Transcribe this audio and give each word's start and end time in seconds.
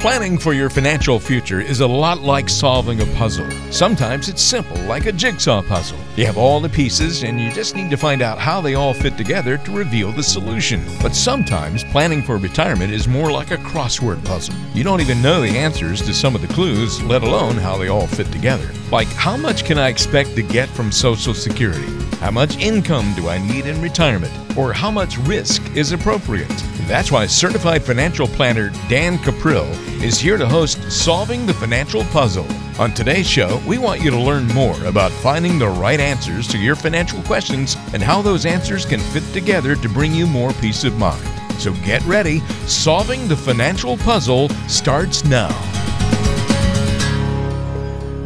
Planning 0.00 0.38
for 0.38 0.52
your 0.52 0.70
financial 0.70 1.18
future 1.18 1.60
is 1.60 1.80
a 1.80 1.86
lot 1.86 2.20
like 2.20 2.48
solving 2.48 3.00
a 3.00 3.06
puzzle. 3.16 3.50
Sometimes 3.72 4.28
it's 4.28 4.40
simple, 4.40 4.80
like 4.82 5.06
a 5.06 5.12
jigsaw 5.12 5.60
puzzle. 5.60 5.98
You 6.14 6.24
have 6.24 6.38
all 6.38 6.60
the 6.60 6.68
pieces, 6.68 7.24
and 7.24 7.40
you 7.40 7.50
just 7.50 7.74
need 7.74 7.90
to 7.90 7.96
find 7.96 8.22
out 8.22 8.38
how 8.38 8.60
they 8.60 8.74
all 8.74 8.94
fit 8.94 9.16
together 9.16 9.58
to 9.58 9.72
reveal 9.72 10.12
the 10.12 10.22
solution. 10.22 10.84
But 11.02 11.16
sometimes 11.16 11.82
planning 11.82 12.22
for 12.22 12.36
retirement 12.36 12.92
is 12.92 13.08
more 13.08 13.32
like 13.32 13.50
a 13.50 13.56
crossword 13.56 14.24
puzzle. 14.24 14.54
You 14.72 14.84
don't 14.84 15.00
even 15.00 15.20
know 15.20 15.40
the 15.40 15.58
answers 15.58 16.00
to 16.02 16.14
some 16.14 16.36
of 16.36 16.42
the 16.42 16.54
clues, 16.54 17.02
let 17.02 17.24
alone 17.24 17.56
how 17.56 17.76
they 17.76 17.88
all 17.88 18.06
fit 18.06 18.30
together. 18.30 18.70
Like, 18.92 19.08
how 19.08 19.36
much 19.36 19.64
can 19.64 19.78
I 19.78 19.88
expect 19.88 20.36
to 20.36 20.42
get 20.42 20.68
from 20.68 20.92
Social 20.92 21.34
Security? 21.34 21.92
How 22.18 22.30
much 22.30 22.56
income 22.58 23.14
do 23.16 23.28
I 23.28 23.38
need 23.38 23.66
in 23.66 23.82
retirement? 23.82 24.32
Or 24.56 24.72
how 24.72 24.92
much 24.92 25.18
risk 25.18 25.60
is 25.76 25.90
appropriate? 25.90 26.77
That's 26.88 27.12
why 27.12 27.26
certified 27.26 27.84
financial 27.84 28.26
planner 28.26 28.70
Dan 28.88 29.18
Cuprill 29.18 29.70
is 30.02 30.18
here 30.18 30.38
to 30.38 30.48
host 30.48 30.90
Solving 30.90 31.44
the 31.44 31.52
Financial 31.52 32.02
Puzzle. 32.04 32.46
On 32.80 32.94
today's 32.94 33.28
show, 33.28 33.60
we 33.66 33.76
want 33.76 34.00
you 34.00 34.10
to 34.10 34.18
learn 34.18 34.46
more 34.48 34.82
about 34.84 35.12
finding 35.12 35.58
the 35.58 35.68
right 35.68 36.00
answers 36.00 36.48
to 36.48 36.56
your 36.56 36.74
financial 36.74 37.22
questions 37.24 37.76
and 37.92 38.02
how 38.02 38.22
those 38.22 38.46
answers 38.46 38.86
can 38.86 39.00
fit 39.00 39.24
together 39.34 39.76
to 39.76 39.88
bring 39.90 40.14
you 40.14 40.26
more 40.26 40.54
peace 40.54 40.82
of 40.84 40.96
mind. 40.96 41.22
So 41.60 41.74
get 41.84 42.02
ready. 42.06 42.40
Solving 42.66 43.28
the 43.28 43.36
Financial 43.36 43.98
Puzzle 43.98 44.48
starts 44.66 45.26
now. 45.26 45.50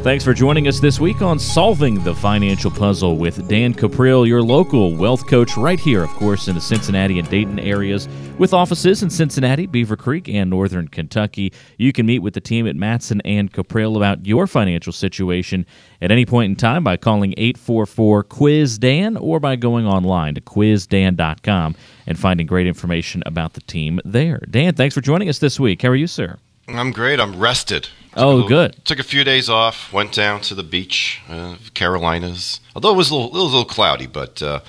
Thanks 0.02 0.24
for 0.24 0.34
joining 0.34 0.66
us 0.66 0.80
this 0.80 0.98
week 0.98 1.22
on 1.22 1.38
Solving 1.38 2.02
the 2.02 2.12
Financial 2.12 2.72
Puzzle 2.72 3.16
with 3.18 3.46
Dan 3.46 3.72
Cuprill, 3.72 4.26
your 4.26 4.42
local 4.42 4.96
wealth 4.96 5.28
coach, 5.28 5.56
right 5.56 5.78
here, 5.78 6.02
of 6.02 6.10
course, 6.10 6.48
in 6.48 6.56
the 6.56 6.60
Cincinnati 6.60 7.20
and 7.20 7.30
Dayton 7.30 7.60
areas, 7.60 8.08
with 8.36 8.52
offices 8.52 9.04
in 9.04 9.10
Cincinnati, 9.10 9.66
Beaver 9.66 9.96
Creek, 9.96 10.28
and 10.28 10.50
Northern 10.50 10.88
Kentucky. 10.88 11.52
You 11.78 11.92
can 11.92 12.04
meet 12.04 12.18
with 12.18 12.34
the 12.34 12.40
team 12.40 12.66
at 12.66 12.74
Matson 12.74 13.20
and 13.24 13.52
Cuprill 13.52 13.96
about 13.96 14.26
your 14.26 14.48
financial 14.48 14.92
situation 14.92 15.64
at 16.00 16.10
any 16.10 16.26
point 16.26 16.50
in 16.50 16.56
time 16.56 16.82
by 16.82 16.96
calling 16.96 17.32
844 17.36 18.24
Quiz 18.24 18.78
Dan 18.78 19.16
or 19.16 19.38
by 19.38 19.54
going 19.54 19.86
online 19.86 20.34
to 20.34 20.40
quizdan.com 20.40 21.76
and 22.08 22.18
finding 22.18 22.48
great 22.48 22.66
information 22.66 23.22
about 23.24 23.52
the 23.52 23.60
team 23.60 24.00
there. 24.04 24.40
Dan, 24.50 24.74
thanks 24.74 24.96
for 24.96 25.00
joining 25.00 25.28
us 25.28 25.38
this 25.38 25.60
week. 25.60 25.80
How 25.80 25.90
are 25.90 25.94
you, 25.94 26.08
sir? 26.08 26.38
I'm 26.68 26.92
great. 26.92 27.20
I'm 27.20 27.38
rested. 27.38 27.84
Took 27.84 28.18
oh, 28.18 28.46
good. 28.46 28.84
Took 28.84 28.98
a 28.98 29.04
few 29.04 29.24
days 29.24 29.48
off. 29.48 29.92
Went 29.92 30.12
down 30.12 30.40
to 30.42 30.54
the 30.54 30.62
beach, 30.62 31.20
uh, 31.28 31.56
Carolinas. 31.74 32.60
Although 32.74 32.92
it 32.92 32.96
was 32.96 33.10
a 33.10 33.14
little, 33.14 33.30
it 33.30 33.42
was 33.42 33.52
a 33.52 33.56
little 33.56 33.64
cloudy, 33.64 34.06
but 34.06 34.42
uh, 34.42 34.60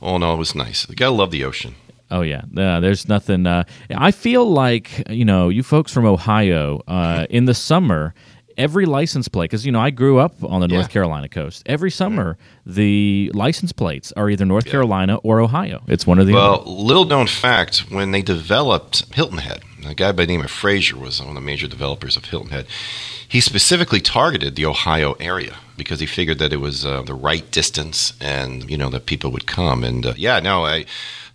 all 0.00 0.16
in 0.16 0.22
all, 0.22 0.34
it 0.34 0.38
was 0.38 0.54
nice. 0.54 0.88
You 0.88 0.94
gotta 0.94 1.14
love 1.14 1.30
the 1.30 1.44
ocean. 1.44 1.74
Oh 2.10 2.20
yeah, 2.20 2.42
uh, 2.56 2.80
there's 2.80 3.08
nothing. 3.08 3.46
Uh, 3.46 3.64
I 3.90 4.10
feel 4.10 4.48
like 4.48 5.02
you 5.08 5.24
know, 5.24 5.48
you 5.48 5.62
folks 5.62 5.92
from 5.92 6.04
Ohio 6.04 6.82
uh, 6.86 7.26
in 7.30 7.46
the 7.46 7.54
summer 7.54 8.14
every 8.56 8.86
license 8.86 9.28
plate 9.28 9.50
because 9.50 9.66
you 9.66 9.72
know 9.72 9.80
I 9.80 9.90
grew 9.90 10.18
up 10.18 10.42
on 10.42 10.60
the 10.60 10.68
North 10.68 10.90
Carolina 10.90 11.28
coast. 11.28 11.62
Every 11.66 11.90
summer, 11.90 12.36
the 12.64 13.30
license 13.34 13.72
plates 13.72 14.12
are 14.12 14.30
either 14.30 14.44
North 14.44 14.66
yeah. 14.66 14.72
Carolina 14.72 15.16
or 15.16 15.40
Ohio. 15.40 15.82
It's 15.86 16.06
one 16.06 16.18
of 16.18 16.26
the 16.26 16.34
well. 16.34 16.60
Other. 16.60 16.70
Little 16.70 17.04
known 17.04 17.26
fact: 17.26 17.90
when 17.90 18.10
they 18.10 18.22
developed 18.22 19.14
Hilton 19.14 19.38
Head, 19.38 19.62
a 19.86 19.94
guy 19.94 20.12
by 20.12 20.24
the 20.24 20.32
name 20.32 20.42
of 20.42 20.50
Fraser 20.50 20.96
was 20.96 21.20
one 21.20 21.30
of 21.30 21.34
the 21.34 21.40
major 21.40 21.68
developers 21.68 22.16
of 22.16 22.26
Hilton 22.26 22.50
Head. 22.50 22.66
He 23.28 23.40
specifically 23.40 24.00
targeted 24.00 24.54
the 24.54 24.66
Ohio 24.66 25.14
area 25.14 25.56
because 25.76 26.00
he 26.00 26.06
figured 26.06 26.38
that 26.38 26.52
it 26.52 26.58
was 26.58 26.86
uh, 26.86 27.02
the 27.02 27.14
right 27.14 27.50
distance 27.50 28.12
and 28.20 28.68
you 28.70 28.76
know 28.76 28.88
that 28.90 29.06
people 29.06 29.30
would 29.32 29.46
come. 29.46 29.84
And 29.84 30.06
uh, 30.06 30.14
yeah, 30.16 30.40
no, 30.40 30.64
I 30.64 30.86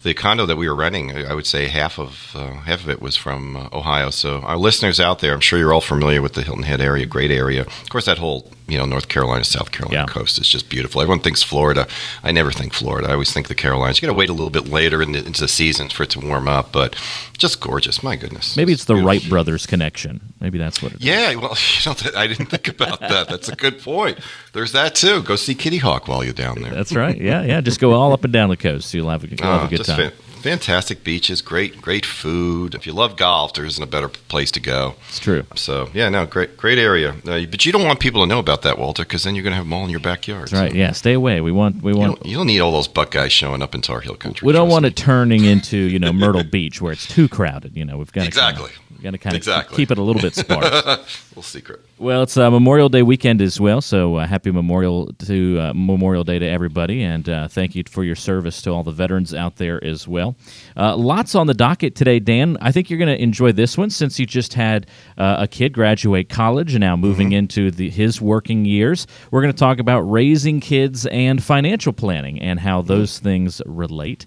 the 0.04 0.14
condo 0.14 0.46
that 0.46 0.58
we 0.58 0.68
were 0.68 0.76
renting, 0.76 1.12
I 1.12 1.34
would 1.34 1.46
say 1.46 1.68
half 1.68 2.00
of 2.00 2.32
uh, 2.36 2.54
half 2.54 2.84
of 2.84 2.90
it 2.90 3.02
was 3.02 3.16
from 3.16 3.56
uh, 3.56 3.70
Ohio. 3.72 4.10
So 4.10 4.40
our 4.40 4.58
listeners 4.58 5.00
out 5.00 5.20
there, 5.20 5.34
I'm 5.34 5.40
sure 5.42 5.60
you're 5.60 5.74
all 5.74 5.82
familiar 5.82 6.22
with 6.22 6.34
the 6.34 6.42
Hilton 6.42 6.64
Head 6.64 6.82
area, 6.82 7.06
great 7.06 7.32
area. 7.32 7.62
Of 7.62 7.90
course, 7.90 8.06
that 8.06 8.18
whole 8.18 8.52
you 8.72 8.78
know 8.78 8.86
North 8.86 9.10
Carolina, 9.10 9.44
South 9.44 9.72
Carolina 9.72 10.02
yeah. 10.02 10.06
coast 10.06 10.40
is 10.40 10.48
just 10.48 10.70
beautiful. 10.70 11.02
Everyone 11.02 11.20
thinks 11.20 11.44
Florida. 11.44 11.88
I 12.24 12.32
never 12.32 12.52
think 12.52 12.74
Florida. 12.74 13.10
I 13.10 13.14
always 13.14 13.34
think 13.34 13.48
the 13.48 13.56
Carolinas. 13.56 14.02
You 14.02 14.08
got 14.08 14.14
to 14.14 14.18
wait 14.18 14.30
a 14.30 14.34
little 14.34 14.50
bit 14.50 14.70
later 14.70 15.02
in 15.02 15.12
the, 15.12 15.26
into 15.26 15.42
the 15.42 15.48
season 15.48 15.90
for 15.90 16.04
it 16.04 16.10
to 16.12 16.20
warm 16.20 16.48
up, 16.48 16.72
but 16.72 16.96
just 17.38 17.60
gorgeous. 17.60 18.02
My 18.02 18.16
goodness. 18.16 18.56
Maybe 18.56 18.72
it's, 18.72 18.82
it's 18.82 18.88
the 18.88 18.94
beautiful. 18.94 19.08
Wright 19.08 19.30
brothers 19.30 19.66
connection. 19.66 20.22
Maybe 20.40 20.58
that's 20.58 20.82
what 20.82 20.94
it 20.94 21.02
yeah, 21.02 21.32
is. 21.32 21.38
well, 21.38 21.56
you 21.84 21.92
know, 21.92 22.20
I 22.20 22.28
didn't 22.28 22.48
think 22.48 22.70
about 22.70 23.02
that. 23.02 23.28
That's 23.28 23.50
a 23.50 23.56
good 23.56 23.82
point. 23.82 24.20
There's 24.54 24.72
that 24.72 24.96
too. 24.96 25.22
Go 25.24 25.36
see 25.36 25.54
Kitty 25.56 25.78
Hawk 25.78 26.08
while 26.08 26.24
you're 26.24 26.34
down 26.34 26.62
there. 26.62 26.74
That's 26.74 26.94
right. 26.94 27.20
Yeah, 27.20 27.44
yeah. 27.44 27.62
Just 27.62 27.80
go 27.80 27.92
all 27.94 28.14
up 28.14 28.24
and 28.24 28.32
down 28.32 28.50
the 28.50 28.58
coast. 28.58 28.94
You'll 28.94 29.10
have 29.10 29.24
a, 29.24 29.28
you'll 29.28 29.38
have 29.42 29.62
a 29.62 29.66
ah, 29.66 29.68
good 29.68 29.86
time. 29.86 30.12
Fantastic 30.42 31.04
beaches, 31.04 31.42
great, 31.42 31.82
great 31.82 32.06
food. 32.06 32.76
If 32.76 32.86
you 32.86 32.94
love 32.94 33.16
golf, 33.16 33.54
there 33.54 33.66
isn't 33.66 33.84
a 33.84 33.88
better 33.88 34.10
place 34.10 34.52
to 34.52 34.60
go. 34.60 34.96
It's 35.10 35.20
true. 35.20 35.46
So 35.56 35.90
yeah, 35.94 36.10
no, 36.10 36.26
great, 36.26 36.58
great 36.58 36.78
area. 36.78 37.12
Uh, 37.26 37.46
but 37.46 37.66
you 37.66 37.72
don't 37.72 37.86
want 37.86 38.00
people 38.00 38.22
to 38.22 38.28
know 38.28 38.40
about 38.40 38.64
that, 38.64 38.78
Walter, 38.78 39.04
because 39.04 39.24
then 39.24 39.36
you're 39.36 39.44
going 39.44 39.52
to 39.52 39.58
have 39.58 39.66
them 39.66 39.74
all 39.74 39.84
in 39.84 39.90
your 39.90 40.00
backyard. 40.00 40.44
That's 40.44 40.54
right. 40.54 40.74
Yeah. 40.74 40.92
Stay 40.92 41.14
away. 41.14 41.42
We 41.42 41.52
want. 41.52 41.82
We 41.82 41.94
want. 41.94 42.12
You 42.12 42.16
don't, 42.16 42.26
you 42.26 42.38
don't, 42.38 42.48
need 42.48 42.60
all 42.60 42.72
those 42.72 42.88
Buckeyes 42.88 43.32
showing 43.32 43.62
up 43.62 43.76
in 43.76 43.82
Tar 43.82 44.02
Heel 44.02 44.16
country. 44.16 44.46
We 44.46 44.54
don't 44.54 44.70
want 44.70 44.84
me. 44.84 44.90
it 44.90 44.96
turning 44.96 45.46
into 45.46 45.78
you 45.78 46.00
know 46.00 46.12
Myrtle 46.22 46.44
Beach 46.44 46.82
where 46.82 46.92
it's 46.92 47.08
too 47.08 47.28
crowded. 47.28 47.76
You 47.76 47.86
know, 47.86 47.98
we've 47.98 48.12
got 48.12 48.26
exactly. 48.26 48.70
Kind 48.70 48.76
of, 48.76 48.91
got 49.02 49.12
to 49.12 49.18
kind 49.18 49.36
of 49.36 49.38
exactly. 49.38 49.78
keep 49.78 49.92
it 49.92 49.98
a 49.98 50.02
little 50.02 50.22
bit 50.22 50.36
sparse. 50.36 50.70
little 51.32 51.44
secret. 51.44 51.82
Well, 51.98 52.24
it's 52.24 52.36
uh, 52.36 52.50
Memorial 52.50 52.90
Day 52.90 53.04
weekend 53.04 53.42
as 53.42 53.60
well, 53.60 53.80
so 53.80 54.16
uh, 54.16 54.26
happy 54.26 54.52
Memorial 54.52 55.14
to 55.14 55.60
uh, 55.60 55.74
Memorial 55.76 56.24
Day 56.24 56.40
to 56.40 56.46
everybody, 56.48 57.04
and 57.04 57.30
uh, 57.30 57.48
thank 57.48 57.76
you 57.76 57.84
for 57.88 58.04
your 58.04 58.16
service 58.16 58.62
to 58.64 58.72
all 58.72 58.84
the 58.84 58.92
veterans 58.92 59.34
out 59.34 59.58
there 59.58 59.84
as 59.84 60.08
well. 60.08 60.36
Uh, 60.76 60.96
lots 60.96 61.36
on 61.36 61.48
the 61.48 61.54
docket 61.54 61.96
today, 61.96 62.20
Dan. 62.20 62.58
I 62.60 62.72
think 62.72 62.90
you're 62.90 63.00
going 63.00 63.16
to 63.16 63.22
enjoy 63.22 63.52
this 63.52 63.78
one 63.78 63.90
since 63.90 64.18
you 64.18 64.26
just 64.26 64.56
had 64.56 64.88
uh, 65.18 65.38
a 65.40 65.48
kid 65.48 65.74
graduate 65.74 66.28
college 66.28 66.74
and 66.74 66.82
now 66.82 66.96
moving 66.96 67.28
mm-hmm. 67.28 67.36
into 67.36 67.72
the, 67.72 67.90
his 67.90 68.20
working 68.20 68.66
years. 68.66 69.06
We're 69.30 69.42
going 69.42 69.54
to 69.54 69.60
talk 69.60 69.80
about 69.80 70.02
raising 70.02 70.60
kids 70.60 71.06
and 71.06 71.44
financial 71.44 71.94
planning 71.94 72.42
and 72.42 72.60
how 72.60 72.82
those 72.82 73.20
things 73.20 73.62
relate, 73.66 74.26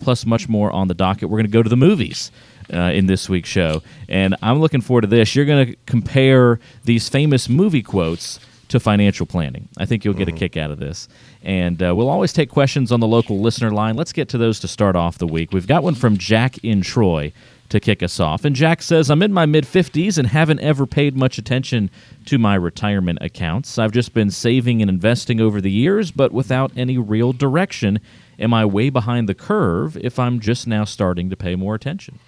plus 0.00 0.24
much 0.24 0.48
more 0.48 0.70
on 0.70 0.88
the 0.88 0.94
docket. 0.94 1.30
We're 1.30 1.38
going 1.38 1.46
to 1.46 1.52
go 1.52 1.62
to 1.62 1.68
the 1.68 1.76
movies 1.76 2.30
uh, 2.72 2.92
in 2.94 3.06
this 3.06 3.28
week's 3.28 3.48
show. 3.48 3.82
And 4.08 4.36
I'm 4.42 4.60
looking 4.60 4.80
forward 4.80 5.02
to 5.02 5.06
this. 5.06 5.34
You're 5.34 5.44
going 5.44 5.66
to 5.66 5.76
compare 5.86 6.60
these 6.84 7.08
famous 7.08 7.48
movie 7.48 7.82
quotes 7.82 8.40
to 8.68 8.78
financial 8.78 9.26
planning. 9.26 9.68
I 9.78 9.86
think 9.86 10.04
you'll 10.04 10.14
get 10.14 10.28
mm-hmm. 10.28 10.36
a 10.36 10.40
kick 10.40 10.56
out 10.56 10.70
of 10.70 10.78
this. 10.78 11.08
And 11.42 11.82
uh, 11.82 11.94
we'll 11.96 12.10
always 12.10 12.32
take 12.32 12.50
questions 12.50 12.92
on 12.92 13.00
the 13.00 13.06
local 13.06 13.40
listener 13.40 13.70
line. 13.70 13.96
Let's 13.96 14.12
get 14.12 14.28
to 14.30 14.38
those 14.38 14.60
to 14.60 14.68
start 14.68 14.94
off 14.96 15.18
the 15.18 15.26
week. 15.26 15.52
We've 15.52 15.66
got 15.66 15.82
one 15.82 15.94
from 15.94 16.18
Jack 16.18 16.58
in 16.58 16.82
Troy 16.82 17.32
to 17.70 17.80
kick 17.80 18.02
us 18.02 18.18
off. 18.18 18.44
And 18.44 18.56
Jack 18.56 18.82
says, 18.82 19.10
I'm 19.10 19.22
in 19.22 19.32
my 19.32 19.46
mid 19.46 19.64
50s 19.64 20.18
and 20.18 20.28
haven't 20.28 20.60
ever 20.60 20.86
paid 20.86 21.16
much 21.16 21.38
attention 21.38 21.90
to 22.26 22.38
my 22.38 22.54
retirement 22.54 23.18
accounts. 23.20 23.78
I've 23.78 23.92
just 23.92 24.14
been 24.14 24.30
saving 24.30 24.80
and 24.80 24.90
investing 24.90 25.40
over 25.40 25.60
the 25.60 25.70
years, 25.70 26.10
but 26.10 26.32
without 26.32 26.72
any 26.76 26.98
real 26.98 27.32
direction. 27.32 28.00
Am 28.38 28.54
I 28.54 28.64
way 28.64 28.88
behind 28.88 29.28
the 29.28 29.34
curve 29.34 29.96
if 29.96 30.18
I'm 30.18 30.38
just 30.38 30.66
now 30.68 30.84
starting 30.84 31.28
to 31.30 31.36
pay 31.36 31.56
more 31.56 31.74
attention? 31.74 32.20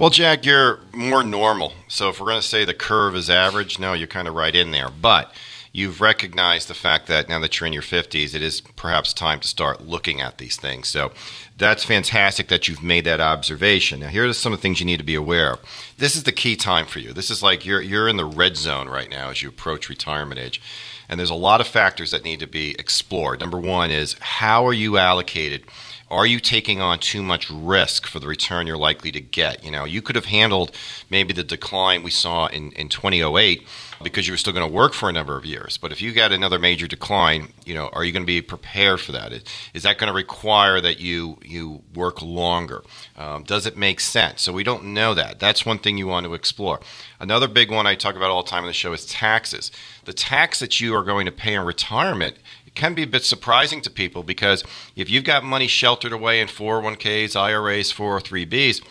Well, 0.00 0.08
Jack, 0.08 0.46
you're 0.46 0.80
more 0.94 1.22
normal. 1.22 1.74
So 1.86 2.08
if 2.08 2.18
we're 2.18 2.28
going 2.28 2.40
to 2.40 2.48
say 2.48 2.64
the 2.64 2.72
curve 2.72 3.14
is 3.14 3.28
average, 3.28 3.78
no, 3.78 3.92
you're 3.92 4.06
kind 4.06 4.28
of 4.28 4.34
right 4.34 4.56
in 4.56 4.70
there. 4.70 4.88
But 4.88 5.30
you've 5.74 6.00
recognized 6.00 6.68
the 6.68 6.74
fact 6.74 7.06
that 7.08 7.28
now 7.28 7.38
that 7.40 7.60
you're 7.60 7.66
in 7.66 7.74
your 7.74 7.82
50s, 7.82 8.34
it 8.34 8.40
is 8.40 8.62
perhaps 8.62 9.12
time 9.12 9.40
to 9.40 9.46
start 9.46 9.82
looking 9.82 10.22
at 10.22 10.38
these 10.38 10.56
things. 10.56 10.88
So 10.88 11.12
that's 11.58 11.84
fantastic 11.84 12.48
that 12.48 12.66
you've 12.66 12.82
made 12.82 13.04
that 13.04 13.20
observation. 13.20 14.00
Now, 14.00 14.08
here 14.08 14.26
are 14.26 14.32
some 14.32 14.54
of 14.54 14.58
the 14.58 14.62
things 14.62 14.80
you 14.80 14.86
need 14.86 15.00
to 15.00 15.04
be 15.04 15.16
aware 15.16 15.52
of. 15.52 15.60
This 15.98 16.16
is 16.16 16.22
the 16.22 16.32
key 16.32 16.56
time 16.56 16.86
for 16.86 16.98
you. 16.98 17.12
This 17.12 17.30
is 17.30 17.42
like 17.42 17.66
you're, 17.66 17.82
you're 17.82 18.08
in 18.08 18.16
the 18.16 18.24
red 18.24 18.56
zone 18.56 18.88
right 18.88 19.10
now 19.10 19.28
as 19.28 19.42
you 19.42 19.50
approach 19.50 19.90
retirement 19.90 20.40
age. 20.40 20.62
And 21.10 21.20
there's 21.20 21.28
a 21.28 21.34
lot 21.34 21.60
of 21.60 21.66
factors 21.66 22.12
that 22.12 22.24
need 22.24 22.40
to 22.40 22.46
be 22.46 22.70
explored. 22.78 23.40
Number 23.40 23.58
one 23.58 23.90
is 23.90 24.16
how 24.20 24.66
are 24.66 24.72
you 24.72 24.96
allocated? 24.96 25.64
Are 26.10 26.26
you 26.26 26.40
taking 26.40 26.80
on 26.80 26.98
too 26.98 27.22
much 27.22 27.48
risk 27.50 28.06
for 28.06 28.18
the 28.18 28.26
return 28.26 28.66
you're 28.66 28.76
likely 28.76 29.12
to 29.12 29.20
get? 29.20 29.64
You 29.64 29.70
know, 29.70 29.84
you 29.84 30.02
could 30.02 30.16
have 30.16 30.24
handled 30.24 30.72
maybe 31.08 31.32
the 31.32 31.44
decline 31.44 32.02
we 32.02 32.10
saw 32.10 32.46
in, 32.46 32.72
in 32.72 32.88
2008 32.88 33.66
because 34.02 34.26
you 34.26 34.32
were 34.32 34.38
still 34.38 34.52
going 34.52 34.66
to 34.66 34.74
work 34.74 34.92
for 34.92 35.08
a 35.08 35.12
number 35.12 35.36
of 35.36 35.44
years. 35.44 35.76
But 35.76 35.92
if 35.92 36.00
you 36.00 36.12
got 36.12 36.32
another 36.32 36.58
major 36.58 36.86
decline, 36.86 37.52
you 37.64 37.74
know, 37.74 37.90
are 37.92 38.04
you 38.04 38.12
going 38.12 38.22
to 38.22 38.26
be 38.26 38.40
prepared 38.40 39.00
for 39.00 39.12
that? 39.12 39.32
Is 39.74 39.82
that 39.82 39.98
going 39.98 40.08
to 40.08 40.14
require 40.14 40.80
that 40.80 41.00
you 41.00 41.38
you 41.44 41.82
work 41.94 42.22
longer? 42.22 42.82
Um, 43.16 43.44
does 43.44 43.66
it 43.66 43.76
make 43.76 44.00
sense? 44.00 44.42
So 44.42 44.52
we 44.52 44.64
don't 44.64 44.86
know 44.86 45.14
that. 45.14 45.38
That's 45.38 45.66
one 45.66 45.78
thing 45.78 45.98
you 45.98 46.06
want 46.06 46.26
to 46.26 46.34
explore. 46.34 46.80
Another 47.18 47.48
big 47.48 47.70
one 47.70 47.86
I 47.86 47.94
talk 47.94 48.16
about 48.16 48.30
all 48.30 48.42
the 48.42 48.50
time 48.50 48.64
on 48.64 48.68
the 48.68 48.72
show 48.72 48.92
is 48.92 49.04
taxes. 49.06 49.70
The 50.04 50.12
tax 50.14 50.58
that 50.60 50.80
you 50.80 50.94
are 50.94 51.04
going 51.04 51.26
to 51.26 51.32
pay 51.32 51.54
in 51.54 51.62
retirement 51.62 52.36
can 52.74 52.94
be 52.94 53.02
a 53.02 53.06
bit 53.06 53.24
surprising 53.24 53.80
to 53.82 53.90
people 53.90 54.22
because 54.22 54.64
if 54.96 55.10
you've 55.10 55.24
got 55.24 55.44
money 55.44 55.66
sheltered 55.66 56.12
away 56.12 56.40
in 56.40 56.48
401ks, 56.48 57.36
IRAs, 57.36 57.92
403bs, 57.92 58.82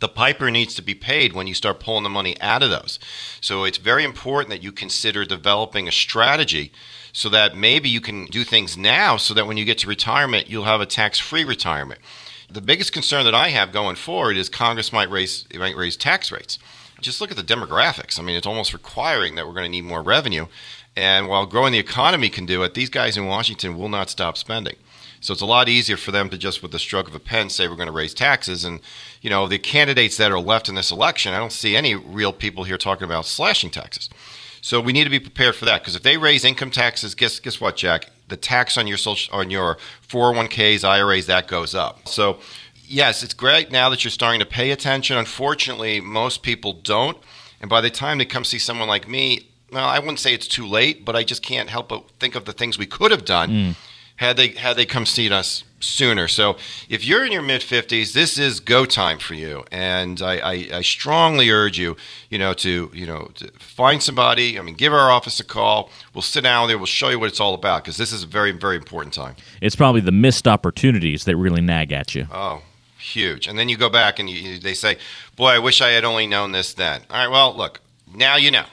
the 0.00 0.08
piper 0.08 0.50
needs 0.50 0.74
to 0.74 0.82
be 0.82 0.94
paid 0.94 1.32
when 1.32 1.46
you 1.46 1.54
start 1.54 1.80
pulling 1.80 2.02
the 2.02 2.10
money 2.10 2.38
out 2.40 2.62
of 2.62 2.70
those. 2.70 2.98
So 3.40 3.64
it's 3.64 3.78
very 3.78 4.04
important 4.04 4.50
that 4.50 4.62
you 4.62 4.72
consider 4.72 5.24
developing 5.24 5.88
a 5.88 5.92
strategy 5.92 6.72
so 7.12 7.28
that 7.30 7.56
maybe 7.56 7.88
you 7.88 8.00
can 8.00 8.26
do 8.26 8.44
things 8.44 8.76
now 8.76 9.16
so 9.16 9.34
that 9.34 9.46
when 9.46 9.56
you 9.56 9.64
get 9.64 9.78
to 9.78 9.88
retirement, 9.88 10.50
you'll 10.50 10.64
have 10.64 10.80
a 10.80 10.86
tax 10.86 11.18
free 11.18 11.44
retirement. 11.44 12.00
The 12.50 12.60
biggest 12.60 12.92
concern 12.92 13.24
that 13.24 13.34
I 13.34 13.48
have 13.48 13.72
going 13.72 13.96
forward 13.96 14.36
is 14.36 14.48
Congress 14.48 14.92
might 14.92 15.10
raise, 15.10 15.46
might 15.54 15.76
raise 15.76 15.96
tax 15.96 16.30
rates. 16.30 16.58
Just 17.04 17.20
look 17.20 17.30
at 17.30 17.36
the 17.36 17.42
demographics. 17.42 18.18
I 18.18 18.22
mean, 18.22 18.36
it's 18.36 18.46
almost 18.46 18.72
requiring 18.72 19.34
that 19.34 19.46
we're 19.46 19.52
going 19.52 19.66
to 19.66 19.70
need 19.70 19.84
more 19.84 20.02
revenue. 20.02 20.46
And 20.96 21.28
while 21.28 21.46
growing 21.46 21.72
the 21.72 21.78
economy 21.78 22.28
can 22.28 22.46
do 22.46 22.62
it, 22.62 22.74
these 22.74 22.90
guys 22.90 23.16
in 23.16 23.26
Washington 23.26 23.76
will 23.76 23.88
not 23.88 24.10
stop 24.10 24.36
spending. 24.36 24.76
So 25.20 25.32
it's 25.32 25.42
a 25.42 25.46
lot 25.46 25.68
easier 25.68 25.96
for 25.96 26.12
them 26.12 26.28
to 26.30 26.38
just, 26.38 26.62
with 26.62 26.72
the 26.72 26.78
stroke 26.78 27.08
of 27.08 27.14
a 27.14 27.18
pen, 27.18 27.48
say 27.48 27.66
we're 27.66 27.76
going 27.76 27.86
to 27.86 27.92
raise 27.92 28.12
taxes. 28.12 28.64
And, 28.64 28.80
you 29.22 29.30
know, 29.30 29.48
the 29.48 29.58
candidates 29.58 30.16
that 30.18 30.30
are 30.30 30.38
left 30.38 30.68
in 30.68 30.74
this 30.74 30.90
election, 30.90 31.32
I 31.32 31.38
don't 31.38 31.52
see 31.52 31.76
any 31.76 31.94
real 31.94 32.32
people 32.32 32.64
here 32.64 32.76
talking 32.76 33.04
about 33.04 33.24
slashing 33.24 33.70
taxes. 33.70 34.10
So 34.60 34.80
we 34.80 34.94
need 34.94 35.04
to 35.04 35.10
be 35.10 35.20
prepared 35.20 35.56
for 35.56 35.66
that 35.66 35.82
because 35.82 35.94
if 35.94 36.02
they 36.02 36.16
raise 36.16 36.42
income 36.42 36.70
taxes, 36.70 37.14
guess 37.14 37.38
guess 37.38 37.60
what, 37.60 37.76
Jack? 37.76 38.08
The 38.28 38.36
tax 38.38 38.78
on 38.78 38.86
your 38.86 38.96
social 38.96 39.34
on 39.34 39.50
your 39.50 39.76
401ks, 40.08 40.84
IRAs, 40.84 41.26
that 41.26 41.48
goes 41.48 41.74
up. 41.74 42.08
So 42.08 42.38
yes, 42.94 43.22
it's 43.22 43.34
great 43.34 43.72
now 43.72 43.88
that 43.90 44.04
you're 44.04 44.10
starting 44.10 44.40
to 44.40 44.46
pay 44.46 44.70
attention. 44.70 45.16
Unfortunately, 45.16 46.00
most 46.00 46.42
people 46.42 46.72
don't. 46.72 47.18
And 47.60 47.68
by 47.68 47.80
the 47.80 47.90
time 47.90 48.18
they 48.18 48.24
come 48.24 48.44
see 48.44 48.58
someone 48.58 48.88
like 48.88 49.08
me, 49.08 49.48
well, 49.72 49.88
I 49.88 49.98
wouldn't 49.98 50.20
say 50.20 50.32
it's 50.32 50.46
too 50.46 50.66
late, 50.66 51.04
but 51.04 51.16
I 51.16 51.24
just 51.24 51.42
can't 51.42 51.68
help 51.68 51.88
but 51.88 52.08
think 52.20 52.36
of 52.36 52.44
the 52.44 52.52
things 52.52 52.78
we 52.78 52.86
could 52.86 53.10
have 53.10 53.24
done 53.24 53.50
mm. 53.50 53.76
had 54.16 54.36
they 54.36 54.48
had 54.48 54.76
they 54.76 54.86
come 54.86 55.04
see 55.06 55.30
us 55.30 55.64
sooner. 55.80 56.28
So 56.28 56.56
if 56.88 57.04
you're 57.04 57.26
in 57.26 57.32
your 57.32 57.42
mid 57.42 57.62
50s, 57.62 58.12
this 58.12 58.38
is 58.38 58.60
go 58.60 58.84
time 58.84 59.18
for 59.18 59.34
you, 59.34 59.64
and 59.72 60.22
I, 60.22 60.36
I, 60.38 60.52
I, 60.74 60.82
strongly 60.82 61.50
urge 61.50 61.78
you, 61.78 61.96
you 62.30 62.38
know, 62.38 62.54
to 62.54 62.90
you 62.94 63.06
know 63.06 63.30
to 63.34 63.50
find 63.58 64.02
somebody. 64.02 64.58
I 64.58 64.62
mean, 64.62 64.76
give 64.76 64.92
our 64.92 65.10
office 65.10 65.40
a 65.40 65.44
call. 65.44 65.90
We'll 66.14 66.22
sit 66.22 66.44
down 66.44 66.68
there. 66.68 66.78
We'll 66.78 66.86
show 66.86 67.08
you 67.08 67.18
what 67.18 67.28
it's 67.28 67.40
all 67.40 67.54
about 67.54 67.82
because 67.82 67.96
this 67.96 68.12
is 68.12 68.22
a 68.22 68.26
very 68.26 68.52
very 68.52 68.76
important 68.76 69.14
time. 69.14 69.34
It's 69.60 69.74
probably 69.74 70.02
the 70.02 70.12
missed 70.12 70.46
opportunities 70.46 71.24
that 71.24 71.36
really 71.36 71.62
nag 71.62 71.90
at 71.92 72.14
you. 72.14 72.28
Oh, 72.30 72.62
huge. 73.04 73.46
And 73.46 73.58
then 73.58 73.68
you 73.68 73.76
go 73.76 73.90
back 73.90 74.18
and 74.18 74.28
you, 74.28 74.58
they 74.58 74.74
say, 74.74 74.96
"Boy, 75.36 75.50
I 75.50 75.58
wish 75.58 75.80
I 75.80 75.90
had 75.90 76.04
only 76.04 76.26
known 76.26 76.52
this 76.52 76.74
then." 76.74 77.02
All 77.10 77.16
right, 77.16 77.30
well, 77.30 77.54
look, 77.54 77.80
now 78.12 78.36
you 78.36 78.50
know. 78.50 78.66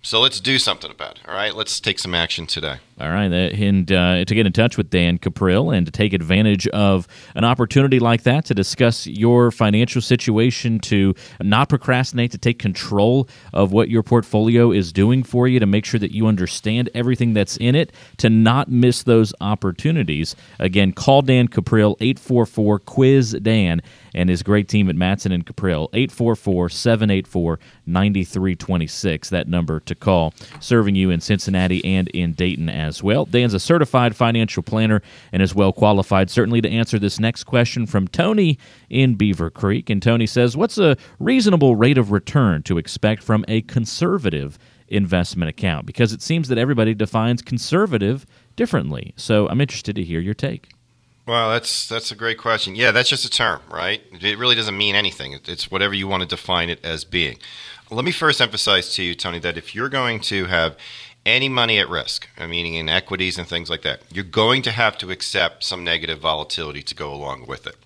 So 0.00 0.20
let's 0.20 0.38
do 0.40 0.58
something 0.58 0.90
about 0.90 1.18
it. 1.18 1.22
All 1.28 1.34
right, 1.34 1.54
let's 1.54 1.80
take 1.80 1.98
some 1.98 2.14
action 2.14 2.46
today. 2.46 2.76
All 3.00 3.10
right, 3.10 3.30
and 3.32 3.90
uh, 3.92 4.24
to 4.24 4.34
get 4.34 4.46
in 4.46 4.52
touch 4.52 4.76
with 4.76 4.90
Dan 4.90 5.18
Cuprill 5.18 5.76
and 5.76 5.86
to 5.86 5.92
take 5.92 6.12
advantage 6.12 6.66
of 6.68 7.06
an 7.34 7.44
opportunity 7.44 7.98
like 7.98 8.22
that 8.22 8.44
to 8.46 8.54
discuss 8.54 9.06
your 9.06 9.50
financial 9.50 10.00
situation, 10.00 10.78
to 10.80 11.14
not 11.40 11.68
procrastinate, 11.68 12.30
to 12.32 12.38
take 12.38 12.58
control 12.58 13.28
of 13.52 13.72
what 13.72 13.88
your 13.88 14.02
portfolio 14.02 14.72
is 14.72 14.92
doing 14.92 15.22
for 15.22 15.46
you, 15.46 15.60
to 15.60 15.66
make 15.66 15.84
sure 15.84 16.00
that 16.00 16.12
you 16.12 16.26
understand 16.26 16.90
everything 16.94 17.34
that's 17.34 17.56
in 17.56 17.74
it, 17.74 17.92
to 18.16 18.30
not 18.30 18.68
miss 18.68 19.02
those 19.04 19.32
opportunities. 19.40 20.34
Again, 20.58 20.92
call 20.92 21.22
Dan 21.22 21.48
Cuprill 21.48 21.96
844 22.00 22.78
Quiz 22.80 23.32
Dan 23.42 23.80
and 24.18 24.28
his 24.28 24.42
great 24.42 24.68
team 24.68 24.90
at 24.90 24.96
Matson 24.96 25.30
and 25.30 25.46
Cuprill 25.46 25.88
844 25.92 26.68
784 26.68 27.58
9326. 27.86 29.30
That 29.30 29.48
number 29.48 29.78
to 29.80 29.94
call, 29.94 30.34
serving 30.58 30.96
you 30.96 31.10
in 31.10 31.20
Cincinnati 31.20 31.84
and 31.84 32.08
in 32.08 32.32
Dayton 32.32 32.68
as 32.68 33.00
well. 33.00 33.24
Dan's 33.24 33.54
a 33.54 33.60
certified 33.60 34.16
financial 34.16 34.64
planner 34.64 35.02
and 35.32 35.40
is 35.40 35.54
well 35.54 35.72
qualified, 35.72 36.30
certainly, 36.30 36.60
to 36.60 36.68
answer 36.68 36.98
this 36.98 37.20
next 37.20 37.44
question 37.44 37.86
from 37.86 38.08
Tony 38.08 38.58
in 38.90 39.14
Beaver 39.14 39.50
Creek. 39.50 39.88
And 39.88 40.02
Tony 40.02 40.26
says, 40.26 40.56
What's 40.56 40.78
a 40.78 40.96
reasonable 41.20 41.76
rate 41.76 41.96
of 41.96 42.10
return 42.10 42.64
to 42.64 42.76
expect 42.76 43.22
from 43.22 43.44
a 43.46 43.62
conservative 43.62 44.58
investment 44.88 45.48
account? 45.48 45.86
Because 45.86 46.12
it 46.12 46.22
seems 46.22 46.48
that 46.48 46.58
everybody 46.58 46.92
defines 46.92 47.40
conservative 47.40 48.26
differently. 48.56 49.14
So 49.16 49.48
I'm 49.48 49.60
interested 49.60 49.94
to 49.94 50.02
hear 50.02 50.18
your 50.18 50.34
take. 50.34 50.70
Well, 51.28 51.50
that's 51.50 51.86
that's 51.86 52.10
a 52.10 52.14
great 52.14 52.38
question. 52.38 52.74
Yeah, 52.74 52.90
that's 52.90 53.10
just 53.10 53.26
a 53.26 53.30
term, 53.30 53.60
right? 53.70 54.02
It 54.12 54.38
really 54.38 54.54
doesn't 54.54 54.78
mean 54.78 54.94
anything. 54.94 55.38
It's 55.44 55.70
whatever 55.70 55.92
you 55.92 56.08
want 56.08 56.22
to 56.22 56.26
define 56.26 56.70
it 56.70 56.82
as 56.82 57.04
being. 57.04 57.38
Let 57.90 58.06
me 58.06 58.12
first 58.12 58.40
emphasize 58.40 58.94
to 58.94 59.02
you, 59.02 59.14
Tony, 59.14 59.38
that 59.40 59.58
if 59.58 59.74
you're 59.74 59.90
going 59.90 60.20
to 60.20 60.46
have 60.46 60.78
any 61.26 61.50
money 61.50 61.78
at 61.78 61.90
risk, 61.90 62.26
meaning 62.40 62.76
in 62.76 62.88
equities 62.88 63.36
and 63.36 63.46
things 63.46 63.68
like 63.68 63.82
that, 63.82 64.00
you're 64.10 64.24
going 64.24 64.62
to 64.62 64.70
have 64.70 64.96
to 64.98 65.10
accept 65.10 65.64
some 65.64 65.84
negative 65.84 66.18
volatility 66.18 66.80
to 66.80 66.94
go 66.94 67.12
along 67.12 67.44
with 67.46 67.66
it. 67.66 67.76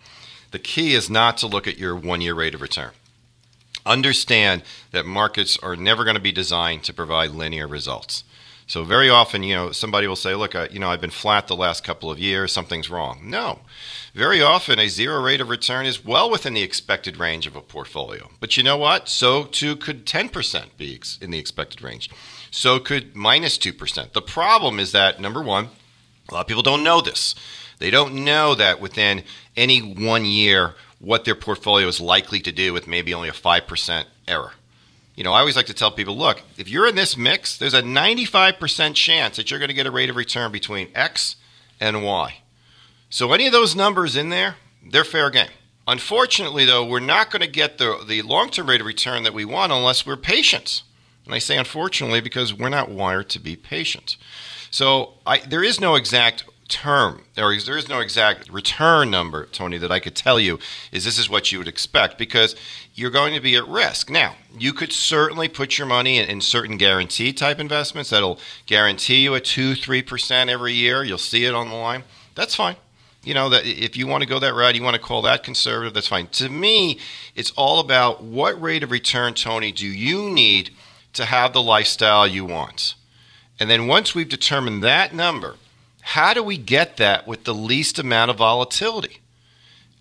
The 0.52 0.60
key 0.60 0.94
is 0.94 1.10
not 1.10 1.36
to 1.38 1.48
look 1.48 1.66
at 1.66 1.78
your 1.78 1.96
one 1.96 2.20
year 2.20 2.34
rate 2.34 2.54
of 2.54 2.62
return. 2.62 2.92
Understand 3.84 4.62
that 4.92 5.04
markets 5.04 5.58
are 5.64 5.74
never 5.74 6.04
going 6.04 6.14
to 6.14 6.22
be 6.22 6.30
designed 6.30 6.84
to 6.84 6.94
provide 6.94 7.32
linear 7.32 7.66
results. 7.66 8.22
So 8.66 8.84
very 8.84 9.10
often, 9.10 9.42
you 9.42 9.54
know, 9.54 9.72
somebody 9.72 10.06
will 10.06 10.16
say, 10.16 10.34
"Look, 10.34 10.54
I, 10.54 10.68
you 10.68 10.78
know, 10.78 10.90
I've 10.90 11.00
been 11.00 11.10
flat 11.10 11.46
the 11.46 11.56
last 11.56 11.84
couple 11.84 12.10
of 12.10 12.18
years. 12.18 12.52
Something's 12.52 12.88
wrong." 12.90 13.20
No, 13.28 13.60
very 14.14 14.42
often 14.42 14.78
a 14.78 14.88
zero 14.88 15.20
rate 15.20 15.40
of 15.40 15.48
return 15.48 15.86
is 15.86 16.04
well 16.04 16.30
within 16.30 16.54
the 16.54 16.62
expected 16.62 17.16
range 17.16 17.46
of 17.46 17.56
a 17.56 17.60
portfolio. 17.60 18.30
But 18.40 18.56
you 18.56 18.62
know 18.62 18.76
what? 18.76 19.08
So 19.08 19.44
too 19.44 19.76
could 19.76 20.04
10% 20.04 20.76
be 20.76 21.00
in 21.20 21.30
the 21.30 21.38
expected 21.38 21.82
range. 21.82 22.10
So 22.50 22.78
could 22.78 23.16
minus 23.16 23.56
2%. 23.56 24.12
The 24.12 24.20
problem 24.20 24.78
is 24.78 24.92
that, 24.92 25.18
number 25.18 25.42
one, 25.42 25.70
a 26.28 26.34
lot 26.34 26.40
of 26.42 26.46
people 26.46 26.62
don't 26.62 26.84
know 26.84 27.00
this. 27.00 27.34
They 27.78 27.90
don't 27.90 28.24
know 28.24 28.54
that 28.54 28.80
within 28.80 29.24
any 29.56 29.80
one 29.80 30.24
year 30.24 30.74
what 30.98 31.24
their 31.24 31.34
portfolio 31.34 31.88
is 31.88 32.00
likely 32.00 32.40
to 32.40 32.52
do 32.52 32.72
with 32.72 32.86
maybe 32.86 33.12
only 33.12 33.28
a 33.28 33.32
5% 33.32 34.04
error. 34.28 34.52
You 35.14 35.24
know, 35.24 35.32
I 35.32 35.40
always 35.40 35.56
like 35.56 35.66
to 35.66 35.74
tell 35.74 35.90
people 35.90 36.16
look, 36.16 36.42
if 36.56 36.68
you're 36.68 36.86
in 36.86 36.94
this 36.94 37.16
mix, 37.16 37.56
there's 37.56 37.74
a 37.74 37.82
95% 37.82 38.94
chance 38.94 39.36
that 39.36 39.50
you're 39.50 39.60
going 39.60 39.68
to 39.68 39.74
get 39.74 39.86
a 39.86 39.90
rate 39.90 40.10
of 40.10 40.16
return 40.16 40.50
between 40.52 40.88
X 40.94 41.36
and 41.80 42.02
Y. 42.02 42.38
So 43.10 43.32
any 43.32 43.46
of 43.46 43.52
those 43.52 43.76
numbers 43.76 44.16
in 44.16 44.30
there, 44.30 44.56
they're 44.82 45.04
fair 45.04 45.28
game. 45.28 45.50
Unfortunately, 45.86 46.64
though, 46.64 46.84
we're 46.84 47.00
not 47.00 47.30
going 47.30 47.42
to 47.42 47.48
get 47.48 47.78
the, 47.78 48.02
the 48.06 48.22
long 48.22 48.50
term 48.50 48.68
rate 48.68 48.80
of 48.80 48.86
return 48.86 49.24
that 49.24 49.34
we 49.34 49.44
want 49.44 49.72
unless 49.72 50.06
we're 50.06 50.16
patient. 50.16 50.82
And 51.26 51.34
I 51.34 51.38
say 51.38 51.56
unfortunately 51.58 52.20
because 52.20 52.54
we're 52.54 52.68
not 52.68 52.90
wired 52.90 53.28
to 53.30 53.38
be 53.38 53.56
patient. 53.56 54.16
So 54.70 55.14
I, 55.26 55.38
there 55.38 55.62
is 55.62 55.80
no 55.80 55.94
exact 55.94 56.44
term, 56.72 57.22
or 57.36 57.54
there 57.56 57.76
is 57.76 57.88
no 57.88 58.00
exact 58.00 58.48
return 58.50 59.10
number, 59.10 59.46
Tony, 59.46 59.76
that 59.78 59.92
I 59.92 60.00
could 60.00 60.16
tell 60.16 60.40
you 60.40 60.58
is 60.90 61.04
this 61.04 61.18
is 61.18 61.28
what 61.28 61.52
you 61.52 61.58
would 61.58 61.68
expect 61.68 62.16
because 62.16 62.56
you're 62.94 63.10
going 63.10 63.34
to 63.34 63.40
be 63.40 63.56
at 63.56 63.68
risk. 63.68 64.08
Now, 64.08 64.36
you 64.58 64.72
could 64.72 64.92
certainly 64.92 65.48
put 65.48 65.76
your 65.76 65.86
money 65.86 66.18
in, 66.18 66.28
in 66.28 66.40
certain 66.40 66.78
guarantee 66.78 67.32
type 67.32 67.60
investments 67.60 68.10
that'll 68.10 68.38
guarantee 68.66 69.22
you 69.22 69.34
a 69.34 69.40
2 69.40 69.74
3% 69.74 70.48
every 70.48 70.72
year. 70.72 71.04
You'll 71.04 71.18
see 71.18 71.44
it 71.44 71.54
on 71.54 71.68
the 71.68 71.74
line. 71.74 72.04
That's 72.34 72.54
fine. 72.54 72.76
You 73.22 73.34
know, 73.34 73.50
that 73.50 73.66
if 73.66 73.96
you 73.96 74.06
want 74.06 74.22
to 74.22 74.28
go 74.28 74.38
that 74.38 74.54
route, 74.54 74.74
you 74.74 74.82
want 74.82 74.96
to 74.96 75.02
call 75.02 75.22
that 75.22 75.44
conservative, 75.44 75.94
that's 75.94 76.08
fine. 76.08 76.26
To 76.28 76.48
me, 76.48 76.98
it's 77.36 77.52
all 77.52 77.78
about 77.78 78.22
what 78.24 78.60
rate 78.60 78.82
of 78.82 78.90
return, 78.90 79.34
Tony, 79.34 79.70
do 79.70 79.86
you 79.86 80.30
need 80.30 80.70
to 81.12 81.26
have 81.26 81.52
the 81.52 81.62
lifestyle 81.62 82.26
you 82.26 82.44
want. 82.44 82.94
And 83.60 83.70
then 83.70 83.86
once 83.86 84.14
we've 84.14 84.28
determined 84.28 84.82
that 84.82 85.14
number, 85.14 85.56
how 86.02 86.34
do 86.34 86.42
we 86.42 86.58
get 86.58 86.98
that 86.98 87.26
with 87.26 87.44
the 87.44 87.54
least 87.54 87.98
amount 87.98 88.30
of 88.30 88.36
volatility? 88.36 89.20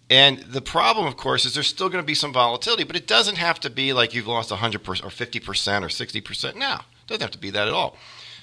And 0.09 0.39
the 0.39 0.61
problem, 0.61 1.07
of 1.07 1.15
course, 1.15 1.45
is 1.45 1.53
there's 1.53 1.67
still 1.67 1.87
going 1.87 2.03
to 2.03 2.05
be 2.05 2.15
some 2.15 2.33
volatility, 2.33 2.83
but 2.83 2.97
it 2.97 3.07
doesn't 3.07 3.37
have 3.37 3.61
to 3.61 3.69
be 3.69 3.93
like 3.93 4.13
you've 4.13 4.27
lost 4.27 4.49
100% 4.49 4.75
or 4.75 4.81
50% 4.81 5.03
or 5.03 5.87
60%. 5.87 6.55
No, 6.55 6.73
it 6.73 7.07
doesn't 7.07 7.21
have 7.21 7.31
to 7.31 7.37
be 7.37 7.51
that 7.51 7.69
at 7.69 7.73
all. 7.73 7.95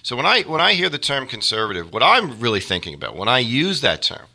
So 0.02 0.16
when 0.16 0.24
I 0.24 0.42
when 0.42 0.60
I 0.60 0.72
hear 0.72 0.88
the 0.88 0.98
term 0.98 1.26
conservative, 1.26 1.92
what 1.92 2.02
I'm 2.02 2.40
really 2.40 2.60
thinking 2.60 2.94
about 2.94 3.16
when 3.16 3.28
I 3.28 3.40
use 3.40 3.82
that 3.82 4.00
term 4.00 4.26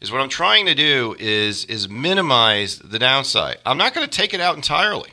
is 0.00 0.12
what 0.12 0.20
I'm 0.20 0.28
trying 0.28 0.66
to 0.66 0.74
do 0.74 1.16
is 1.18 1.64
is 1.64 1.88
minimize 1.88 2.78
the 2.78 2.98
downside. 2.98 3.58
I'm 3.66 3.78
not 3.78 3.94
going 3.94 4.08
to 4.08 4.16
take 4.16 4.32
it 4.32 4.40
out 4.40 4.54
entirely. 4.54 5.10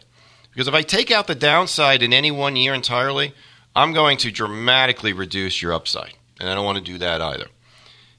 Because 0.52 0.68
if 0.68 0.74
I 0.74 0.84
take 0.84 1.10
out 1.10 1.28
the 1.28 1.36
downside 1.36 2.04
in 2.04 2.14
any 2.14 2.30
one 2.30 2.56
year 2.56 2.74
entirely, 2.74 3.34
I'm 3.76 3.94
going 3.94 4.18
to 4.20 4.32
dramatically 4.32 5.14
reduce 5.14 5.62
your 5.62 5.74
upside. 5.74 6.14
And 6.40 6.50
I 6.50 6.56
don't 6.56 6.66
want 6.66 6.78
to 6.78 6.84
do 6.84 6.98
that 6.98 7.22
either. 7.22 7.48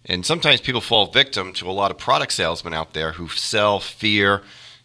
And 0.04 0.25
sometimes 0.25 0.61
people 0.61 0.80
fall 0.80 1.06
victim 1.06 1.52
to 1.54 1.68
a 1.68 1.73
lot 1.73 1.90
of 1.90 1.99
product 1.99 2.32
salesmen 2.32 2.73
out 2.73 2.92
there 2.92 3.12
who 3.12 3.28
sell 3.28 3.80
fear, 3.80 4.42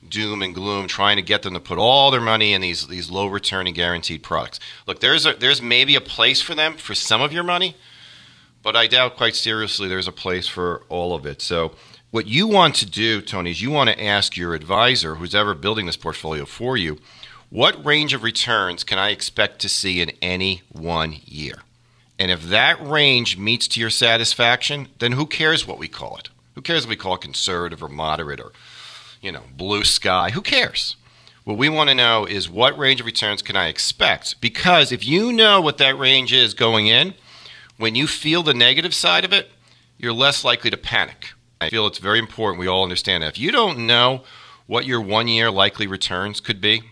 doom, 0.08 0.42
and 0.42 0.54
gloom, 0.54 0.88
trying 0.88 1.18
to 1.18 1.22
get 1.22 1.44
them 1.44 1.54
to 1.54 1.60
put 1.60 1.78
all 1.78 2.10
their 2.10 2.22
money 2.22 2.54
in 2.54 2.62
these, 2.62 2.88
these 2.88 3.12
low 3.12 3.28
returning 3.28 3.76
guaranteed 3.76 4.24
products. 4.24 4.60
Look, 4.88 5.00
there's, 5.00 5.26
a, 5.28 5.34
there's 5.34 5.62
maybe 5.62 5.96
a 5.96 6.02
place 6.02 6.42
for 6.42 6.56
them 6.56 6.74
for 6.74 6.96
some 6.96 7.22
of 7.22 7.32
your 7.32 7.44
money, 7.44 7.76
but 8.64 8.76
I 8.76 8.88
doubt 8.88 9.16
quite 9.16 9.36
seriously 9.36 9.88
there's 9.88 10.08
a 10.08 10.12
place 10.12 10.48
for 10.48 10.84
all 10.90 11.14
of 11.14 11.26
it. 11.26 11.42
So, 11.42 11.74
what 12.10 12.28
you 12.28 12.46
want 12.46 12.76
to 12.76 12.86
do, 12.86 13.22
Tony, 13.22 13.52
is 13.52 13.62
you 13.62 13.72
want 13.72 13.90
to 13.90 14.04
ask 14.04 14.36
your 14.36 14.54
advisor, 14.54 15.16
who's 15.16 15.34
ever 15.34 15.54
building 15.54 15.86
this 15.86 15.96
portfolio 15.96 16.44
for 16.44 16.76
you, 16.76 17.00
what 17.50 17.86
range 17.86 18.14
of 18.14 18.22
returns 18.22 18.84
can 18.84 18.98
I 18.98 19.12
expect 19.12 19.60
to 19.60 19.70
see 19.70 20.02
in 20.02 20.12
any 20.22 20.62
one 20.70 21.16
year? 21.24 21.60
And 22.22 22.30
if 22.30 22.44
that 22.50 22.80
range 22.88 23.36
meets 23.36 23.68
to 23.70 23.80
your 23.80 23.90
satisfaction, 23.90 24.90
then 25.00 25.14
who 25.14 25.26
cares 25.26 25.66
what 25.66 25.80
we 25.80 25.88
call 25.88 26.18
it? 26.18 26.30
Who 26.54 26.62
cares 26.62 26.84
if 26.84 26.90
we 26.92 26.96
call 26.96 27.16
it 27.16 27.22
conservative 27.22 27.82
or 27.82 27.88
moderate 27.88 28.40
or, 28.40 28.52
you 29.22 29.32
know, 29.32 29.42
blue 29.58 29.84
sky? 29.84 30.30
Who 30.30 30.42
cares? 30.42 30.98
What 31.46 31.58
we 31.58 31.68
want 31.68 31.90
to 31.90 31.96
know 31.96 32.26
is 32.26 32.48
what 32.48 32.78
range 32.78 33.00
of 33.00 33.08
returns 33.08 33.42
can 33.42 33.56
I 33.56 33.70
expect? 33.70 34.40
Because 34.40 34.92
if 34.92 35.04
you 35.04 35.34
know 35.34 35.62
what 35.62 35.80
that 35.80 35.98
range 35.98 36.32
is 36.32 36.54
going 36.54 36.86
in, 36.86 37.16
when 37.78 37.96
you 37.96 38.06
feel 38.06 38.44
the 38.44 38.54
negative 38.54 38.94
side 38.94 39.26
of 39.26 39.34
it, 39.34 39.50
you're 39.98 40.14
less 40.14 40.44
likely 40.44 40.70
to 40.70 40.78
panic. 40.78 41.30
I 41.60 41.72
feel 41.72 41.88
it's 41.88 41.98
very 41.98 42.20
important 42.20 42.60
we 42.60 42.68
all 42.68 42.84
understand 42.84 43.24
that. 43.24 43.30
If 43.30 43.40
you 43.40 43.52
don't 43.52 43.88
know 43.88 44.22
what 44.68 44.86
your 44.86 45.02
one 45.02 45.28
year 45.28 45.50
likely 45.50 45.88
returns 45.88 46.40
could 46.40 46.62
be, 46.62 46.84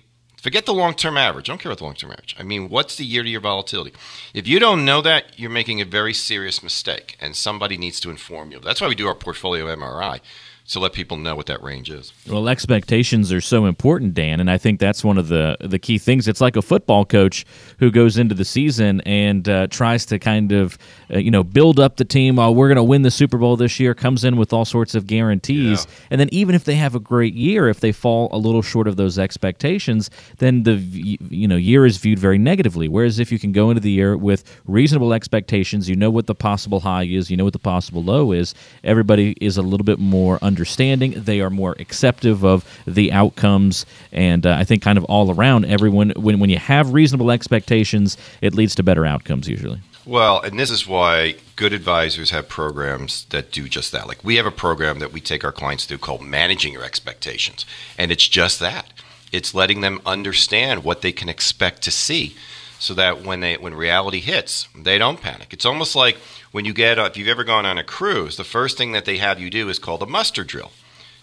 Forget 0.41 0.65
the 0.65 0.73
long 0.73 0.93
term 0.93 1.17
average. 1.17 1.49
I 1.49 1.51
don't 1.51 1.59
care 1.59 1.71
about 1.71 1.79
the 1.79 1.85
long 1.85 1.95
term 1.95 2.11
average. 2.11 2.35
I 2.39 2.43
mean, 2.43 2.69
what's 2.69 2.95
the 2.95 3.05
year 3.05 3.23
to 3.23 3.29
year 3.29 3.39
volatility? 3.39 3.93
If 4.33 4.47
you 4.47 4.59
don't 4.59 4.85
know 4.85 5.01
that, 5.01 5.37
you're 5.37 5.49
making 5.49 5.81
a 5.81 5.85
very 5.85 6.13
serious 6.13 6.63
mistake, 6.63 7.17
and 7.19 7.35
somebody 7.35 7.77
needs 7.77 7.99
to 8.01 8.09
inform 8.09 8.51
you. 8.51 8.59
That's 8.59 8.81
why 8.81 8.87
we 8.87 8.95
do 8.95 9.07
our 9.07 9.15
portfolio 9.15 9.65
MRI 9.65 10.21
to 10.69 10.79
let 10.79 10.93
people 10.93 11.17
know 11.17 11.35
what 11.35 11.47
that 11.47 11.61
range 11.63 11.89
is. 11.89 12.13
Well, 12.27 12.47
expectations 12.47 13.33
are 13.33 13.41
so 13.41 13.65
important, 13.65 14.13
Dan, 14.13 14.39
and 14.39 14.51
I 14.51 14.59
think 14.59 14.79
that's 14.79 15.03
one 15.03 15.17
of 15.17 15.27
the 15.27 15.57
the 15.59 15.79
key 15.79 15.97
things. 15.97 16.27
It's 16.27 16.41
like 16.41 16.55
a 16.55 16.61
football 16.61 17.05
coach 17.05 17.45
who 17.79 17.89
goes 17.89 18.17
into 18.17 18.35
the 18.35 18.45
season 18.45 19.01
and 19.01 19.49
uh, 19.49 19.67
tries 19.67 20.05
to 20.07 20.19
kind 20.19 20.51
of 20.51 20.77
uh, 21.11 21.17
you 21.17 21.31
know 21.31 21.43
build 21.43 21.79
up 21.79 21.97
the 21.97 22.05
team. 22.05 22.37
Oh, 22.37 22.51
we're 22.51 22.67
going 22.67 22.75
to 22.75 22.83
win 22.83 23.01
the 23.01 23.11
Super 23.11 23.37
Bowl 23.37 23.57
this 23.57 23.79
year. 23.79 23.95
Comes 23.95 24.23
in 24.23 24.37
with 24.37 24.53
all 24.53 24.63
sorts 24.63 24.93
of 24.93 25.07
guarantees, 25.07 25.85
yeah. 25.85 26.07
and 26.11 26.21
then 26.21 26.29
even 26.31 26.53
if 26.53 26.65
they 26.65 26.75
have 26.75 26.93
a 26.93 26.99
great 26.99 27.33
year, 27.33 27.67
if 27.67 27.79
they 27.79 27.91
fall 27.91 28.29
a 28.31 28.37
little 28.37 28.61
short 28.61 28.87
of 28.87 28.95
those 28.95 29.17
expectations, 29.17 30.11
then 30.37 30.63
the 30.63 30.75
you 30.75 31.47
know 31.47 31.55
year 31.55 31.85
is 31.85 31.97
viewed 31.97 32.19
very 32.19 32.37
negatively. 32.37 32.87
Whereas 32.87 33.17
if 33.17 33.31
you 33.31 33.39
can 33.39 33.51
go 33.51 33.71
into 33.71 33.81
the 33.81 33.91
year 33.91 34.15
with 34.15 34.43
reasonable 34.67 35.13
expectations, 35.13 35.89
you 35.89 35.95
know 35.95 36.11
what 36.11 36.27
the 36.27 36.35
possible 36.35 36.81
high 36.81 37.05
is, 37.05 37.31
you 37.31 37.37
know 37.37 37.43
what 37.45 37.53
the 37.53 37.59
possible 37.59 38.03
low 38.03 38.31
is. 38.31 38.53
Everybody 38.83 39.35
is 39.41 39.57
a 39.57 39.63
little 39.63 39.83
bit 39.83 39.97
more 39.97 40.37
under 40.43 40.58
understanding. 40.59 41.13
They 41.15 41.39
are 41.39 41.49
more 41.49 41.75
acceptive 41.79 42.43
of 42.43 42.65
the 42.85 43.13
outcomes, 43.13 43.85
and 44.11 44.45
uh, 44.45 44.57
I 44.59 44.65
think 44.65 44.81
kind 44.81 44.97
of 44.97 45.05
all 45.05 45.31
around, 45.31 45.65
everyone 45.65 46.11
when 46.17 46.39
when 46.39 46.49
you 46.49 46.57
have 46.57 46.93
reasonable 46.93 47.31
expectations, 47.31 48.17
it 48.41 48.53
leads 48.53 48.75
to 48.75 48.83
better 48.83 49.05
outcomes 49.05 49.47
usually. 49.47 49.79
Well, 50.05 50.41
and 50.41 50.59
this 50.59 50.69
is 50.69 50.85
why 50.85 51.35
good 51.55 51.71
advisors 51.71 52.31
have 52.31 52.49
programs 52.49 53.25
that 53.29 53.51
do 53.51 53.69
just 53.69 53.93
that. 53.93 54.07
Like 54.07 54.21
we 54.21 54.35
have 54.35 54.45
a 54.45 54.51
program 54.51 54.99
that 54.99 55.13
we 55.13 55.21
take 55.21 55.45
our 55.45 55.53
clients 55.53 55.85
through 55.85 55.99
called 55.99 56.21
Managing 56.21 56.73
Your 56.73 56.83
Expectations, 56.83 57.65
and 57.97 58.11
it's 58.11 58.27
just 58.27 58.59
that. 58.59 58.91
It's 59.31 59.53
letting 59.53 59.79
them 59.79 60.01
understand 60.05 60.83
what 60.83 61.01
they 61.01 61.13
can 61.13 61.29
expect 61.29 61.83
to 61.83 61.91
see 61.91 62.35
so 62.79 62.93
that 62.95 63.23
when 63.23 63.41
they 63.41 63.55
when 63.55 63.75
reality 63.75 64.19
hits, 64.19 64.67
they 64.75 64.97
don't 64.97 65.21
panic. 65.21 65.53
It's 65.53 65.65
almost 65.65 65.95
like 65.95 66.17
when 66.51 66.65
you 66.65 66.73
get 66.73 66.97
if 66.97 67.17
you've 67.17 67.27
ever 67.27 67.43
gone 67.43 67.65
on 67.65 67.77
a 67.77 67.83
cruise, 67.83 68.37
the 68.37 68.43
first 68.43 68.77
thing 68.77 68.93
that 68.93 69.05
they 69.05 69.17
have 69.17 69.39
you 69.39 69.49
do 69.49 69.69
is 69.69 69.77
called 69.77 70.01
a 70.01 70.07
muster 70.07 70.43
drill. 70.43 70.71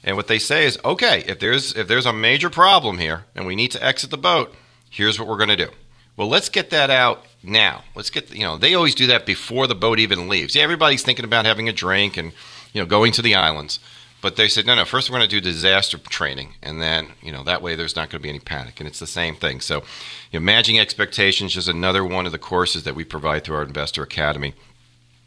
And 0.04 0.16
what 0.16 0.28
they 0.28 0.38
say 0.38 0.66
is, 0.66 0.78
okay, 0.84 1.24
if 1.26 1.40
there's 1.40 1.74
if 1.74 1.88
there's 1.88 2.06
a 2.06 2.12
major 2.12 2.50
problem 2.50 2.98
here 2.98 3.24
and 3.34 3.46
we 3.46 3.56
need 3.56 3.72
to 3.72 3.84
exit 3.84 4.10
the 4.10 4.18
boat, 4.18 4.54
here's 4.90 5.18
what 5.18 5.26
we're 5.26 5.38
going 5.38 5.48
to 5.48 5.56
do. 5.56 5.70
Well, 6.16 6.28
let's 6.28 6.48
get 6.48 6.70
that 6.70 6.90
out 6.90 7.24
now. 7.42 7.84
Let's 7.94 8.10
get 8.10 8.34
you 8.34 8.44
know 8.44 8.56
they 8.56 8.74
always 8.74 8.94
do 8.94 9.08
that 9.08 9.26
before 9.26 9.66
the 9.66 9.74
boat 9.74 9.98
even 9.98 10.28
leaves. 10.28 10.54
Yeah, 10.54 10.62
everybody's 10.62 11.02
thinking 11.02 11.24
about 11.24 11.46
having 11.46 11.68
a 11.68 11.72
drink 11.72 12.16
and 12.16 12.32
you 12.72 12.80
know 12.80 12.86
going 12.86 13.12
to 13.12 13.22
the 13.22 13.34
islands. 13.34 13.80
But 14.26 14.34
they 14.34 14.48
said, 14.48 14.66
no, 14.66 14.74
no, 14.74 14.84
first 14.84 15.08
we're 15.08 15.18
going 15.18 15.30
to 15.30 15.36
do 15.36 15.40
disaster 15.40 15.98
training. 15.98 16.54
And 16.60 16.82
then, 16.82 17.12
you 17.22 17.30
know, 17.30 17.44
that 17.44 17.62
way 17.62 17.76
there's 17.76 17.94
not 17.94 18.10
going 18.10 18.18
to 18.20 18.22
be 18.24 18.28
any 18.28 18.40
panic. 18.40 18.80
And 18.80 18.88
it's 18.88 18.98
the 18.98 19.06
same 19.06 19.36
thing. 19.36 19.60
So, 19.60 19.84
you 20.32 20.40
know, 20.40 20.44
managing 20.44 20.80
expectations 20.80 21.56
is 21.56 21.68
another 21.68 22.04
one 22.04 22.26
of 22.26 22.32
the 22.32 22.38
courses 22.38 22.82
that 22.82 22.96
we 22.96 23.04
provide 23.04 23.44
through 23.44 23.54
our 23.54 23.62
Investor 23.62 24.02
Academy. 24.02 24.52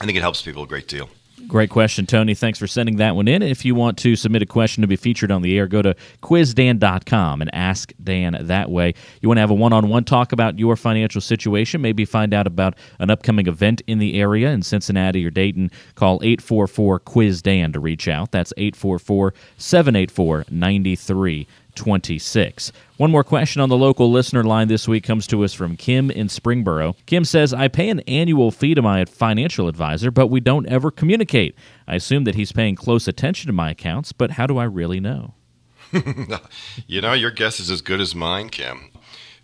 I 0.02 0.06
think 0.06 0.18
it 0.18 0.22
helps 0.22 0.42
people 0.42 0.64
a 0.64 0.68
great 0.68 0.90
deal. 0.90 1.10
Great 1.48 1.70
question, 1.70 2.06
Tony. 2.06 2.36
Thanks 2.36 2.60
for 2.60 2.68
sending 2.68 2.98
that 2.98 3.16
one 3.16 3.28
in. 3.28 3.42
If 3.42 3.66
you 3.66 3.74
want 3.74 3.98
to 4.00 4.16
submit 4.16 4.42
a 4.42 4.46
question 4.46 4.82
to 4.82 4.88
be 4.88 4.96
featured 4.96 5.32
on 5.32 5.42
the 5.42 5.58
air, 5.58 5.68
go 5.68 5.82
to 5.82 5.96
quizdan.com 6.22 7.42
and 7.42 7.56
ask 7.56 7.92
Dan 8.04 8.38
that 8.42 8.70
way. 8.70 8.94
You 9.22 9.30
want 9.30 9.38
to 9.38 9.42
have 9.42 9.50
a 9.50 9.56
one 9.56 9.74
on 9.74 9.90
one 9.90 10.04
talk 10.04 10.32
about 10.32 10.60
your 10.60 10.76
financial 10.76 11.22
situation, 11.22 11.82
maybe 11.82 12.06
find 12.06 12.34
out 12.34 12.46
about 12.46 12.76
an 13.00 13.10
upcoming 13.10 13.48
event 13.48 13.82
in 13.88 14.00
the 14.00 14.20
area 14.20 14.52
in 14.52 14.62
Cincinnati 14.62 15.26
or 15.26 15.32
Dayton, 15.32 15.72
call 15.96 16.20
844 16.22 17.00
Quiz 17.00 17.42
Dan 17.42 17.74
to 17.74 17.80
reach 17.80 18.08
out. 18.08 18.32
That's 18.32 18.54
844 18.58 19.34
784 19.58 20.46
26. 21.80 22.74
One 22.98 23.10
more 23.10 23.24
question 23.24 23.62
on 23.62 23.70
the 23.70 23.78
local 23.78 24.12
listener 24.12 24.44
line 24.44 24.68
this 24.68 24.86
week 24.86 25.06
comes 25.06 25.26
to 25.28 25.46
us 25.46 25.54
from 25.54 25.78
Kim 25.78 26.12
in 26.12 26.28
Springboro. 26.28 26.94
Kim 27.06 27.24
says, 27.24 27.54
I 27.54 27.70
pay 27.70 27.90
an 27.90 28.02
annual 28.02 28.52
fee 28.52 28.76
to 28.76 28.82
my 28.82 29.06
financial 29.06 29.70
advisor, 29.70 30.12
but 30.12 30.28
we 30.28 30.42
don't 30.42 30.68
ever 30.68 30.92
communicate. 30.92 31.56
I 31.88 31.96
assume 31.96 32.26
that 32.26 32.36
he's 32.36 32.52
paying 32.52 32.76
close 32.76 33.08
attention 33.08 33.48
to 33.48 33.54
my 33.54 33.72
accounts, 33.72 34.12
but 34.12 34.32
how 34.32 34.46
do 34.46 34.58
I 34.58 34.66
really 34.66 35.00
know? 35.00 35.34
you 36.86 37.00
know, 37.00 37.14
your 37.14 37.32
guess 37.32 37.62
is 37.62 37.72
as 37.72 37.82
good 37.82 38.02
as 38.02 38.14
mine, 38.14 38.50
Kim. 38.50 38.92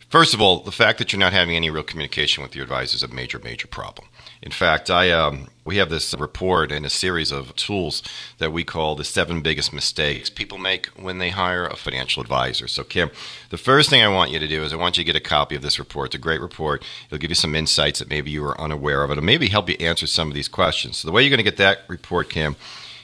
First 0.10 0.34
of 0.34 0.42
all, 0.42 0.60
the 0.60 0.72
fact 0.72 1.00
that 1.00 1.13
you're 1.13 1.20
not 1.20 1.34
having 1.34 1.56
any 1.56 1.70
real 1.70 1.84
communication 1.84 2.44
with 2.44 2.54
your 2.54 2.63
advisor 2.63 2.98
is 2.98 3.04
a 3.04 3.08
major, 3.08 3.39
major 3.39 3.68
problem. 3.68 4.10
In 4.42 4.51
fact, 4.51 4.89
I 4.89 5.12
um, 5.12 5.48
we 5.65 5.77
have 5.77 5.89
this 5.89 6.13
report 6.13 6.72
and 6.72 6.86
a 6.86 6.89
series 6.89 7.32
of 7.32 7.56
tools 7.56 8.04
that 8.38 8.54
we 8.54 8.63
call 8.63 8.96
the 8.96 9.04
seven 9.04 9.42
biggest 9.42 9.74
mistakes 9.74 10.30
people 10.30 10.60
make 10.60 10.86
when 10.89 11.18
they 11.18 11.32
hire 11.32 11.65
a 11.65 11.75
financial 11.75 12.22
advisor. 12.22 12.68
So, 12.68 12.84
Kim, 12.84 13.10
the 13.50 13.58
first 13.58 13.89
thing 13.89 14.04
I 14.04 14.08
want 14.08 14.32
you 14.32 14.38
to 14.38 14.48
do 14.48 14.63
is 14.63 14.72
I 14.72 14.75
want 14.75 14.98
you 14.98 15.04
to 15.04 15.12
get 15.12 15.15
a 15.15 15.24
copy 15.24 15.56
of 15.56 15.63
this 15.63 15.80
report. 15.80 16.10
It's 16.10 16.15
a 16.15 16.20
great 16.20 16.42
report. 16.42 16.84
It'll 17.08 17.18
give 17.18 17.32
you 17.32 17.36
some 17.36 17.56
insights 17.56 18.00
that 18.00 18.10
maybe 18.10 18.30
you 18.30 18.44
were 18.44 18.60
unaware 18.62 19.04
of. 19.04 19.10
It'll 19.10 19.24
maybe 19.24 19.48
help 19.48 19.68
you 19.70 19.75
answer 19.80 20.06
some 20.06 20.27
of 20.27 20.36
these 20.36 20.48
questions. 20.48 20.98
So, 20.98 21.08
the 21.08 21.12
way 21.12 21.24
you're 21.24 21.32
going 21.32 21.38
to 21.38 21.44
get 21.44 21.58
that 21.58 21.80
report, 21.88 22.30
Kim, 22.30 22.56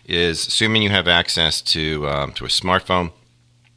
is 0.05 0.45
assuming 0.45 0.83
you 0.83 0.89
have 0.89 1.07
access 1.07 1.61
to 1.61 2.07
um, 2.07 2.33
to 2.33 2.45
a 2.45 2.49
smartphone 2.49 3.11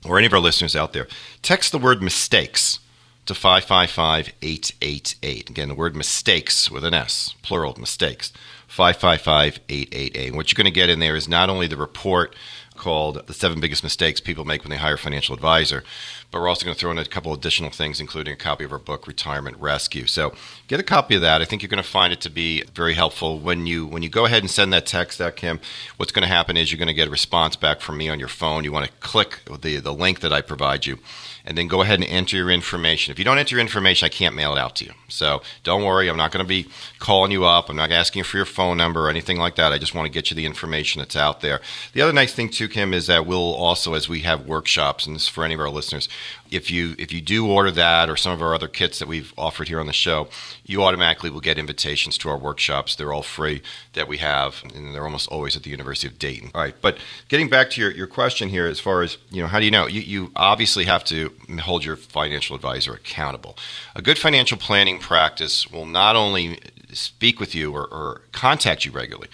or 0.05 0.19
any 0.19 0.27
of 0.27 0.35
our 0.35 0.41
listeners 0.41 0.77
out 0.77 0.93
there, 0.93 1.09
text 1.41 1.73
the 1.73 1.79
word 1.79 2.03
mistakes 2.03 2.81
to 3.27 3.35
555 3.35 4.33
888. 4.43 5.51
Again, 5.51 5.69
the 5.69 5.75
word 5.75 5.97
mistakes 5.97 6.71
with 6.71 6.85
an 6.85 6.95
S, 6.95 7.35
plural 7.43 7.75
mistakes, 7.79 8.33
555 8.69 9.61
888. 9.69 10.35
What 10.35 10.53
you're 10.53 10.57
going 10.57 10.73
to 10.73 10.75
get 10.75 10.91
in 10.91 10.99
there 10.99 11.17
is 11.17 11.29
not 11.29 11.49
only 11.49 11.67
the 11.67 11.77
report 11.77 12.35
called 12.77 13.27
The 13.27 13.35
Seven 13.35 13.61
Biggest 13.61 13.85
Mistakes 13.85 14.21
People 14.21 14.45
Make 14.45 14.63
When 14.63 14.71
They 14.71 14.77
Hire 14.77 14.95
a 14.95 14.99
Financial 14.99 15.35
Advisor, 15.35 15.85
but 16.31 16.41
we're 16.41 16.49
also 16.49 16.65
going 16.65 16.75
to 16.75 16.81
throw 16.81 16.91
in 16.91 16.99
a 16.99 17.05
couple 17.05 17.33
additional 17.33 17.71
things, 17.71 18.01
including 18.01 18.35
a 18.35 18.37
copy 18.37 18.65
of 18.65 18.73
our 18.73 18.79
book, 18.79 19.07
Retirement 19.07 19.57
Rescue. 19.59 20.07
So 20.07 20.35
get 20.67 20.81
a 20.81 20.83
copy 20.83 21.15
of 21.15 21.23
that. 21.23 21.41
I 21.41 21.45
think 21.45 21.63
you're 21.63 21.69
going 21.69 21.83
to 21.83 21.89
find 21.89 22.13
it 22.13 22.21
to 22.23 22.31
be 22.31 22.65
very 22.75 22.95
helpful 22.95 23.39
when 23.39 23.67
you 23.67 23.87
when 23.87 24.03
you 24.03 24.09
go 24.09 24.27
ahead 24.27 24.43
and 24.43 24.51
send 24.51 24.73
that 24.73 24.87
text 24.87 25.21
out, 25.21 25.37
Kim. 25.37 25.61
What's 25.97 26.11
going 26.11 26.27
to 26.27 26.35
happen 26.35 26.57
is 26.57 26.73
you're 26.73 26.79
going 26.79 26.89
to 26.89 26.95
get 26.95 27.07
a 27.07 27.13
response 27.13 27.55
back 27.55 27.81
from 27.81 27.97
me 27.97 28.09
on 28.09 28.19
your 28.19 28.29
phone. 28.29 28.65
You 28.65 28.73
want 28.73 28.87
to 28.87 28.93
click 28.99 29.43
the 29.61 29.79
the 29.79 29.95
link 29.95 30.21
that 30.21 30.33
I 30.33 30.41
provide 30.41 30.85
you 30.85 30.99
and 31.45 31.59
then 31.59 31.69
go 31.69 31.83
ahead 31.83 32.01
and 32.01 32.09
enter 32.09 32.37
your 32.37 32.51
information. 32.51 33.13
If 33.13 33.19
you 33.19 33.25
don't 33.25 33.39
enter 33.39 33.57
your 33.57 33.61
information, 33.61 34.07
I 34.07 34.09
can't 34.09 34.35
mail 34.35 34.53
it 34.53 34.59
out 34.59 34.77
to 34.77 34.85
you. 34.87 34.93
So 35.09 35.43
don't 35.63 35.85
worry, 35.85 36.09
I'm 36.09 36.17
not 36.17 36.33
going 36.33 36.45
to 36.45 36.49
be 36.49 36.69
calling 37.05 37.31
you 37.31 37.45
up. 37.45 37.69
I'm 37.69 37.77
not 37.77 37.93
asking 37.93 38.21
you 38.21 38.25
for 38.25 38.39
your 38.39 38.47
phone 38.47 38.79
number 38.79 39.07
or 39.07 39.11
anything 39.11 39.37
like 39.37 39.57
that. 39.57 39.73
I 39.73 39.79
just 39.79 39.95
want 39.95 40.07
to 40.07 40.11
get 40.11 40.31
you 40.31 40.35
the 40.35 40.47
information 40.47 41.01
that's 41.01 41.17
out 41.17 41.43
there. 41.43 41.61
The 41.93 42.01
other 42.01 42.15
nice 42.15 42.33
thing 42.33 42.49
too, 42.49 42.67
Kim, 42.67 42.95
is 42.95 43.09
that 43.09 43.27
we'll 43.27 43.55
also, 43.55 43.93
as 43.93 44.09
we 44.09 44.21
have 44.21 44.47
workshops, 44.47 45.07
and 45.07 45.15
this 45.15 45.25
is 45.25 45.29
for 45.29 45.45
any 45.45 45.53
of 45.53 45.61
our 45.61 45.69
listeners, 45.69 46.09
if 46.51 46.71
you 46.71 46.95
if 46.99 47.13
you 47.13 47.21
do 47.21 47.47
order 47.47 47.71
that 47.73 48.09
or 48.09 48.17
some 48.17 48.33
of 48.33 48.41
our 48.41 48.55
other 48.55 48.69
kits 48.69 49.01
that 49.01 49.09
we've 49.09 49.35
offered 49.37 49.69
here 49.69 49.81
on 49.81 49.87
the 49.87 49.93
show, 49.93 50.29
you 50.65 50.83
automatically 50.83 51.29
will 51.29 51.41
get 51.41 51.59
invitations 51.59 52.17
to 52.19 52.31
our 52.31 52.39
workshops. 52.39 52.97
They're 52.97 53.13
all 53.13 53.23
free 53.23 53.61
that 53.93 54.09
we 54.09 54.19
have, 54.19 54.63
and 54.75 54.95
they're 54.95 55.05
almost 55.05 55.29
always 55.29 55.57
at 55.57 55.63
the 55.63 55.71
University 55.71 56.07
of 56.07 56.19
Dayton. 56.19 56.53
All 56.55 56.63
right, 56.63 56.75
but 56.81 56.97
getting 57.29 57.51
back 57.51 57.69
to 57.71 57.83
your, 57.83 57.91
your 57.91 58.07
question 58.07 58.49
here, 58.49 58.67
as 58.67 58.81
far 58.81 59.03
as 59.03 59.19
you 59.31 59.43
know, 59.43 59.49
how 59.49 59.59
do 59.59 59.67
you 59.67 59.71
know? 59.71 59.87
You, 59.87 60.01
you 60.01 60.33
obviously 60.37 60.85
have 60.85 61.05
to 61.05 61.35
hold 61.61 61.85
your 61.85 61.97
financial 61.97 62.57
advisor 62.57 62.95
accountable. 62.95 63.59
A 63.95 64.01
good 64.01 64.19
financial 64.19 64.57
planning 64.57 64.99
practice 64.99 65.71
will 65.71 65.87
not 65.87 66.17
only 66.17 66.61
speak 66.95 67.41
with 67.41 67.55
you 67.55 67.73
or, 67.73 67.87
or 67.87 68.23
contact 68.33 68.85
you 68.85 68.93
regularly, 68.93 69.29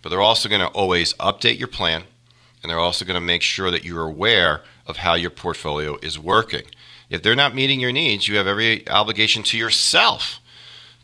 but 0.00 0.08
they're 0.08 0.20
also 0.20 0.48
going 0.48 0.60
to 0.60 0.68
always 0.68 1.12
update 1.14 1.58
your 1.58 1.68
plan, 1.68 2.04
and 2.62 2.70
they're 2.70 2.78
also 2.78 3.04
going 3.04 3.14
to 3.14 3.20
make 3.20 3.42
sure 3.42 3.70
that 3.70 3.84
you're 3.84 4.06
aware 4.06 4.62
of 4.86 4.98
how 4.98 5.14
your 5.14 5.30
portfolio 5.30 5.98
is 6.02 6.18
working. 6.18 6.64
If 7.10 7.22
they're 7.22 7.36
not 7.36 7.54
meeting 7.54 7.80
your 7.80 7.92
needs, 7.92 8.26
you 8.26 8.36
have 8.36 8.46
every 8.46 8.88
obligation 8.88 9.42
to 9.44 9.58
yourself 9.58 10.40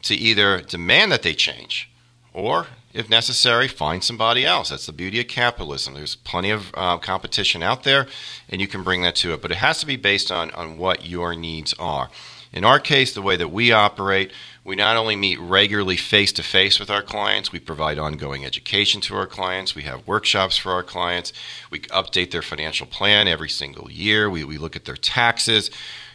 to 0.02 0.14
either 0.14 0.60
demand 0.60 1.12
that 1.12 1.22
they 1.22 1.34
change 1.34 1.90
or, 2.32 2.66
if 2.94 3.10
necessary, 3.10 3.68
find 3.68 4.02
somebody 4.02 4.44
else. 4.44 4.70
That's 4.70 4.86
the 4.86 4.92
beauty 4.92 5.20
of 5.20 5.28
capitalism. 5.28 5.94
There's 5.94 6.16
plenty 6.16 6.50
of 6.50 6.70
uh, 6.74 6.98
competition 6.98 7.62
out 7.62 7.82
there, 7.82 8.06
and 8.48 8.60
you 8.60 8.66
can 8.66 8.82
bring 8.82 9.02
that 9.02 9.16
to 9.16 9.32
it. 9.34 9.42
But 9.42 9.50
it 9.50 9.58
has 9.58 9.80
to 9.80 9.86
be 9.86 9.96
based 9.96 10.32
on, 10.32 10.50
on 10.52 10.78
what 10.78 11.04
your 11.04 11.34
needs 11.34 11.74
are. 11.78 12.10
In 12.52 12.64
our 12.64 12.80
case, 12.80 13.12
the 13.12 13.22
way 13.22 13.36
that 13.36 13.52
we 13.52 13.72
operate, 13.72 14.32
we 14.64 14.74
not 14.74 14.96
only 14.96 15.16
meet 15.16 15.38
regularly 15.38 15.96
face 15.96 16.32
to 16.32 16.42
face 16.42 16.80
with 16.80 16.90
our 16.90 17.02
clients, 17.02 17.52
we 17.52 17.60
provide 17.60 17.98
ongoing 17.98 18.44
education 18.44 19.00
to 19.02 19.14
our 19.16 19.26
clients, 19.26 19.74
we 19.74 19.82
have 19.82 20.06
workshops 20.06 20.56
for 20.56 20.72
our 20.72 20.82
clients, 20.82 21.32
we 21.70 21.80
update 21.80 22.30
their 22.30 22.42
financial 22.42 22.86
plan 22.86 23.28
every 23.28 23.50
single 23.50 23.90
year, 23.90 24.30
we, 24.30 24.44
we 24.44 24.58
look 24.58 24.76
at 24.76 24.86
their 24.86 24.96
taxes. 24.96 25.70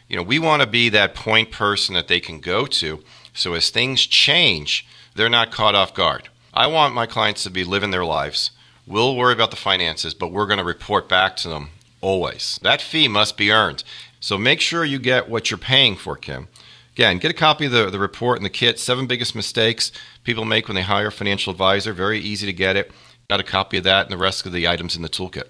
You 0.07 0.17
know, 0.17 0.23
we 0.23 0.39
want 0.39 0.61
to 0.61 0.67
be 0.67 0.89
that 0.89 1.15
point 1.15 1.51
person 1.51 1.95
that 1.95 2.07
they 2.07 2.19
can 2.19 2.39
go 2.39 2.65
to 2.65 3.03
so 3.33 3.53
as 3.53 3.69
things 3.69 4.05
change, 4.05 4.85
they're 5.15 5.29
not 5.29 5.51
caught 5.51 5.75
off 5.75 5.93
guard. 5.93 6.29
I 6.53 6.67
want 6.67 6.93
my 6.93 7.07
clients 7.07 7.43
to 7.43 7.49
be 7.49 7.63
living 7.63 7.91
their 7.91 8.05
lives. 8.05 8.51
We'll 8.85 9.15
worry 9.15 9.33
about 9.33 9.49
the 9.49 9.57
finances, 9.57 10.13
but 10.13 10.31
we're 10.31 10.45
going 10.45 10.59
to 10.59 10.65
report 10.65 11.09
back 11.09 11.35
to 11.37 11.49
them 11.49 11.69
always. 11.99 12.59
That 12.61 12.81
fee 12.81 13.07
must 13.07 13.37
be 13.37 13.51
earned. 13.51 13.83
So 14.24 14.38
make 14.38 14.62
sure 14.62 14.86
you 14.86 15.00
get 15.00 15.27
what 15.27 15.51
you're 15.51 15.58
paying 15.58 15.98
for, 15.98 16.15
Kim. 16.15 16.48
Again, 16.94 17.18
get 17.18 17.30
a 17.30 17.34
copy 17.34 17.65
of 17.65 17.74
the, 17.74 17.89
the 17.89 18.00
report 18.00 18.38
and 18.38 18.46
the 18.46 18.50
kit, 18.50 18.80
Seven 18.80 19.06
Biggest 19.06 19.36
Mistakes 19.36 19.92
People 20.24 20.46
Make 20.46 20.70
When 20.70 20.75
They 20.75 20.82
Hire 20.82 21.08
a 21.08 21.12
Financial 21.12 21.51
Advisor. 21.51 21.92
Very 21.92 22.20
easy 22.20 22.46
to 22.46 22.53
get 22.53 22.77
it. 22.77 22.89
Got 23.27 23.42
a 23.42 23.44
copy 23.44 23.80
of 23.80 23.84
that 23.84 24.06
and 24.06 24.13
the 24.13 24.18
rest 24.18 24.46
of 24.46 24.53
the 24.53 24.65
items 24.65 24.96
in 24.96 25.01
the 25.01 25.10
toolkit. 25.10 25.50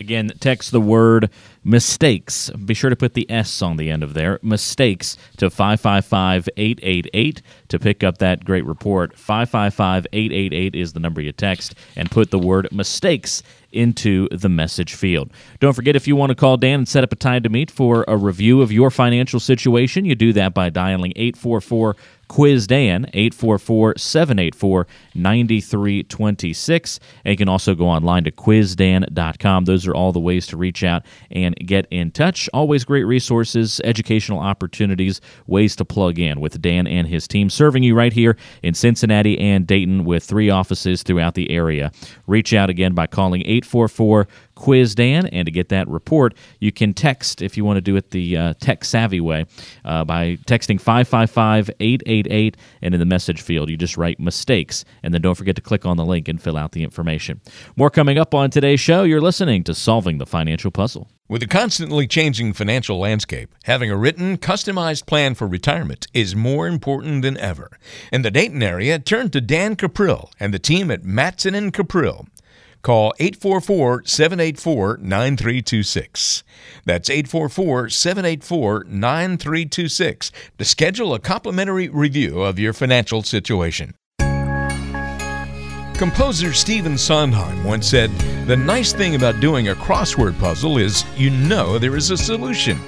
Again, 0.00 0.32
text 0.40 0.72
the 0.72 0.80
word 0.80 1.28
mistakes. 1.64 2.48
Be 2.50 2.72
sure 2.72 2.88
to 2.88 2.96
put 2.96 3.12
the 3.12 3.30
S 3.30 3.60
on 3.60 3.76
the 3.76 3.90
end 3.90 4.02
of 4.02 4.14
there. 4.14 4.38
Mistakes 4.40 5.18
to 5.36 5.50
555 5.50 6.48
888 6.56 7.42
to 7.68 7.78
pick 7.78 8.02
up 8.04 8.18
that 8.18 8.44
great 8.44 8.64
report. 8.64 9.16
555 9.16 10.06
888 10.12 10.74
is 10.74 10.92
the 10.92 11.00
number 11.00 11.20
you 11.20 11.32
text 11.32 11.74
and 11.96 12.10
put 12.10 12.30
the 12.30 12.38
word 12.38 12.68
mistakes 12.72 13.42
into 13.74 14.28
the 14.30 14.48
message 14.48 14.94
field. 14.94 15.30
Don't 15.60 15.74
forget 15.74 15.96
if 15.96 16.06
you 16.06 16.16
want 16.16 16.30
to 16.30 16.36
call 16.36 16.56
Dan 16.56 16.80
and 16.80 16.88
set 16.88 17.04
up 17.04 17.12
a 17.12 17.16
time 17.16 17.42
to 17.42 17.48
meet 17.48 17.70
for 17.70 18.04
a 18.06 18.16
review 18.16 18.62
of 18.62 18.72
your 18.72 18.90
financial 18.90 19.40
situation, 19.40 20.04
you 20.04 20.14
do 20.14 20.32
that 20.32 20.54
by 20.54 20.70
dialing 20.70 21.12
844 21.16 21.96
Quiz 22.28 22.66
Dan, 22.66 23.06
844 23.12 23.94
784 23.96 24.86
9326. 25.14 27.00
And 27.24 27.32
you 27.32 27.36
can 27.36 27.48
also 27.48 27.74
go 27.74 27.86
online 27.86 28.24
to 28.24 28.32
quizdan.com. 28.32 29.64
Those 29.64 29.86
are 29.86 29.94
all 29.94 30.12
the 30.12 30.20
ways 30.20 30.46
to 30.48 30.56
reach 30.56 30.82
out 30.82 31.04
and 31.30 31.54
get 31.56 31.86
in 31.90 32.10
touch. 32.10 32.48
Always 32.52 32.84
great 32.84 33.04
resources, 33.04 33.80
educational 33.84 34.38
opportunities, 34.40 35.20
ways 35.46 35.76
to 35.76 35.84
plug 35.84 36.18
in 36.18 36.40
with 36.40 36.60
Dan 36.62 36.86
and 36.86 37.06
his 37.06 37.28
team, 37.28 37.50
serving 37.54 37.82
you 37.82 37.94
right 37.94 38.12
here 38.12 38.36
in 38.62 38.74
Cincinnati 38.74 39.38
and 39.38 39.66
Dayton 39.66 40.04
with 40.04 40.24
three 40.24 40.50
offices 40.50 41.02
throughout 41.02 41.34
the 41.34 41.50
area. 41.50 41.92
Reach 42.26 42.52
out 42.52 42.70
again 42.70 42.94
by 42.94 43.06
calling 43.06 43.42
844 43.42 44.28
Quiz 44.54 44.94
Dan. 44.94 45.26
And 45.26 45.46
to 45.46 45.52
get 45.52 45.68
that 45.70 45.88
report, 45.88 46.34
you 46.60 46.72
can 46.72 46.94
text 46.94 47.42
if 47.42 47.56
you 47.56 47.64
want 47.64 47.76
to 47.76 47.80
do 47.80 47.96
it 47.96 48.10
the 48.10 48.36
uh, 48.36 48.54
tech 48.60 48.84
savvy 48.84 49.20
way 49.20 49.46
uh, 49.84 50.04
by 50.04 50.36
texting 50.46 50.80
555 50.80 51.70
888. 51.80 52.56
And 52.82 52.94
in 52.94 53.00
the 53.00 53.06
message 53.06 53.42
field, 53.42 53.70
you 53.70 53.76
just 53.76 53.96
write 53.96 54.20
mistakes. 54.20 54.84
And 55.02 55.12
then 55.12 55.22
don't 55.22 55.34
forget 55.34 55.56
to 55.56 55.62
click 55.62 55.86
on 55.86 55.96
the 55.96 56.04
link 56.04 56.28
and 56.28 56.40
fill 56.40 56.56
out 56.56 56.72
the 56.72 56.82
information. 56.82 57.40
More 57.76 57.90
coming 57.90 58.18
up 58.18 58.34
on 58.34 58.50
today's 58.50 58.80
show. 58.80 59.02
You're 59.02 59.20
listening 59.20 59.64
to 59.64 59.74
Solving 59.74 60.18
the 60.18 60.26
Financial 60.26 60.70
Puzzle. 60.70 61.08
With 61.26 61.42
a 61.42 61.46
constantly 61.46 62.06
changing 62.06 62.52
financial 62.52 62.98
landscape, 62.98 63.54
having 63.62 63.90
a 63.90 63.96
written, 63.96 64.36
customized 64.36 65.06
plan 65.06 65.34
for 65.34 65.46
retirement 65.46 66.06
is 66.12 66.36
more 66.36 66.66
important 66.66 67.22
than 67.22 67.38
ever. 67.38 67.78
In 68.12 68.20
the 68.20 68.30
Dayton 68.30 68.62
area, 68.62 68.98
turn 68.98 69.30
to 69.30 69.40
Dan 69.40 69.74
Cuprill 69.74 70.30
and 70.38 70.52
the 70.52 70.58
team 70.58 70.90
at 70.90 71.02
Matson 71.02 71.54
and 71.54 71.72
Cuprill. 71.72 72.26
Call 72.84 73.14
844 73.18 74.04
784 74.04 74.98
9326. 74.98 76.44
That's 76.84 77.08
844 77.08 77.88
784 77.88 78.84
9326 78.86 80.30
to 80.58 80.64
schedule 80.66 81.14
a 81.14 81.18
complimentary 81.18 81.88
review 81.88 82.42
of 82.42 82.58
your 82.58 82.74
financial 82.74 83.22
situation. 83.22 83.94
Composer 85.96 86.52
Stephen 86.52 86.98
Sondheim 86.98 87.64
once 87.64 87.88
said, 87.88 88.10
The 88.46 88.56
nice 88.56 88.92
thing 88.92 89.14
about 89.14 89.40
doing 89.40 89.68
a 89.68 89.74
crossword 89.74 90.38
puzzle 90.38 90.76
is 90.76 91.06
you 91.16 91.30
know 91.30 91.78
there 91.78 91.96
is 91.96 92.10
a 92.10 92.18
solution. 92.18 92.78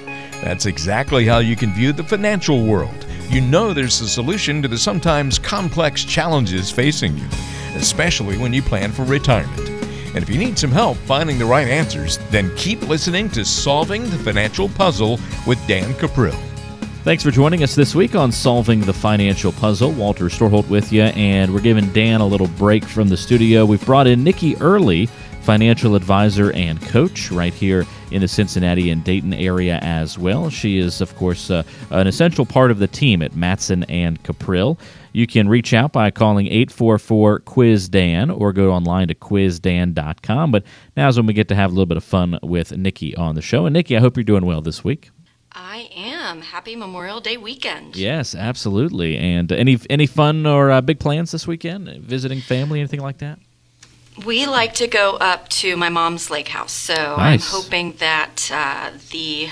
That's 0.43 0.67
exactly 0.67 1.25
how 1.25 1.39
you 1.39 1.55
can 1.55 1.73
view 1.73 1.91
the 1.91 2.03
financial 2.03 2.63
world. 2.63 3.07
You 3.29 3.41
know 3.41 3.73
there's 3.73 3.99
a 4.01 4.07
solution 4.07 4.61
to 4.61 4.67
the 4.67 4.77
sometimes 4.77 5.39
complex 5.39 6.03
challenges 6.03 6.69
facing 6.69 7.17
you, 7.17 7.25
especially 7.73 8.37
when 8.37 8.53
you 8.53 8.61
plan 8.61 8.91
for 8.91 9.03
retirement. 9.03 9.76
And 10.17 10.27
if 10.27 10.33
you 10.33 10.39
need 10.39 10.57
some 10.57 10.71
help 10.71 10.97
finding 10.97 11.37
the 11.37 11.45
right 11.45 11.67
answers, 11.67 12.17
then 12.31 12.51
keep 12.55 12.81
listening 12.89 13.29
to 13.29 13.45
Solving 13.45 14.01
the 14.09 14.17
Financial 14.17 14.67
Puzzle 14.67 15.19
with 15.45 15.59
Dan 15.67 15.93
Cuprill. 15.93 16.33
Thanks 17.03 17.21
for 17.21 17.29
joining 17.29 17.61
us 17.61 17.75
this 17.75 17.93
week 17.93 18.15
on 18.15 18.31
Solving 18.31 18.79
the 18.79 18.93
Financial 18.93 19.51
Puzzle. 19.51 19.91
Walter 19.91 20.25
Storholt 20.25 20.67
with 20.69 20.91
you, 20.91 21.03
and 21.03 21.53
we're 21.53 21.61
giving 21.61 21.93
Dan 21.93 22.19
a 22.21 22.25
little 22.25 22.47
break 22.47 22.83
from 22.83 23.09
the 23.09 23.15
studio. 23.15 23.63
We've 23.63 23.85
brought 23.85 24.07
in 24.07 24.23
Nikki 24.23 24.57
Early, 24.57 25.07
financial 25.47 25.95
advisor 25.95 26.51
and 26.51 26.81
coach, 26.81 27.31
right 27.31 27.53
here 27.53 27.85
in 28.11 28.19
the 28.19 28.27
Cincinnati 28.27 28.89
and 28.89 29.01
Dayton 29.01 29.33
area 29.33 29.79
as 29.81 30.19
well. 30.19 30.49
She 30.49 30.77
is, 30.77 30.99
of 30.99 31.15
course, 31.15 31.49
uh, 31.49 31.63
an 31.89 32.05
essential 32.05 32.45
part 32.45 32.69
of 32.69 32.79
the 32.79 32.87
team 32.87 33.21
at 33.21 33.33
Matson 33.33 33.85
and 33.85 34.21
Cuprill. 34.23 34.77
You 35.13 35.25
can 35.25 35.47
reach 35.47 35.73
out 35.73 35.93
by 35.93 36.11
calling 36.11 36.47
844 36.47 37.39
Quiz 37.39 37.87
Dan 37.87 38.29
or 38.29 38.51
go 38.51 38.73
online 38.73 39.07
to 39.07 39.15
quizdan.com. 39.15 40.51
But 40.51 40.65
now's 40.97 41.15
when 41.15 41.27
we 41.27 41.33
get 41.33 41.47
to 41.47 41.55
have 41.55 41.71
a 41.71 41.73
little 41.73 41.85
bit 41.85 41.95
of 41.95 42.03
fun 42.03 42.37
with 42.43 42.75
Nikki 42.75 43.15
on 43.15 43.35
the 43.35 43.41
show. 43.41 43.65
And 43.65 43.73
Nikki, 43.73 43.95
I 43.95 44.01
hope 44.01 44.17
you're 44.17 44.25
doing 44.25 44.45
well 44.45 44.59
this 44.59 44.83
week. 44.83 45.11
I 45.53 45.89
am. 45.95 46.41
Happy 46.41 46.75
Memorial 46.75 47.21
Day 47.21 47.37
weekend. 47.37 47.95
Yes, 47.95 48.35
absolutely. 48.35 49.15
And 49.17 49.49
any 49.53 49.79
any 49.89 50.07
fun 50.07 50.45
or 50.45 50.71
uh, 50.71 50.81
big 50.81 50.99
plans 50.99 51.31
this 51.31 51.47
weekend? 51.47 51.87
Visiting 52.01 52.41
family, 52.41 52.81
anything 52.81 52.99
like 52.99 53.19
that? 53.19 53.39
We 54.25 54.45
like 54.47 54.73
to 54.75 54.87
go 54.87 55.15
up 55.15 55.47
to 55.49 55.77
my 55.77 55.89
mom's 55.89 56.29
lake 56.29 56.47
house, 56.47 56.71
so 56.71 56.93
nice. 56.93 57.53
I'm 57.53 57.61
hoping 57.61 57.93
that 57.93 58.49
uh, 58.51 58.91
the 59.11 59.49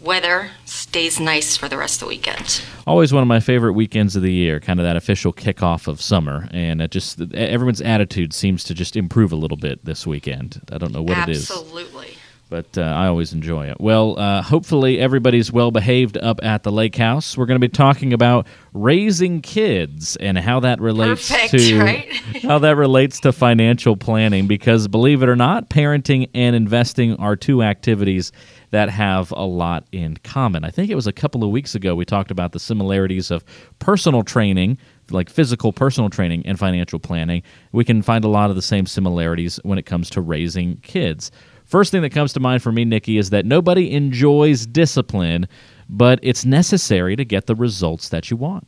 weather 0.00 0.50
stays 0.64 1.18
nice 1.18 1.56
for 1.56 1.68
the 1.68 1.76
rest 1.76 1.96
of 1.96 2.00
the 2.00 2.14
weekend. 2.14 2.62
Always 2.86 3.12
one 3.12 3.22
of 3.22 3.28
my 3.28 3.40
favorite 3.40 3.72
weekends 3.72 4.14
of 4.14 4.22
the 4.22 4.32
year, 4.32 4.60
kind 4.60 4.78
of 4.78 4.84
that 4.84 4.96
official 4.96 5.32
kickoff 5.32 5.88
of 5.88 6.00
summer, 6.00 6.48
and 6.52 6.80
it 6.80 6.90
just 6.90 7.20
everyone's 7.34 7.80
attitude 7.80 8.32
seems 8.32 8.62
to 8.64 8.74
just 8.74 8.96
improve 8.96 9.32
a 9.32 9.36
little 9.36 9.56
bit 9.56 9.84
this 9.84 10.06
weekend. 10.06 10.60
I 10.70 10.78
don't 10.78 10.92
know 10.92 11.02
what 11.02 11.18
Absolutely. 11.18 11.32
it 11.32 11.36
is. 11.36 11.50
Absolutely. 11.50 12.17
But 12.50 12.78
uh, 12.78 12.82
I 12.82 13.08
always 13.08 13.34
enjoy 13.34 13.68
it. 13.70 13.78
Well, 13.78 14.18
uh, 14.18 14.40
hopefully 14.40 14.98
everybody's 14.98 15.52
well 15.52 15.70
behaved 15.70 16.16
up 16.16 16.40
at 16.42 16.62
the 16.62 16.72
lake 16.72 16.96
house. 16.96 17.36
We're 17.36 17.44
going 17.44 17.60
to 17.60 17.68
be 17.68 17.72
talking 17.72 18.14
about 18.14 18.46
raising 18.72 19.42
kids 19.42 20.16
and 20.16 20.38
how 20.38 20.60
that 20.60 20.80
relates 20.80 21.30
Perfect, 21.30 21.50
to 21.52 21.78
right? 21.80 22.12
how 22.42 22.58
that 22.60 22.76
relates 22.76 23.20
to 23.20 23.32
financial 23.32 23.96
planning. 23.96 24.46
Because 24.46 24.88
believe 24.88 25.22
it 25.22 25.28
or 25.28 25.36
not, 25.36 25.68
parenting 25.68 26.30
and 26.34 26.56
investing 26.56 27.16
are 27.16 27.36
two 27.36 27.62
activities 27.62 28.32
that 28.70 28.88
have 28.88 29.30
a 29.32 29.44
lot 29.44 29.86
in 29.92 30.16
common. 30.18 30.64
I 30.64 30.70
think 30.70 30.90
it 30.90 30.94
was 30.94 31.06
a 31.06 31.12
couple 31.12 31.44
of 31.44 31.50
weeks 31.50 31.74
ago 31.74 31.94
we 31.94 32.04
talked 32.04 32.30
about 32.30 32.52
the 32.52 32.60
similarities 32.60 33.30
of 33.30 33.44
personal 33.78 34.22
training, 34.22 34.78
like 35.10 35.28
physical 35.28 35.72
personal 35.72 36.08
training, 36.10 36.46
and 36.46 36.58
financial 36.58 36.98
planning. 36.98 37.42
We 37.72 37.84
can 37.84 38.00
find 38.00 38.24
a 38.24 38.28
lot 38.28 38.48
of 38.50 38.56
the 38.56 38.62
same 38.62 38.86
similarities 38.86 39.58
when 39.64 39.78
it 39.78 39.84
comes 39.84 40.08
to 40.10 40.20
raising 40.22 40.78
kids. 40.78 41.30
First 41.68 41.92
thing 41.92 42.00
that 42.00 42.10
comes 42.10 42.32
to 42.32 42.40
mind 42.40 42.62
for 42.62 42.72
me, 42.72 42.86
Nikki, 42.86 43.18
is 43.18 43.28
that 43.28 43.44
nobody 43.44 43.92
enjoys 43.92 44.64
discipline, 44.64 45.46
but 45.86 46.18
it's 46.22 46.46
necessary 46.46 47.14
to 47.14 47.26
get 47.26 47.46
the 47.46 47.54
results 47.54 48.08
that 48.08 48.30
you 48.30 48.38
want. 48.38 48.66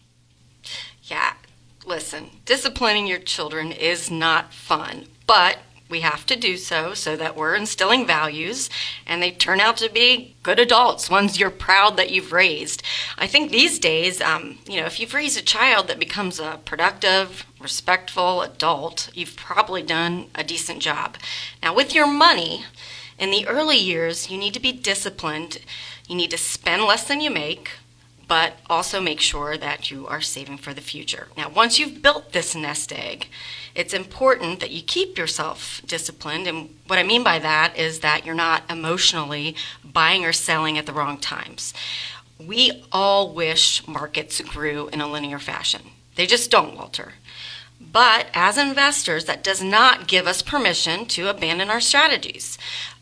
Yeah, 1.05 1.33
listen, 1.87 2.29
disciplining 2.45 3.07
your 3.07 3.19
children 3.19 3.73
is 3.73 4.11
not 4.11 4.53
fun, 4.53 5.07
but 5.27 5.59
we 5.91 6.01
have 6.01 6.25
to 6.27 6.37
do 6.37 6.57
so 6.57 6.95
so 6.95 7.17
that 7.17 7.37
we're 7.37 7.55
instilling 7.55 8.07
values 8.07 8.71
and 9.07 9.23
they 9.23 9.31
turn 9.31 9.61
out 9.61 9.77
to 9.79 9.91
be 9.91 10.35
good 10.43 10.59
adults, 10.59 11.11
ones 11.11 11.39
you're 11.39 11.51
proud 11.51 11.97
that 11.97 12.11
you've 12.11 12.33
raised. 12.33 12.83
I 13.19 13.27
think 13.27 13.51
these 13.51 13.79
days, 13.79 14.21
um, 14.21 14.59
you 14.67 14.81
know, 14.81 14.87
if 14.87 15.01
you've 15.01 15.15
raised 15.15 15.39
a 15.39 15.43
child 15.43 15.89
that 15.89 15.99
becomes 15.99 16.39
a 16.39 16.61
productive, 16.65 17.45
respectful 17.61 18.43
adult, 18.43 19.11
you've 19.13 19.37
probably 19.37 19.83
done 19.83 20.27
a 20.35 20.45
decent 20.45 20.81
job. 20.81 21.17
Now, 21.63 21.75
with 21.75 21.95
your 21.95 22.07
money, 22.07 22.65
in 23.19 23.31
the 23.31 23.47
early 23.47 23.77
years, 23.77 24.31
you 24.31 24.39
need 24.39 24.55
to 24.55 24.61
be 24.61 24.73
disciplined. 24.73 25.59
You 26.09 26.17
need 26.17 26.31
to 26.31 26.39
spend 26.39 26.85
less 26.85 27.05
than 27.07 27.21
you 27.21 27.31
make 27.31 27.73
but 28.31 28.53
also 28.71 29.01
make 29.01 29.21
sure 29.21 29.57
that 29.57 29.91
you 29.91 30.07
are 30.07 30.21
saving 30.21 30.57
for 30.57 30.73
the 30.73 30.81
future. 30.81 31.27
Now, 31.37 31.49
once 31.49 31.81
you've 31.81 32.01
built 32.01 32.31
this 32.31 32.55
nest 32.55 32.93
egg, 32.93 33.27
it's 33.75 33.93
important 33.93 34.61
that 34.61 34.71
you 34.71 34.83
keep 34.83 35.19
yourself 35.19 35.83
disciplined. 35.85 36.47
And 36.47 36.79
what 36.87 37.01
I 37.01 37.03
mean 37.03 37.25
by 37.25 37.41
that 37.41 37.77
is 37.77 37.99
that 38.01 38.25
you're 38.25 38.37
not 38.37 38.63
emotionally 38.71 39.57
buying 39.83 40.25
or 40.25 40.33
selling 40.33 40.79
at 40.79 40.87
the 40.87 40.93
wrong 40.93 41.19
times. 41.19 41.75
We 42.39 42.85
all 42.93 43.35
wish 43.35 43.85
markets 43.89 44.41
grew 44.43 44.87
in 44.93 45.01
a 45.01 45.11
linear 45.11 45.41
fashion. 45.41 45.83
They 46.15 46.27
just 46.27 46.53
don't, 46.53 46.77
Walter. 46.77 47.15
But 47.81 48.29
as 48.33 48.57
investors, 48.57 49.25
that 49.25 49.43
does 49.43 49.61
not 49.61 50.07
give 50.07 50.29
us 50.29 50.41
permission 50.41 51.05
to 51.07 51.29
abandon 51.29 51.69
our 51.69 51.81
strategies. 51.81 52.59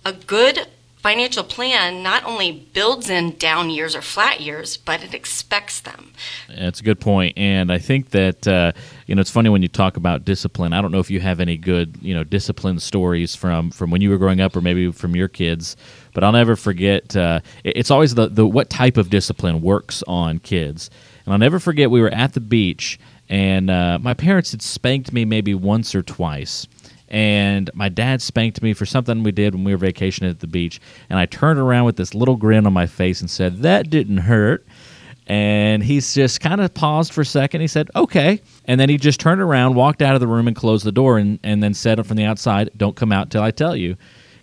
A 0.07 0.15
good 0.15 0.69
financial 0.99 1.45
plan 1.45 2.03
not 2.03 2.25
only 2.25 2.53
builds 2.53 3.09
in 3.09 3.37
down 3.37 3.71
years 3.71 3.95
or 3.95 4.03
flat 4.03 4.41
years, 4.41 4.77
but 4.77 5.03
it 5.03 5.15
expects 5.15 5.81
them. 5.81 6.13
That's 6.49 6.81
a 6.81 6.83
good 6.83 7.01
point, 7.01 7.39
and 7.39 7.73
I 7.73 7.79
think 7.79 8.11
that 8.11 8.47
uh, 8.47 8.73
you 9.07 9.15
know 9.15 9.21
it's 9.21 9.31
funny 9.31 9.49
when 9.49 9.63
you 9.63 9.69
talk 9.69 9.97
about 9.97 10.25
discipline. 10.25 10.73
I 10.73 10.83
don't 10.83 10.91
know 10.91 10.99
if 10.99 11.11
you 11.11 11.21
have 11.21 11.41
any 11.41 11.57
good 11.57 11.99
you 12.03 12.15
know 12.15 12.25
discipline 12.25 12.81
stories 12.81 13.35
from 13.35 13.71
from 13.71 13.91
when 13.91 14.01
you 14.01 14.11
were 14.11 14.19
growing 14.19 14.41
up, 14.41 14.57
or 14.57 14.61
maybe 14.61 14.91
from 14.93 15.15
your 15.15 15.29
kids. 15.29 15.77
But 16.15 16.25
I'll 16.25 16.33
never 16.33 16.57
forget. 16.57 17.15
Uh, 17.17 17.41
it's 17.65 17.91
always 17.91 18.15
the 18.15 18.29
the 18.29 18.47
what 18.47 18.71
type 18.71 18.97
of 18.97 19.11
discipline 19.11 19.61
works 19.63 20.03
on 20.09 20.41
kids, 20.41 20.91
and 21.25 21.33
I'll 21.33 21.39
never 21.39 21.59
forget. 21.59 21.91
We 21.91 22.01
were 22.01 22.13
at 22.13 22.33
the 22.33 22.41
beach, 22.41 22.99
and 23.29 23.71
uh, 23.71 23.99
my 24.01 24.15
parents 24.15 24.51
had 24.51 24.63
spanked 24.63 25.13
me 25.13 25.25
maybe 25.25 25.55
once 25.55 25.95
or 25.95 26.03
twice 26.03 26.67
and 27.11 27.71
my 27.75 27.89
dad 27.89 28.21
spanked 28.21 28.63
me 28.63 28.75
for 28.75 28.87
something 28.87 29.23
we 29.23 29.33
did 29.33 29.55
when 29.55 29.65
we 29.65 29.73
were 29.73 29.79
vacationing 29.79 30.31
at 30.31 30.41
the 30.41 30.47
beach. 30.47 30.81
And 31.09 31.19
I 31.19 31.27
turned 31.27 31.59
around 31.59 31.87
with 31.87 31.97
this 31.97 32.15
little 32.15 32.37
grin 32.37 32.67
on 32.67 32.73
my 32.73 32.87
face 32.87 33.21
and 33.21 33.31
said, 33.31 33.63
That 33.63 33.91
didn't 33.91 34.19
hurt. 34.19 34.67
And 35.27 35.83
he's 35.83 36.15
just 36.15 36.41
kind 36.41 36.61
of 36.61 36.73
paused 36.73 37.13
for 37.13 37.21
a 37.21 37.27
second. 37.27 37.61
He 37.61 37.67
said, 37.67 37.91
Okay. 37.97 38.41
And 38.67 38.81
then 38.81 38.89
he 38.89 38.97
just 38.97 39.21
turned 39.21 39.41
around, 39.41 39.75
walked 39.75 40.03
out 40.03 40.15
of 40.15 40.21
the 40.21 40.27
room, 40.27 40.47
and 40.47 40.57
closed 40.57 40.85
the 40.85 40.93
door, 40.93 41.19
and, 41.19 41.39
and 41.43 41.63
then 41.63 41.75
said 41.75 42.05
from 42.07 42.17
the 42.17 42.25
outside, 42.25 42.71
Don't 42.77 42.97
come 42.97 43.13
out 43.13 43.31
till 43.31 43.43
I 43.43 43.51
tell 43.51 43.77
you. 43.77 43.97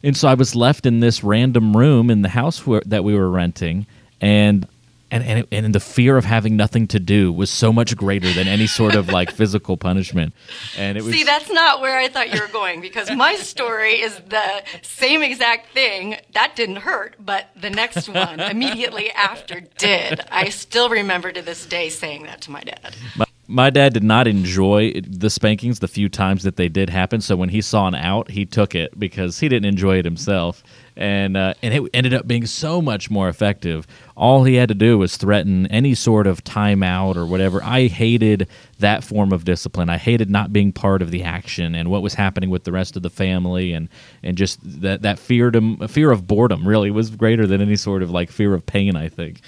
And 0.03 0.15
so 0.15 0.27
I 0.27 0.35
was 0.35 0.55
left 0.55 0.85
in 0.85 0.99
this 0.99 1.23
random 1.23 1.75
room 1.75 2.11
in 2.11 2.21
the 2.21 2.29
house 2.29 2.65
where, 2.67 2.83
that 2.85 3.03
we 3.03 3.15
were 3.15 3.29
renting, 3.29 3.87
and 4.21 4.67
and 5.15 5.45
and, 5.51 5.65
and 5.65 5.75
the 5.75 5.79
fear 5.79 6.17
of 6.17 6.25
having 6.25 6.55
nothing 6.57 6.87
to 6.87 6.99
do 6.99 7.31
was 7.31 7.49
so 7.49 7.71
much 7.71 7.95
greater 7.95 8.31
than 8.33 8.47
any 8.47 8.67
sort 8.67 8.95
of 8.95 9.09
like 9.09 9.31
physical 9.41 9.77
punishment. 9.77 10.33
And 10.77 10.97
it 10.97 11.03
was 11.03 11.13
See, 11.13 11.23
that's 11.23 11.49
not 11.49 11.81
where 11.81 11.97
I 11.97 12.09
thought 12.09 12.33
you 12.33 12.41
were 12.41 12.47
going 12.47 12.81
because 12.81 13.09
my 13.11 13.35
story 13.35 14.01
is 14.01 14.15
the 14.27 14.63
same 14.81 15.21
exact 15.21 15.73
thing. 15.73 16.17
That 16.33 16.55
didn't 16.55 16.77
hurt, 16.77 17.15
but 17.19 17.49
the 17.55 17.69
next 17.69 18.09
one 18.09 18.39
immediately 18.55 19.11
after 19.11 19.61
did. 19.77 20.21
I 20.31 20.49
still 20.49 20.89
remember 20.89 21.31
to 21.31 21.41
this 21.41 21.65
day 21.65 21.89
saying 21.89 22.23
that 22.23 22.41
to 22.41 22.51
my 22.51 22.61
dad. 22.61 22.95
My, 23.15 23.25
my 23.47 23.69
dad 23.69 23.93
did 23.93 24.03
not 24.03 24.27
enjoy 24.27 24.93
the 25.01 25.29
spankings 25.29 25.79
the 25.79 25.87
few 25.87 26.09
times 26.09 26.43
that 26.43 26.55
they 26.55 26.67
did 26.67 26.89
happen. 26.89 27.21
So 27.21 27.35
when 27.35 27.49
he 27.49 27.61
saw 27.61 27.87
an 27.87 27.95
out, 27.95 28.31
he 28.31 28.45
took 28.45 28.75
it 28.75 28.97
because 28.99 29.39
he 29.39 29.47
didn't 29.47 29.65
enjoy 29.69 29.99
it 29.99 30.05
himself, 30.05 30.63
and 30.97 31.35
uh, 31.35 31.53
and 31.61 31.73
it 31.73 31.89
ended 31.93 32.13
up 32.13 32.27
being 32.27 32.45
so 32.45 32.81
much 32.81 33.09
more 33.09 33.27
effective. 33.27 33.85
All 34.15 34.43
he 34.43 34.55
had 34.55 34.69
to 34.69 34.75
do 34.75 34.97
was 34.97 35.17
threaten 35.17 35.67
any 35.67 35.93
sort 35.93 36.25
of 36.25 36.43
timeout 36.43 37.17
or 37.17 37.25
whatever. 37.25 37.61
I 37.63 37.87
hated 37.87 38.47
that 38.79 39.03
form 39.03 39.33
of 39.33 39.43
discipline. 39.43 39.89
I 39.89 39.97
hated 39.97 40.29
not 40.29 40.53
being 40.53 40.71
part 40.71 41.01
of 41.01 41.11
the 41.11 41.23
action 41.23 41.75
and 41.75 41.89
what 41.89 42.01
was 42.01 42.13
happening 42.13 42.49
with 42.49 42.63
the 42.63 42.71
rest 42.71 42.95
of 42.95 43.03
the 43.03 43.09
family, 43.09 43.73
and 43.73 43.89
and 44.23 44.37
just 44.37 44.59
that 44.81 45.01
that 45.01 45.19
fear 45.19 45.51
to 45.51 45.87
fear 45.87 46.11
of 46.11 46.27
boredom 46.27 46.67
really 46.67 46.91
was 46.91 47.09
greater 47.09 47.45
than 47.45 47.61
any 47.61 47.75
sort 47.75 48.01
of 48.01 48.09
like 48.09 48.31
fear 48.31 48.53
of 48.53 48.65
pain. 48.65 48.95
I 48.95 49.09
think. 49.09 49.41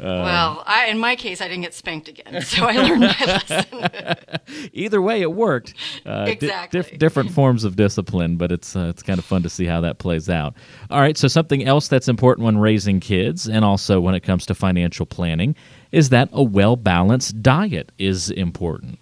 Uh, 0.00 0.22
well, 0.24 0.62
I, 0.66 0.86
in 0.86 0.98
my 0.98 1.14
case, 1.14 1.42
I 1.42 1.48
didn't 1.48 1.62
get 1.62 1.74
spanked 1.74 2.08
again, 2.08 2.40
so 2.42 2.64
I 2.64 2.72
learned 2.72 3.00
my 3.00 3.16
lesson. 3.26 4.68
Either 4.72 5.02
way, 5.02 5.20
it 5.20 5.32
worked. 5.32 5.74
Uh, 6.06 6.24
exactly. 6.26 6.82
Di- 6.82 6.96
different 6.96 7.32
forms 7.32 7.64
of 7.64 7.76
discipline, 7.76 8.36
but 8.36 8.50
it's 8.50 8.74
uh, 8.74 8.88
it's 8.88 9.02
kind 9.02 9.18
of 9.18 9.24
fun 9.24 9.42
to 9.42 9.50
see 9.50 9.66
how 9.66 9.80
that 9.82 9.98
plays 9.98 10.30
out. 10.30 10.54
All 10.90 11.00
right, 11.00 11.18
so 11.18 11.28
something 11.28 11.64
else 11.64 11.88
that's 11.88 12.08
important 12.08 12.46
when 12.46 12.56
raising 12.58 12.98
kids, 12.98 13.46
and 13.46 13.64
also 13.64 14.00
when 14.00 14.14
it 14.14 14.20
comes 14.20 14.46
to 14.46 14.54
financial 14.54 15.04
planning, 15.04 15.54
is 15.92 16.08
that 16.08 16.30
a 16.32 16.42
well 16.42 16.76
balanced 16.76 17.42
diet 17.42 17.92
is 17.98 18.30
important. 18.30 18.98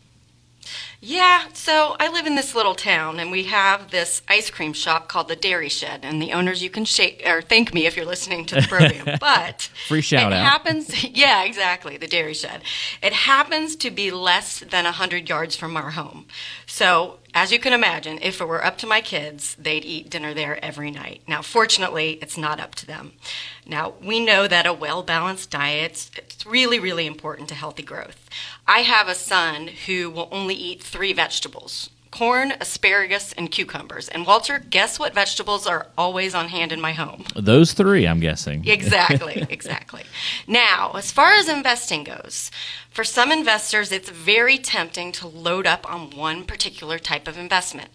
Yeah, 1.09 1.44
so 1.55 1.97
I 1.99 2.12
live 2.12 2.27
in 2.27 2.35
this 2.35 2.55
little 2.55 2.75
town, 2.75 3.18
and 3.18 3.31
we 3.31 3.44
have 3.44 3.90
this 3.90 4.21
ice 4.29 4.51
cream 4.51 4.75
shop 4.75 5.09
called 5.09 5.29
the 5.29 5.37
Dairy 5.37 5.71
Shed, 5.71 6.01
and 6.03 6.21
the 6.21 6.35
owners 6.35 6.62
you 6.62 6.68
can 6.68 6.85
shake 6.85 7.23
or 7.27 7.40
thank 7.40 7.73
me 7.73 7.87
if 7.87 7.97
you're 7.97 8.05
listening 8.05 8.44
to 8.44 8.57
the 8.57 8.62
program. 8.68 9.16
But 9.18 9.71
free 9.88 10.03
shout 10.03 10.31
it 10.31 10.37
out. 10.37 10.44
happens. 10.44 11.03
Yeah, 11.18 11.44
exactly. 11.44 11.97
The 11.97 12.07
Dairy 12.07 12.35
Shed. 12.35 12.61
It 13.03 13.14
happens 13.14 13.75
to 13.77 13.90
be 13.90 14.11
less 14.11 14.61
than 14.61 14.85
hundred 14.85 15.31
yards 15.31 15.57
from 15.57 15.79
our 15.79 15.92
home, 15.92 16.27
so 16.79 17.19
as 17.35 17.51
you 17.51 17.59
can 17.59 17.73
imagine, 17.73 18.21
if 18.23 18.41
it 18.41 18.47
were 18.47 18.64
up 18.64 18.79
to 18.79 18.87
my 18.87 19.01
kids, 19.01 19.57
they'd 19.57 19.85
eat 19.85 20.11
dinner 20.11 20.33
there 20.33 20.64
every 20.64 20.93
night. 20.93 21.23
Now, 21.27 21.43
fortunately, 21.43 22.21
it's 22.23 22.38
not 22.38 22.61
up 22.61 22.77
to 22.77 22.87
them. 22.87 23.14
Now, 23.67 23.95
we 24.01 24.21
know 24.21 24.47
that 24.47 24.64
a 24.64 24.73
well 24.73 25.03
balanced 25.03 25.51
diet 25.51 26.09
it's 26.17 26.47
really, 26.47 26.79
really 26.79 27.05
important 27.05 27.49
to 27.49 27.57
healthy 27.57 27.83
growth. 27.83 28.31
I 28.64 28.83
have 28.83 29.09
a 29.09 29.17
son 29.17 29.71
who 29.87 30.09
will 30.09 30.29
only 30.31 30.55
eat 30.55 30.81
three 30.81 31.12
vegetables 31.12 31.91
corn, 32.18 32.52
asparagus, 32.61 33.33
and 33.35 33.48
cucumbers. 33.48 34.09
And 34.09 34.26
Walter, 34.26 34.59
guess 34.59 34.98
what 34.98 35.14
vegetables 35.14 35.68
are 35.68 35.87
always 35.96 36.35
on 36.35 36.48
hand 36.48 36.72
in 36.72 36.81
my 36.81 36.90
home? 36.90 37.22
Those 37.37 37.74
three, 37.74 38.09
I'm 38.09 38.18
guessing. 38.18 38.66
Exactly, 38.66 39.46
exactly. 39.50 40.02
Now, 40.44 40.90
as 40.96 41.12
far 41.12 41.35
as 41.35 41.48
investing 41.48 42.02
goes, 42.02 42.50
for 42.90 43.04
some 43.04 43.31
investors, 43.31 43.92
it's 43.92 44.11
very 44.11 44.59
tempting 44.59 45.12
to 45.12 45.28
load 45.28 45.64
up 45.64 45.88
on 45.88 46.11
one 46.11 46.42
particular 46.42 46.98
type 46.98 47.28
of 47.28 47.38
investment. 47.38 47.90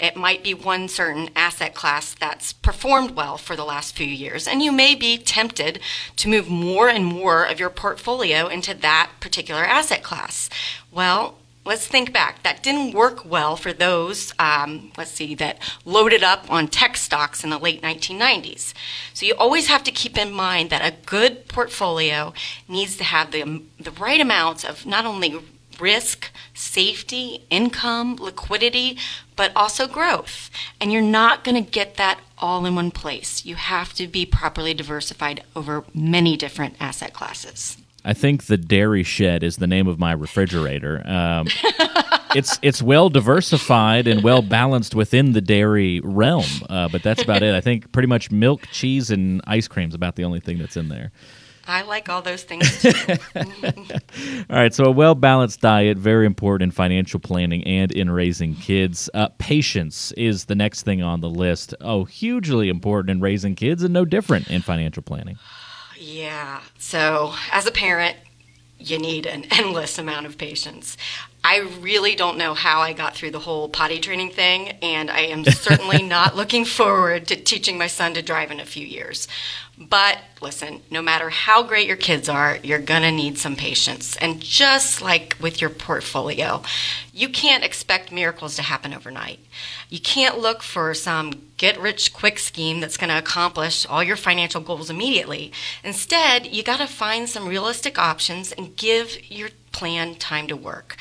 It 0.00 0.16
might 0.16 0.42
be 0.42 0.54
one 0.54 0.88
certain 0.88 1.30
asset 1.36 1.76
class 1.76 2.16
that's 2.18 2.52
performed 2.52 3.12
well 3.12 3.38
for 3.38 3.54
the 3.54 3.64
last 3.64 3.94
few 3.94 4.08
years, 4.08 4.48
and 4.48 4.60
you 4.60 4.72
may 4.72 4.96
be 4.96 5.18
tempted 5.18 5.78
to 6.16 6.28
move 6.28 6.48
more 6.48 6.88
and 6.88 7.04
more 7.04 7.44
of 7.44 7.60
your 7.60 7.70
portfolio 7.70 8.48
into 8.48 8.74
that 8.74 9.12
particular 9.20 9.62
asset 9.62 10.02
class. 10.02 10.50
Well, 10.90 11.38
let's 11.68 11.86
think 11.86 12.14
back. 12.14 12.42
That 12.42 12.62
didn't 12.62 12.94
work 12.94 13.26
well 13.26 13.54
for 13.54 13.74
those, 13.74 14.32
um, 14.38 14.90
let's 14.96 15.10
see, 15.10 15.34
that 15.34 15.58
loaded 15.84 16.24
up 16.24 16.50
on 16.50 16.66
tech 16.66 16.96
stocks 16.96 17.44
in 17.44 17.50
the 17.50 17.58
late 17.58 17.82
1990s. 17.82 18.72
So 19.12 19.26
you 19.26 19.34
always 19.34 19.68
have 19.68 19.84
to 19.84 19.92
keep 19.92 20.16
in 20.16 20.32
mind 20.32 20.70
that 20.70 20.82
a 20.82 20.96
good 21.04 21.46
portfolio 21.46 22.32
needs 22.66 22.96
to 22.96 23.04
have 23.04 23.32
the, 23.32 23.62
the 23.78 23.90
right 23.90 24.20
amounts 24.20 24.64
of 24.64 24.86
not 24.86 25.04
only 25.04 25.38
risk, 25.78 26.30
safety, 26.54 27.44
income, 27.50 28.16
liquidity, 28.16 28.98
but 29.36 29.52
also 29.54 29.86
growth. 29.86 30.50
And 30.80 30.90
you're 30.90 31.02
not 31.02 31.44
going 31.44 31.62
to 31.62 31.70
get 31.70 31.96
that 31.96 32.18
all 32.38 32.64
in 32.64 32.74
one 32.74 32.90
place. 32.90 33.44
You 33.44 33.56
have 33.56 33.92
to 33.94 34.08
be 34.08 34.24
properly 34.24 34.72
diversified 34.72 35.44
over 35.54 35.84
many 35.94 36.34
different 36.36 36.76
asset 36.80 37.12
classes. 37.12 37.76
I 38.08 38.14
think 38.14 38.46
the 38.46 38.56
Dairy 38.56 39.02
Shed 39.02 39.42
is 39.42 39.58
the 39.58 39.66
name 39.66 39.86
of 39.86 39.98
my 39.98 40.12
refrigerator. 40.12 41.06
Um, 41.06 41.46
it's 42.34 42.58
it's 42.62 42.80
well 42.80 43.10
diversified 43.10 44.06
and 44.06 44.24
well 44.24 44.40
balanced 44.40 44.94
within 44.94 45.32
the 45.32 45.42
dairy 45.42 46.00
realm, 46.00 46.46
uh, 46.70 46.88
but 46.88 47.02
that's 47.02 47.22
about 47.22 47.42
it. 47.42 47.54
I 47.54 47.60
think 47.60 47.92
pretty 47.92 48.08
much 48.08 48.30
milk, 48.30 48.66
cheese, 48.72 49.10
and 49.10 49.42
ice 49.46 49.68
cream 49.68 49.90
is 49.90 49.94
about 49.94 50.16
the 50.16 50.24
only 50.24 50.40
thing 50.40 50.56
that's 50.56 50.74
in 50.74 50.88
there. 50.88 51.12
I 51.66 51.82
like 51.82 52.08
all 52.08 52.22
those 52.22 52.44
things 52.44 52.80
too. 52.80 52.92
all 53.36 54.56
right, 54.56 54.72
so 54.72 54.84
a 54.84 54.90
well 54.90 55.14
balanced 55.14 55.60
diet 55.60 55.98
very 55.98 56.24
important 56.24 56.68
in 56.68 56.70
financial 56.70 57.20
planning 57.20 57.62
and 57.64 57.92
in 57.92 58.10
raising 58.10 58.54
kids. 58.54 59.10
Uh, 59.12 59.28
patience 59.36 60.12
is 60.12 60.46
the 60.46 60.54
next 60.54 60.84
thing 60.84 61.02
on 61.02 61.20
the 61.20 61.28
list. 61.28 61.74
Oh, 61.82 62.06
hugely 62.06 62.70
important 62.70 63.10
in 63.10 63.20
raising 63.20 63.54
kids, 63.54 63.82
and 63.82 63.92
no 63.92 64.06
different 64.06 64.48
in 64.48 64.62
financial 64.62 65.02
planning. 65.02 65.36
Yeah. 66.08 66.62
So, 66.78 67.34
as 67.52 67.66
a 67.66 67.70
parent, 67.70 68.16
you 68.78 68.98
need 68.98 69.26
an 69.26 69.44
endless 69.50 69.98
amount 69.98 70.24
of 70.24 70.38
patience. 70.38 70.96
I 71.44 71.58
really 71.58 72.14
don't 72.14 72.38
know 72.38 72.54
how 72.54 72.80
I 72.80 72.94
got 72.94 73.14
through 73.14 73.32
the 73.32 73.40
whole 73.40 73.68
potty 73.68 74.00
training 74.00 74.30
thing, 74.30 74.68
and 74.82 75.10
I 75.10 75.20
am 75.20 75.44
certainly 75.44 76.02
not 76.16 76.34
looking 76.34 76.64
forward 76.64 77.26
to 77.28 77.36
teaching 77.36 77.76
my 77.76 77.88
son 77.88 78.14
to 78.14 78.22
drive 78.22 78.50
in 78.50 78.58
a 78.58 78.64
few 78.64 78.86
years. 78.86 79.28
But 79.80 80.18
listen, 80.40 80.82
no 80.90 81.00
matter 81.00 81.28
how 81.30 81.62
great 81.62 81.86
your 81.86 81.96
kids 81.96 82.28
are, 82.28 82.58
you're 82.64 82.80
going 82.80 83.02
to 83.02 83.12
need 83.12 83.38
some 83.38 83.54
patience. 83.54 84.16
And 84.16 84.40
just 84.40 85.00
like 85.00 85.36
with 85.40 85.60
your 85.60 85.70
portfolio, 85.70 86.62
you 87.12 87.28
can't 87.28 87.62
expect 87.62 88.10
miracles 88.10 88.56
to 88.56 88.62
happen 88.62 88.92
overnight. 88.92 89.38
You 89.88 90.00
can't 90.00 90.38
look 90.38 90.62
for 90.62 90.94
some 90.94 91.48
get 91.56 91.80
rich 91.80 92.12
quick 92.12 92.40
scheme 92.40 92.80
that's 92.80 92.96
going 92.96 93.10
to 93.10 93.18
accomplish 93.18 93.86
all 93.86 94.02
your 94.02 94.16
financial 94.16 94.60
goals 94.60 94.90
immediately. 94.90 95.52
Instead, 95.84 96.46
you 96.46 96.64
got 96.64 96.78
to 96.78 96.86
find 96.86 97.28
some 97.28 97.46
realistic 97.48 97.98
options 97.98 98.50
and 98.52 98.76
give 98.76 99.30
your 99.30 99.50
plan 99.70 100.16
time 100.16 100.48
to 100.48 100.56
work. 100.56 100.96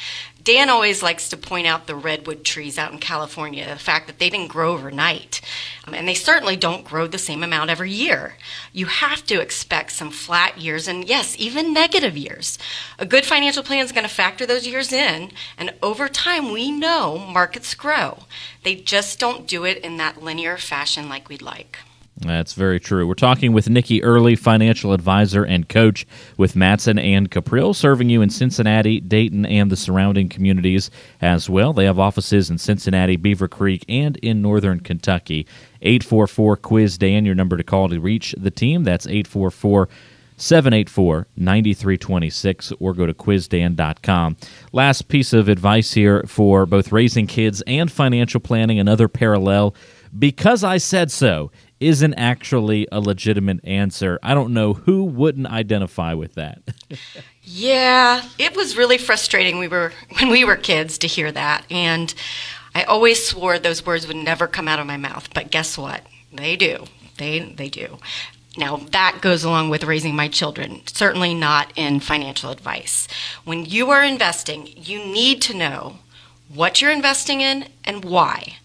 Dan 0.48 0.70
always 0.70 1.04
likes 1.04 1.28
to 1.28 1.36
point 1.36 1.68
out 1.68 1.88
the 1.88 1.96
redwood 1.96 2.46
trees 2.46 2.78
out 2.78 2.94
in 2.94 3.00
California, 3.00 3.68
the 3.68 3.78
fact 3.78 4.08
that 4.08 4.18
they 4.18 4.30
didn't 4.30 4.48
grow 4.48 4.72
overnight. 4.72 5.42
Um, 5.86 5.94
and 5.94 6.08
they 6.08 6.14
certainly 6.14 6.56
don't 6.56 6.86
grow 6.86 7.06
the 7.06 7.18
same 7.18 7.44
amount 7.44 7.70
every 7.70 7.92
year. 7.92 8.38
You 8.72 8.86
have 8.86 9.26
to 9.26 9.42
expect 9.42 9.92
some 9.92 10.10
flat 10.10 10.58
years 10.58 10.88
and, 10.88 11.04
yes, 11.04 11.36
even 11.38 11.74
negative 11.74 12.16
years. 12.16 12.58
A 12.98 13.06
good 13.06 13.26
financial 13.26 13.62
plan 13.62 13.84
is 13.84 13.92
going 13.92 14.08
to 14.08 14.10
factor 14.10 14.46
those 14.46 14.66
years 14.66 14.94
in, 14.94 15.32
and 15.58 15.74
over 15.84 16.08
time, 16.08 16.54
we 16.54 16.72
know 16.72 17.18
markets 17.18 17.76
grow. 17.76 18.20
They 18.64 18.76
just 18.76 19.20
don't 19.20 19.50
do 19.50 19.66
it 19.66 19.80
in 19.80 19.98
that 19.98 20.24
linear 20.24 20.56
fashion 20.56 21.10
like 21.10 21.28
we'd 21.28 21.42
like. 21.42 21.80
That's 22.20 22.54
very 22.54 22.80
true. 22.80 23.08
We're 23.08 23.14
talking 23.14 23.54
with 23.54 23.70
Nikki 23.70 24.04
Early, 24.04 24.36
financial 24.36 24.92
advisor 24.92 25.44
and 25.44 25.70
coach 25.70 26.08
with 26.36 26.56
Matson 26.56 26.98
and 26.98 27.30
Cuprill, 27.30 27.76
serving 27.76 28.10
you 28.10 28.24
in 28.24 28.32
Cincinnati, 28.32 29.00
Dayton, 29.00 29.46
and 29.46 29.72
the 29.72 29.76
surrounding 29.76 30.28
communities 30.28 30.90
as 31.22 31.48
well. 31.48 31.74
They 31.74 31.86
have 31.86 32.00
offices 32.00 32.50
in 32.50 32.58
Cincinnati, 32.58 33.18
Beaver 33.18 33.48
Creek, 33.48 33.86
and 33.88 34.18
in 34.18 34.42
northern 34.42 34.80
Kentucky. 34.80 35.46
844 35.84 36.58
Quiz 36.58 36.98
Dan, 36.98 37.24
your 37.24 37.36
number 37.36 37.56
to 37.56 37.64
call 37.64 37.88
to 37.90 38.00
reach 38.00 38.34
the 38.36 38.52
team. 38.52 38.84
That's 38.84 39.06
844 39.06 39.88
784 40.38 41.28
9326 41.36 42.74
or 42.80 42.94
go 42.94 43.06
to 43.06 43.14
quizdan.com. 43.14 44.38
Last 44.72 45.08
piece 45.08 45.34
of 45.34 45.50
advice 45.50 45.94
here 45.94 46.24
for 46.28 46.66
both 46.66 46.92
raising 46.92 47.28
kids 47.28 47.62
and 47.68 47.92
financial 47.92 48.40
planning, 48.40 48.80
another 48.80 49.08
parallel. 49.08 49.76
Because 50.18 50.64
I 50.64 50.78
said 50.78 51.12
so 51.12 51.52
isn't 51.80 52.14
actually 52.16 52.88
a 52.92 53.00
legitimate 53.00 53.60
answer. 53.64 54.20
I 54.24 54.34
don't 54.34 54.54
know 54.54 54.74
who 54.74 55.04
wouldn't 55.04 55.48
identify 55.48 56.14
with 56.14 56.36
that. 56.36 56.62
yeah, 57.44 58.24
it 58.38 58.56
was 58.56 58.78
really 58.78 58.98
frustrating 58.98 59.60
we 59.60 59.68
were 59.68 59.94
when 60.20 60.30
we 60.30 60.44
were 60.44 60.56
kids 60.56 60.98
to 61.00 61.08
hear 61.08 61.32
that 61.32 61.66
and 61.70 62.14
I 62.76 62.84
always 62.84 63.26
swore 63.26 63.58
those 63.58 63.86
words 63.86 64.06
would 64.06 64.16
never 64.16 64.46
come 64.46 64.68
out 64.68 64.80
of 64.80 64.86
my 64.86 64.98
mouth, 64.98 65.34
but 65.34 65.50
guess 65.50 65.80
what? 65.80 66.06
They 66.32 66.56
do. 66.56 66.86
They 67.18 67.40
they 67.40 67.70
do. 67.70 67.98
Now, 68.58 68.78
that 68.92 69.20
goes 69.22 69.44
along 69.44 69.70
with 69.70 69.84
raising 69.84 70.16
my 70.16 70.28
children, 70.28 70.82
certainly 70.88 71.36
not 71.36 71.72
in 71.76 72.00
financial 72.00 72.50
advice. 72.50 73.08
When 73.46 73.66
you 73.66 73.92
are 73.92 74.04
investing, 74.04 74.68
you 74.76 75.06
need 75.06 75.42
to 75.44 75.56
know 75.56 76.00
what 76.54 76.82
you're 76.82 76.92
investing 76.92 77.42
in 77.42 77.68
and 77.84 78.04
why. 78.04 78.58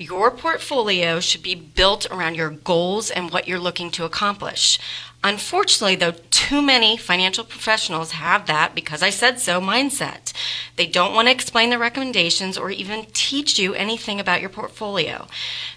Your 0.00 0.30
portfolio 0.30 1.18
should 1.18 1.42
be 1.42 1.56
built 1.56 2.06
around 2.08 2.36
your 2.36 2.50
goals 2.50 3.10
and 3.10 3.32
what 3.32 3.48
you're 3.48 3.58
looking 3.58 3.90
to 3.90 4.04
accomplish. 4.04 4.78
Unfortunately, 5.24 5.96
though, 5.96 6.14
too 6.30 6.62
many 6.62 6.96
financial 6.96 7.42
professionals 7.42 8.12
have 8.12 8.46
that 8.46 8.72
because 8.72 9.02
I 9.02 9.10
said 9.10 9.40
so 9.40 9.60
mindset. 9.60 10.32
They 10.76 10.86
don't 10.86 11.12
want 11.12 11.26
to 11.26 11.32
explain 11.32 11.70
the 11.70 11.78
recommendations 11.78 12.56
or 12.56 12.70
even 12.70 13.04
teach 13.12 13.58
you 13.58 13.74
anything 13.74 14.20
about 14.20 14.40
your 14.40 14.48
portfolio. 14.48 15.26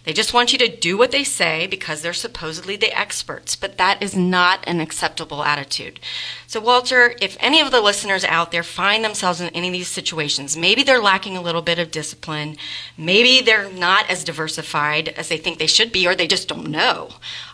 They 0.04 0.14
just 0.14 0.32
want 0.32 0.54
you 0.54 0.60
to 0.60 0.78
do 0.78 0.96
what 0.96 1.10
they 1.10 1.24
say 1.24 1.66
because 1.66 2.04
they're 2.04 2.14
supposedly 2.14 2.76
the 2.76 2.96
experts, 2.98 3.56
but 3.56 3.80
that 3.80 4.04
is 4.04 4.16
not 4.16 4.64
an 4.68 4.80
acceptable 4.80 5.44
attitude. 5.44 6.00
So, 6.46 6.60
Walter, 6.60 7.16
if 7.20 7.36
any 7.40 7.62
of 7.62 7.72
the 7.72 7.82
listeners 7.82 8.24
out 8.26 8.52
there 8.52 8.62
find 8.62 9.04
themselves 9.04 9.42
in 9.42 9.50
any 9.50 9.70
of 9.70 9.74
these 9.74 9.88
situations, 9.88 10.56
maybe 10.56 10.84
they're 10.84 11.02
lacking 11.02 11.36
a 11.36 11.42
little 11.42 11.64
bit 11.64 11.80
of 11.80 11.90
discipline, 11.90 12.58
maybe 12.96 13.44
they're 13.44 13.72
not 13.72 14.08
as 14.08 14.24
diversified 14.24 15.10
as 15.10 15.30
they 15.30 15.38
think 15.38 15.58
they 15.58 15.66
should 15.66 15.92
be, 15.92 16.06
or 16.06 16.14
they 16.14 16.28
just 16.28 16.48
don't 16.48 16.70
know 16.70 17.10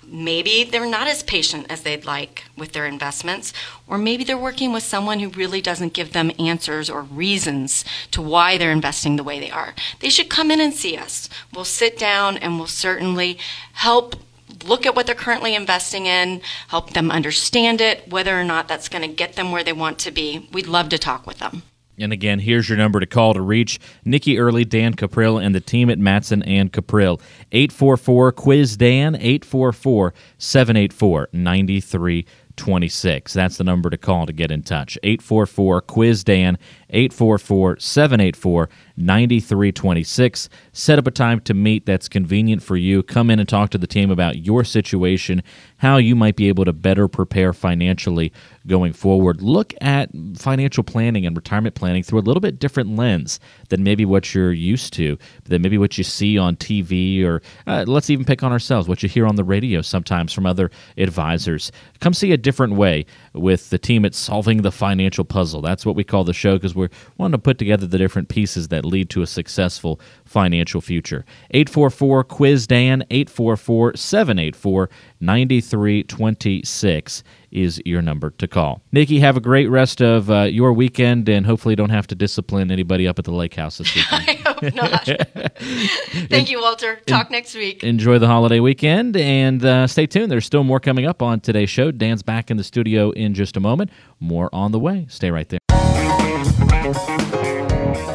maybe 0.07 0.63
they're 0.63 0.89
not 0.89 1.07
as 1.07 1.21
patient 1.23 1.65
as 1.69 1.76
they'd 1.83 2.05
like 2.05 2.43
with 2.55 2.73
their 2.73 2.85
investments, 2.85 3.53
or 3.87 3.97
maybe 3.97 4.23
they're 4.23 4.37
working 4.37 4.73
with 4.73 4.83
someone 4.83 5.19
who 5.19 5.29
really 5.29 5.61
doesn't 5.61 5.93
give 5.93 6.13
them 6.13 6.31
answers 6.39 6.89
or 6.89 7.01
reasons 7.03 7.83
to 8.11 8.21
why 8.21 8.57
they're 8.57 8.71
investing 8.71 9.15
the 9.15 9.23
way 9.23 9.39
they 9.39 9.51
are. 9.51 9.73
They 9.99 10.09
should 10.09 10.29
come 10.29 10.51
in 10.51 10.61
and 10.61 10.73
see 10.73 10.97
us. 10.97 11.29
We'll 11.53 11.65
sit 11.65 11.97
down 11.97 12.37
and 12.37 12.57
we'll 12.57 12.67
certainly 12.67 13.37
help 13.73 14.15
look 14.63 14.85
at 14.85 14.95
what 14.95 15.05
they're 15.05 15.15
currently 15.15 15.55
investing 15.55 16.05
in, 16.05 16.41
help 16.69 16.91
them 16.91 17.11
understand 17.11 17.81
it, 17.81 18.07
whether 18.09 18.39
or 18.39 18.43
not 18.43 18.67
that's 18.67 18.89
going 18.89 19.07
to 19.07 19.15
get 19.15 19.33
them 19.33 19.51
where 19.51 19.63
they 19.63 19.73
want 19.73 19.99
to 19.99 20.11
be. 20.11 20.47
We'd 20.51 20.67
love 20.67 20.89
to 20.89 20.97
talk 20.97 21.27
with 21.27 21.39
them. 21.39 21.63
And 21.99 22.13
again, 22.13 22.37
here's 22.39 22.69
your 22.69 22.77
number 22.77 22.99
to 22.99 23.07
call 23.07 23.33
to 23.33 23.41
reach 23.41 23.79
Nikki 24.05 24.37
Early, 24.37 24.63
Dan 24.65 24.93
Cuprill, 24.93 25.43
and 25.43 25.55
the 25.55 25.59
team 25.59 25.89
at 25.89 25.97
Matson 25.97 26.43
and 26.43 26.71
Cuprill. 26.71 27.19
844 27.51 28.33
Quiz 28.33 28.77
Dan, 28.77 29.15
844 29.15 30.13
784 30.37 31.29
9326. 31.33 33.33
That's 33.33 33.57
the 33.57 33.63
number 33.63 33.89
to 33.89 33.97
call 33.97 34.27
to 34.27 34.33
get 34.33 34.51
in 34.51 34.61
touch. 34.61 34.99
844 35.01 35.81
Quiz 35.81 36.23
Dan, 36.23 36.59
844 36.89 37.79
784 37.79 38.69
9326. 38.97 40.49
Set 40.73 40.97
up 40.97 41.05
a 41.05 41.11
time 41.11 41.39
to 41.41 41.53
meet 41.53 41.85
that's 41.85 42.09
convenient 42.09 42.63
for 42.63 42.75
you. 42.75 43.03
Come 43.03 43.29
in 43.29 43.39
and 43.39 43.47
talk 43.47 43.69
to 43.71 43.77
the 43.77 43.87
team 43.87 44.09
about 44.09 44.39
your 44.39 44.63
situation, 44.63 45.43
how 45.77 45.97
you 45.97 46.15
might 46.15 46.35
be 46.35 46.47
able 46.47 46.65
to 46.65 46.73
better 46.73 47.07
prepare 47.07 47.53
financially 47.53 48.33
going 48.65 48.93
forward. 48.93 49.41
Look 49.41 49.73
at 49.81 50.09
financial 50.35 50.83
planning 50.83 51.25
and 51.25 51.35
retirement 51.35 51.75
planning 51.75 52.03
through 52.03 52.19
a 52.19 52.21
little 52.21 52.41
bit 52.41 52.59
different 52.59 52.95
lens 52.95 53.39
than 53.69 53.83
maybe 53.83 54.03
what 54.03 54.33
you're 54.33 54.51
used 54.51 54.93
to, 54.93 55.17
than 55.43 55.61
maybe 55.61 55.77
what 55.77 55.97
you 55.97 56.03
see 56.03 56.37
on 56.37 56.55
TV, 56.55 57.23
or 57.23 57.41
uh, 57.67 57.85
let's 57.87 58.09
even 58.09 58.25
pick 58.25 58.43
on 58.43 58.51
ourselves, 58.51 58.87
what 58.87 59.03
you 59.03 59.09
hear 59.09 59.27
on 59.27 59.35
the 59.35 59.43
radio 59.43 59.81
sometimes 59.81 60.33
from 60.33 60.45
other 60.45 60.71
advisors. 60.97 61.71
Come 61.99 62.13
see 62.13 62.31
a 62.31 62.37
different 62.37 62.73
way 62.73 63.05
with 63.33 63.69
the 63.69 63.77
team 63.77 64.05
at 64.05 64.15
Solving 64.15 64.63
the 64.63 64.71
Financial 64.71 65.23
Puzzle. 65.23 65.61
That's 65.61 65.85
what 65.85 65.95
we 65.95 66.03
call 66.03 66.23
the 66.23 66.33
show 66.33 66.55
because 66.55 66.75
we're 66.77 66.89
wanting 67.17 67.33
to 67.33 67.39
put 67.39 67.57
together 67.57 67.85
the 67.85 67.97
different 67.97 68.29
pieces 68.29 68.69
that 68.69 68.85
lead 68.85 69.09
to 69.09 69.21
a 69.21 69.27
successful 69.27 69.99
financial 70.23 70.79
future. 70.79 71.25
844 71.51 72.23
Quiz 72.23 72.67
Dan, 72.67 73.03
844 73.09 73.97
784 73.97 74.89
9326 75.19 77.23
is 77.63 77.81
your 77.85 78.01
number 78.01 78.29
to 78.31 78.47
call. 78.47 78.81
Nikki, 78.91 79.19
have 79.19 79.37
a 79.37 79.39
great 79.39 79.67
rest 79.67 80.01
of 80.01 80.29
uh, 80.29 80.43
your 80.43 80.73
weekend 80.73 81.27
and 81.29 81.45
hopefully 81.45 81.75
don't 81.75 81.89
have 81.89 82.07
to 82.07 82.15
discipline 82.15 82.71
anybody 82.71 83.07
up 83.07 83.19
at 83.19 83.25
the 83.25 83.31
lake 83.31 83.55
house 83.55 83.77
this 83.77 83.93
weekend. 83.95 84.29
I 84.29 84.33
hope 84.33 84.75
not. 84.75 85.05
Thank 86.29 86.49
you, 86.49 86.59
Walter. 86.61 86.97
Talk 87.05 87.31
next 87.31 87.55
week. 87.55 87.83
Enjoy 87.83 88.19
the 88.19 88.27
holiday 88.27 88.59
weekend 88.59 89.17
and 89.17 89.63
uh, 89.63 89.87
stay 89.87 90.05
tuned. 90.05 90.31
There's 90.31 90.45
still 90.45 90.63
more 90.63 90.79
coming 90.79 91.05
up 91.05 91.21
on 91.21 91.39
today's 91.39 91.69
show. 91.69 91.91
Dan's 91.91 92.23
back 92.23 92.51
in 92.51 92.57
the 92.57 92.63
studio 92.63 93.11
in 93.11 93.33
just 93.33 93.57
a 93.57 93.59
moment. 93.59 93.91
More 94.19 94.49
on 94.53 94.71
the 94.71 94.79
way. 94.79 95.05
Stay 95.09 95.31
right 95.31 95.47
there. 95.49 95.59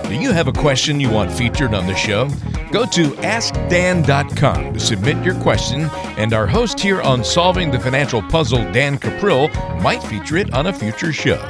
Do 0.09 0.15
you 0.15 0.33
have 0.33 0.49
a 0.49 0.53
question 0.53 1.01
you 1.01 1.11
want 1.11 1.33
featured 1.33 1.75
on 1.75 1.87
the 1.87 1.95
show? 1.95 2.29
Go 2.71 2.87
to 2.87 3.11
AskDan.com 3.23 4.73
to 4.75 4.81
submit 4.81 5.25
your 5.25 5.35
question, 5.37 5.91
and 6.17 6.33
our 6.33 6.47
host 6.47 6.81
here 6.81 7.03
on 7.03 7.23
Solving 7.23 7.71
the 7.71 7.79
Financial 7.79 8.23
Puzzle, 8.23 8.71
Dan 8.73 8.99
Cuprill, 8.99 9.51
might 9.83 10.03
feature 10.03 10.39
it 10.39 10.53
on 10.55 10.67
a 10.67 10.73
future 10.73 11.13
show. 11.13 11.41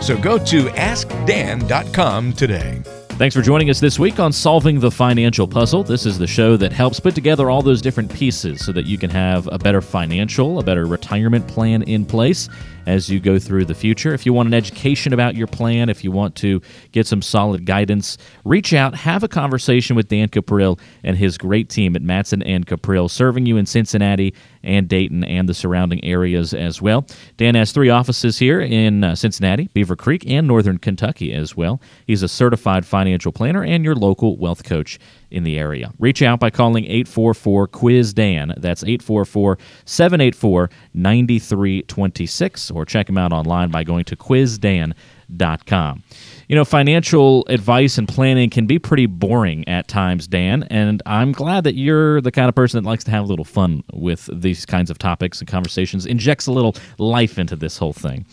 So 0.00 0.16
go 0.16 0.38
to 0.38 0.64
AskDan.com 0.64 2.32
today. 2.34 2.82
Thanks 3.18 3.34
for 3.34 3.42
joining 3.42 3.68
us 3.68 3.80
this 3.80 3.98
week 3.98 4.20
on 4.20 4.32
Solving 4.32 4.78
the 4.78 4.92
Financial 4.92 5.48
Puzzle. 5.48 5.82
This 5.82 6.06
is 6.06 6.18
the 6.18 6.26
show 6.28 6.56
that 6.56 6.70
helps 6.70 7.00
put 7.00 7.16
together 7.16 7.50
all 7.50 7.62
those 7.62 7.82
different 7.82 8.14
pieces 8.14 8.64
so 8.64 8.70
that 8.70 8.86
you 8.86 8.96
can 8.96 9.10
have 9.10 9.48
a 9.48 9.58
better 9.58 9.80
financial, 9.80 10.60
a 10.60 10.62
better 10.62 10.86
retirement 10.86 11.48
plan 11.48 11.82
in 11.82 12.06
place 12.06 12.48
as 12.88 13.10
you 13.10 13.20
go 13.20 13.38
through 13.38 13.66
the 13.66 13.74
future. 13.74 14.14
If 14.14 14.24
you 14.24 14.32
want 14.32 14.46
an 14.46 14.54
education 14.54 15.12
about 15.12 15.36
your 15.36 15.46
plan, 15.46 15.90
if 15.90 16.02
you 16.02 16.10
want 16.10 16.34
to 16.36 16.62
get 16.90 17.06
some 17.06 17.20
solid 17.20 17.66
guidance, 17.66 18.16
reach 18.44 18.72
out, 18.72 18.94
have 18.94 19.22
a 19.22 19.28
conversation 19.28 19.94
with 19.94 20.08
Dan 20.08 20.28
Cuprill 20.28 20.80
and 21.04 21.16
his 21.16 21.36
great 21.36 21.68
team 21.68 21.94
at 21.96 22.02
Matson 22.02 22.42
and 22.42 22.66
Cuprill, 22.66 23.10
serving 23.10 23.44
you 23.44 23.58
in 23.58 23.66
Cincinnati 23.66 24.34
and 24.62 24.88
Dayton 24.88 25.22
and 25.22 25.46
the 25.46 25.54
surrounding 25.54 26.02
areas 26.02 26.54
as 26.54 26.80
well. 26.80 27.06
Dan 27.36 27.54
has 27.56 27.72
three 27.72 27.90
offices 27.90 28.38
here 28.38 28.60
in 28.60 29.04
uh, 29.04 29.14
Cincinnati, 29.14 29.68
Beaver 29.74 29.96
Creek, 29.96 30.24
and 30.26 30.46
Northern 30.46 30.78
Kentucky 30.78 31.34
as 31.34 31.54
well. 31.54 31.82
He's 32.06 32.22
a 32.22 32.28
certified 32.28 32.86
financial 32.86 33.32
planner 33.32 33.62
and 33.62 33.84
your 33.84 33.96
local 33.96 34.38
wealth 34.38 34.64
coach 34.64 34.98
in 35.30 35.44
the 35.44 35.58
area. 35.58 35.92
Reach 35.98 36.22
out 36.22 36.40
by 36.40 36.50
calling 36.50 36.84
844 36.84 37.68
Quiz 37.68 38.12
Dan. 38.12 38.54
That's 38.56 38.82
844 38.82 39.58
784 39.84 40.70
9326, 40.94 42.70
or 42.70 42.84
check 42.84 43.08
him 43.08 43.18
out 43.18 43.32
online 43.32 43.70
by 43.70 43.84
going 43.84 44.04
to 44.04 44.16
quizdan.com. 44.16 44.94
You 46.48 46.56
know, 46.56 46.64
financial 46.64 47.44
advice 47.48 47.98
and 47.98 48.08
planning 48.08 48.48
can 48.50 48.66
be 48.66 48.78
pretty 48.78 49.06
boring 49.06 49.68
at 49.68 49.86
times, 49.88 50.26
Dan, 50.26 50.62
and 50.64 51.02
I'm 51.04 51.32
glad 51.32 51.64
that 51.64 51.74
you're 51.74 52.20
the 52.20 52.32
kind 52.32 52.48
of 52.48 52.54
person 52.54 52.82
that 52.82 52.88
likes 52.88 53.04
to 53.04 53.10
have 53.10 53.24
a 53.24 53.26
little 53.26 53.44
fun 53.44 53.84
with 53.92 54.30
these 54.32 54.64
kinds 54.64 54.90
of 54.90 54.98
topics 54.98 55.40
and 55.40 55.48
conversations, 55.48 56.06
injects 56.06 56.46
a 56.46 56.52
little 56.52 56.74
life 56.98 57.38
into 57.38 57.56
this 57.56 57.76
whole 57.76 57.92
thing. 57.92 58.24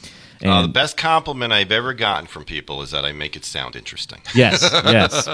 Uh, 0.43 0.62
the 0.62 0.67
best 0.67 0.98
compliment 0.98 1.54
I've 1.54 1.71
ever 1.71 1.93
gotten 1.93 2.28
from 2.28 2.43
people 2.43 2.82
is 2.82 2.91
that 2.91 3.06
I 3.06 3.12
make 3.12 3.36
it 3.36 3.45
sound 3.45 3.76
interesting. 3.76 4.21
Yes, 4.36 4.69
yes. 4.71 5.28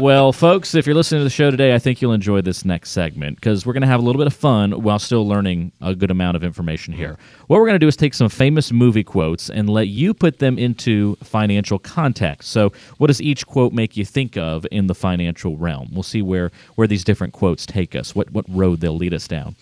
well, 0.00 0.32
folks, 0.32 0.74
if 0.74 0.86
you're 0.86 0.94
listening 0.94 1.20
to 1.20 1.24
the 1.24 1.30
show 1.30 1.52
today, 1.52 1.72
I 1.72 1.78
think 1.78 2.02
you'll 2.02 2.12
enjoy 2.12 2.40
this 2.40 2.64
next 2.64 2.90
segment 2.90 3.36
because 3.36 3.64
we're 3.64 3.74
going 3.74 3.82
to 3.82 3.86
have 3.86 4.00
a 4.00 4.02
little 4.02 4.18
bit 4.18 4.26
of 4.26 4.34
fun 4.34 4.72
while 4.82 4.98
still 4.98 5.26
learning 5.26 5.70
a 5.80 5.94
good 5.94 6.10
amount 6.10 6.36
of 6.36 6.42
information 6.42 6.92
here. 6.92 7.16
What 7.46 7.60
we're 7.60 7.66
going 7.66 7.76
to 7.76 7.78
do 7.78 7.86
is 7.86 7.94
take 7.94 8.14
some 8.14 8.28
famous 8.28 8.72
movie 8.72 9.04
quotes 9.04 9.50
and 9.50 9.68
let 9.68 9.86
you 9.86 10.14
put 10.14 10.40
them 10.40 10.58
into 10.58 11.14
financial 11.22 11.78
context. 11.78 12.50
So, 12.50 12.72
what 12.98 13.06
does 13.06 13.22
each 13.22 13.46
quote 13.46 13.72
make 13.72 13.96
you 13.96 14.04
think 14.04 14.36
of 14.36 14.66
in 14.72 14.88
the 14.88 14.94
financial 14.96 15.56
realm? 15.56 15.90
We'll 15.92 16.02
see 16.02 16.22
where 16.22 16.50
where 16.74 16.88
these 16.88 17.04
different 17.04 17.32
quotes 17.32 17.64
take 17.64 17.94
us, 17.94 18.16
what 18.16 18.32
what 18.32 18.44
road 18.48 18.80
they'll 18.80 18.96
lead 18.96 19.14
us 19.14 19.28
down. 19.28 19.54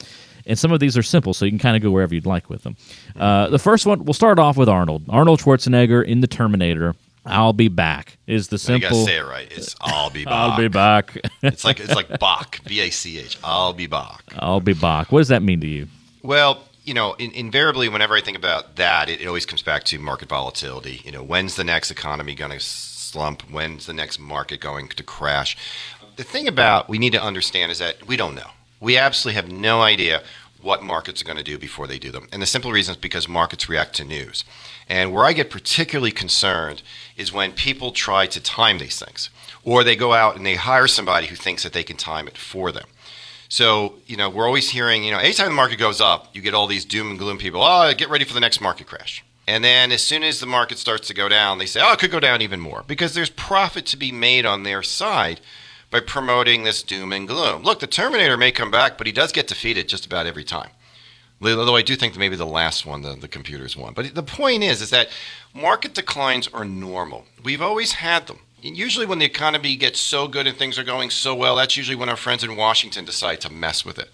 And 0.46 0.58
some 0.58 0.72
of 0.72 0.80
these 0.80 0.96
are 0.96 1.02
simple, 1.02 1.34
so 1.34 1.44
you 1.44 1.50
can 1.50 1.58
kind 1.58 1.76
of 1.76 1.82
go 1.82 1.90
wherever 1.90 2.14
you'd 2.14 2.26
like 2.26 2.48
with 2.50 2.62
them. 2.62 2.76
Uh, 3.16 3.48
the 3.48 3.58
first 3.58 3.86
one, 3.86 4.04
we'll 4.04 4.14
start 4.14 4.38
off 4.38 4.56
with 4.56 4.68
Arnold. 4.68 5.04
Arnold 5.08 5.40
Schwarzenegger 5.40 6.04
in 6.04 6.20
The 6.20 6.26
Terminator. 6.26 6.94
I'll 7.26 7.52
be 7.52 7.68
back 7.68 8.16
is 8.26 8.48
the 8.48 8.58
simple. 8.58 8.88
You 8.88 8.94
gotta 8.94 9.04
say 9.04 9.18
it 9.18 9.26
right. 9.26 9.48
It's 9.52 9.76
I'll 9.80 10.10
be 10.10 10.24
back. 10.24 10.32
I'll 10.34 10.56
be 10.56 10.68
back. 10.68 11.18
It's 11.42 11.64
like 11.64 11.78
it's 11.78 11.94
like 11.94 12.18
Bach, 12.18 12.60
B 12.64 12.80
A 12.80 12.90
C 12.90 13.18
H. 13.18 13.38
I'll 13.44 13.74
be 13.74 13.86
back. 13.86 14.22
I'll 14.38 14.60
be 14.60 14.72
back. 14.72 15.12
What 15.12 15.20
does 15.20 15.28
that 15.28 15.42
mean 15.42 15.60
to 15.60 15.66
you? 15.66 15.86
Well, 16.22 16.64
you 16.84 16.94
know, 16.94 17.14
in, 17.14 17.30
invariably, 17.32 17.88
whenever 17.88 18.14
I 18.14 18.20
think 18.20 18.36
about 18.36 18.76
that, 18.76 19.08
it, 19.08 19.20
it 19.20 19.26
always 19.26 19.46
comes 19.46 19.62
back 19.62 19.84
to 19.84 19.98
market 19.98 20.28
volatility. 20.28 21.02
You 21.04 21.12
know, 21.12 21.22
when's 21.22 21.56
the 21.56 21.64
next 21.64 21.90
economy 21.90 22.34
going 22.34 22.52
to 22.52 22.60
slump? 22.60 23.42
When's 23.50 23.86
the 23.86 23.92
next 23.92 24.18
market 24.18 24.60
going 24.60 24.88
to 24.88 25.02
crash? 25.02 25.56
The 26.16 26.24
thing 26.24 26.48
about 26.48 26.88
we 26.88 26.98
need 26.98 27.12
to 27.12 27.22
understand 27.22 27.70
is 27.70 27.78
that 27.78 28.06
we 28.06 28.16
don't 28.16 28.34
know. 28.34 28.50
We 28.80 28.96
absolutely 28.96 29.36
have 29.36 29.52
no 29.52 29.82
idea 29.82 30.22
what 30.62 30.82
markets 30.82 31.22
are 31.22 31.24
going 31.24 31.38
to 31.38 31.44
do 31.44 31.58
before 31.58 31.86
they 31.86 31.98
do 31.98 32.10
them. 32.10 32.28
And 32.32 32.42
the 32.42 32.46
simple 32.46 32.72
reason 32.72 32.92
is 32.92 33.00
because 33.00 33.28
markets 33.28 33.68
react 33.68 33.94
to 33.96 34.04
news. 34.04 34.44
And 34.88 35.12
where 35.12 35.24
I 35.24 35.32
get 35.32 35.50
particularly 35.50 36.10
concerned 36.10 36.82
is 37.16 37.32
when 37.32 37.52
people 37.52 37.92
try 37.92 38.26
to 38.26 38.40
time 38.40 38.78
these 38.78 38.98
things, 38.98 39.30
or 39.64 39.84
they 39.84 39.96
go 39.96 40.12
out 40.12 40.36
and 40.36 40.44
they 40.44 40.56
hire 40.56 40.86
somebody 40.86 41.28
who 41.28 41.36
thinks 41.36 41.62
that 41.62 41.72
they 41.72 41.84
can 41.84 41.96
time 41.96 42.26
it 42.26 42.36
for 42.36 42.72
them. 42.72 42.86
So, 43.48 43.94
you 44.06 44.16
know, 44.16 44.30
we're 44.30 44.46
always 44.46 44.70
hearing, 44.70 45.02
you 45.02 45.10
know, 45.10 45.18
anytime 45.18 45.48
the 45.48 45.54
market 45.54 45.78
goes 45.78 46.00
up, 46.00 46.28
you 46.34 46.40
get 46.40 46.54
all 46.54 46.66
these 46.66 46.84
doom 46.84 47.10
and 47.10 47.18
gloom 47.18 47.38
people, 47.38 47.62
oh, 47.62 47.92
get 47.94 48.08
ready 48.08 48.24
for 48.24 48.34
the 48.34 48.40
next 48.40 48.60
market 48.60 48.86
crash. 48.86 49.24
And 49.46 49.64
then 49.64 49.90
as 49.90 50.04
soon 50.04 50.22
as 50.22 50.38
the 50.38 50.46
market 50.46 50.78
starts 50.78 51.08
to 51.08 51.14
go 51.14 51.28
down, 51.28 51.58
they 51.58 51.66
say, 51.66 51.80
oh, 51.82 51.92
it 51.92 51.98
could 51.98 52.12
go 52.12 52.20
down 52.20 52.42
even 52.42 52.60
more 52.60 52.84
because 52.86 53.14
there's 53.14 53.30
profit 53.30 53.86
to 53.86 53.96
be 53.96 54.12
made 54.12 54.46
on 54.46 54.62
their 54.62 54.82
side 54.84 55.40
by 55.90 56.00
promoting 56.00 56.62
this 56.62 56.82
doom 56.82 57.12
and 57.12 57.26
gloom. 57.26 57.62
Look, 57.62 57.80
the 57.80 57.86
Terminator 57.86 58.36
may 58.36 58.52
come 58.52 58.70
back, 58.70 58.96
but 58.96 59.06
he 59.06 59.12
does 59.12 59.32
get 59.32 59.48
defeated 59.48 59.88
just 59.88 60.06
about 60.06 60.26
every 60.26 60.44
time. 60.44 60.70
Although 61.42 61.76
I 61.76 61.82
do 61.82 61.96
think 61.96 62.16
maybe 62.16 62.36
the 62.36 62.46
last 62.46 62.84
one, 62.84 63.02
the, 63.02 63.14
the 63.14 63.28
computers 63.28 63.76
won. 63.76 63.94
But 63.94 64.14
the 64.14 64.22
point 64.22 64.62
is, 64.62 64.82
is 64.82 64.90
that 64.90 65.08
market 65.54 65.94
declines 65.94 66.48
are 66.48 66.64
normal. 66.64 67.24
We've 67.42 67.62
always 67.62 67.92
had 67.92 68.26
them. 68.26 68.40
And 68.62 68.76
usually, 68.76 69.06
when 69.06 69.18
the 69.18 69.24
economy 69.24 69.74
gets 69.74 69.98
so 69.98 70.28
good 70.28 70.46
and 70.46 70.56
things 70.56 70.78
are 70.78 70.84
going 70.84 71.08
so 71.08 71.34
well, 71.34 71.56
that's 71.56 71.78
usually 71.78 71.96
when 71.96 72.10
our 72.10 72.16
friends 72.16 72.44
in 72.44 72.56
Washington 72.56 73.06
decide 73.06 73.40
to 73.40 73.52
mess 73.52 73.86
with 73.86 73.98
it. 73.98 74.10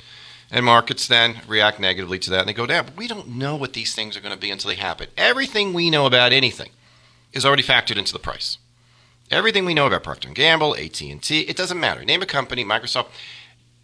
And 0.52 0.64
markets 0.64 1.08
then 1.08 1.40
react 1.48 1.80
negatively 1.80 2.20
to 2.20 2.30
that 2.30 2.40
and 2.40 2.48
they 2.48 2.52
go 2.52 2.66
down. 2.66 2.84
But 2.86 2.96
we 2.96 3.08
don't 3.08 3.26
know 3.26 3.56
what 3.56 3.72
these 3.72 3.92
things 3.92 4.16
are 4.16 4.20
going 4.20 4.34
to 4.34 4.38
be 4.38 4.52
until 4.52 4.68
they 4.68 4.76
happen. 4.76 5.08
Everything 5.16 5.72
we 5.72 5.90
know 5.90 6.06
about 6.06 6.32
anything 6.32 6.70
is 7.32 7.44
already 7.44 7.64
factored 7.64 7.96
into 7.96 8.12
the 8.12 8.20
price. 8.20 8.58
Everything 9.30 9.64
we 9.64 9.74
know 9.74 9.86
about 9.86 10.04
Procter 10.04 10.28
& 10.28 10.34
Gamble, 10.34 10.76
AT&T, 10.76 11.40
it 11.40 11.56
doesn't 11.56 11.80
matter. 11.80 12.04
Name 12.04 12.22
a 12.22 12.26
company, 12.26 12.64
Microsoft, 12.64 13.08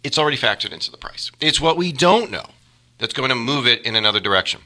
it's 0.03 0.17
already 0.17 0.37
factored 0.37 0.71
into 0.71 0.89
the 0.89 0.97
price. 0.97 1.31
It's 1.41 1.59
what 1.59 1.75
we 1.75 1.91
don't 1.91 2.31
know 2.31 2.45
that's 2.97 3.13
going 3.13 3.29
to 3.29 3.35
move 3.35 3.67
it 3.67 3.81
in 3.85 3.95
another 3.95 4.19
direction. 4.19 4.61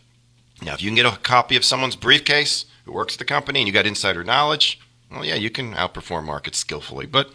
Now, 0.62 0.74
if 0.74 0.82
you 0.82 0.90
can 0.90 0.96
get 0.96 1.06
a 1.06 1.18
copy 1.18 1.56
of 1.56 1.66
someone's 1.66 1.96
briefcase 1.96 2.66
who 2.86 2.92
works 2.92 3.16
at 3.16 3.20
the 3.20 3.26
company 3.26 3.60
and 3.60 3.68
you 3.68 3.74
got 3.74 3.86
insider 3.86 4.24
knowledge, 4.24 4.80
well, 5.12 5.26
yeah, 5.26 5.36
you 5.36 5.50
can 5.50 5.74
outperform 5.74 6.26
markets 6.26 6.60
skillfully, 6.60 7.06
but 7.06 7.32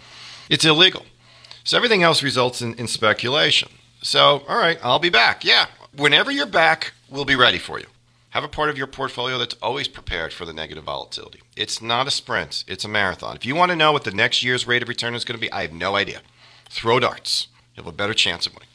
it's 0.49 0.65
illegal. 0.65 1.05
So 1.65 1.77
everything 1.77 2.03
else 2.03 2.23
results 2.23 2.63
in, 2.63 2.75
in 2.75 2.87
speculation. 2.87 3.71
So, 4.03 4.43
all 4.49 4.59
right, 4.59 4.79
I'll 4.83 4.99
be 4.99 5.11
back. 5.11 5.45
Yeah, 5.45 5.67
whenever 5.97 6.31
you're 6.31 6.47
back, 6.47 6.93
we'll 7.09 7.25
be 7.25 7.37
ready 7.37 7.59
for 7.59 7.79
you. 7.79 7.87
Have 8.33 8.45
a 8.45 8.49
part 8.49 8.71
of 8.71 8.79
your 8.79 8.87
portfolio 8.87 9.37
that's 9.37 9.57
always 9.61 9.89
prepared 9.89 10.33
for 10.33 10.47
the 10.47 10.55
negative 10.55 10.85
volatility. 10.85 11.43
It's 11.55 11.83
not 11.83 12.07
a 12.07 12.11
sprint, 12.11 12.65
it's 12.67 12.83
a 12.83 12.89
marathon. 12.89 13.37
If 13.37 13.45
you 13.45 13.55
want 13.55 13.73
to 13.73 13.77
know 13.77 13.93
what 13.93 14.05
the 14.05 14.11
next 14.11 14.43
year's 14.43 14.67
rate 14.67 14.83
of 14.83 14.89
return 14.89 15.15
is 15.15 15.27
going 15.27 15.39
to 15.39 15.41
be, 15.41 15.53
I 15.53 15.61
have 15.61 15.73
no 15.75 15.97
idea. 15.97 16.23
Throw 16.71 16.99
darts. 16.99 17.49
You'll 17.77 17.85
have 17.85 17.93
a 17.93 17.97
better 17.97 18.15
chance 18.15 18.47
of 18.47 18.55
winning. 18.55 18.71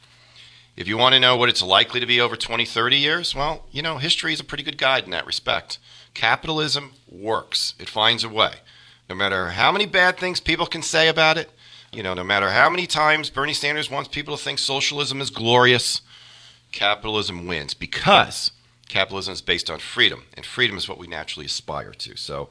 If 0.75 0.87
you 0.87 0.95
want 0.95 1.13
to 1.13 1.19
know 1.19 1.35
what 1.35 1.49
it's 1.49 1.63
likely 1.63 1.99
to 1.99 2.05
be 2.05 2.21
over 2.21 2.35
20, 2.35 2.65
30 2.65 2.97
years, 2.97 3.33
well, 3.33 3.65
you 3.71 3.81
know, 3.81 3.97
history 3.97 4.31
is 4.31 4.39
a 4.39 4.43
pretty 4.43 4.63
good 4.63 4.77
guide 4.77 5.05
in 5.05 5.09
that 5.09 5.25
respect. 5.25 5.79
Capitalism 6.13 6.91
works, 7.09 7.73
it 7.79 7.89
finds 7.89 8.23
a 8.23 8.29
way. 8.29 8.57
No 9.09 9.15
matter 9.15 9.47
how 9.47 9.71
many 9.71 9.87
bad 9.87 10.19
things 10.19 10.39
people 10.39 10.67
can 10.67 10.83
say 10.83 11.07
about 11.07 11.35
it, 11.35 11.49
you 11.91 12.03
know, 12.03 12.13
no 12.13 12.23
matter 12.23 12.51
how 12.51 12.69
many 12.69 12.85
times 12.85 13.31
Bernie 13.31 13.55
Sanders 13.55 13.89
wants 13.89 14.07
people 14.07 14.37
to 14.37 14.43
think 14.43 14.59
socialism 14.59 15.19
is 15.19 15.31
glorious, 15.31 16.01
capitalism 16.71 17.47
wins 17.47 17.73
because 17.73 18.51
capitalism 18.88 19.34
is 19.34 19.41
based 19.41 19.69
on 19.69 19.80
freedom, 19.80 20.23
and 20.36 20.45
freedom 20.45 20.78
is 20.78 20.88
what 20.88 20.97
we 20.97 21.08
naturally 21.08 21.45
aspire 21.45 21.91
to. 21.91 22.17
So, 22.17 22.50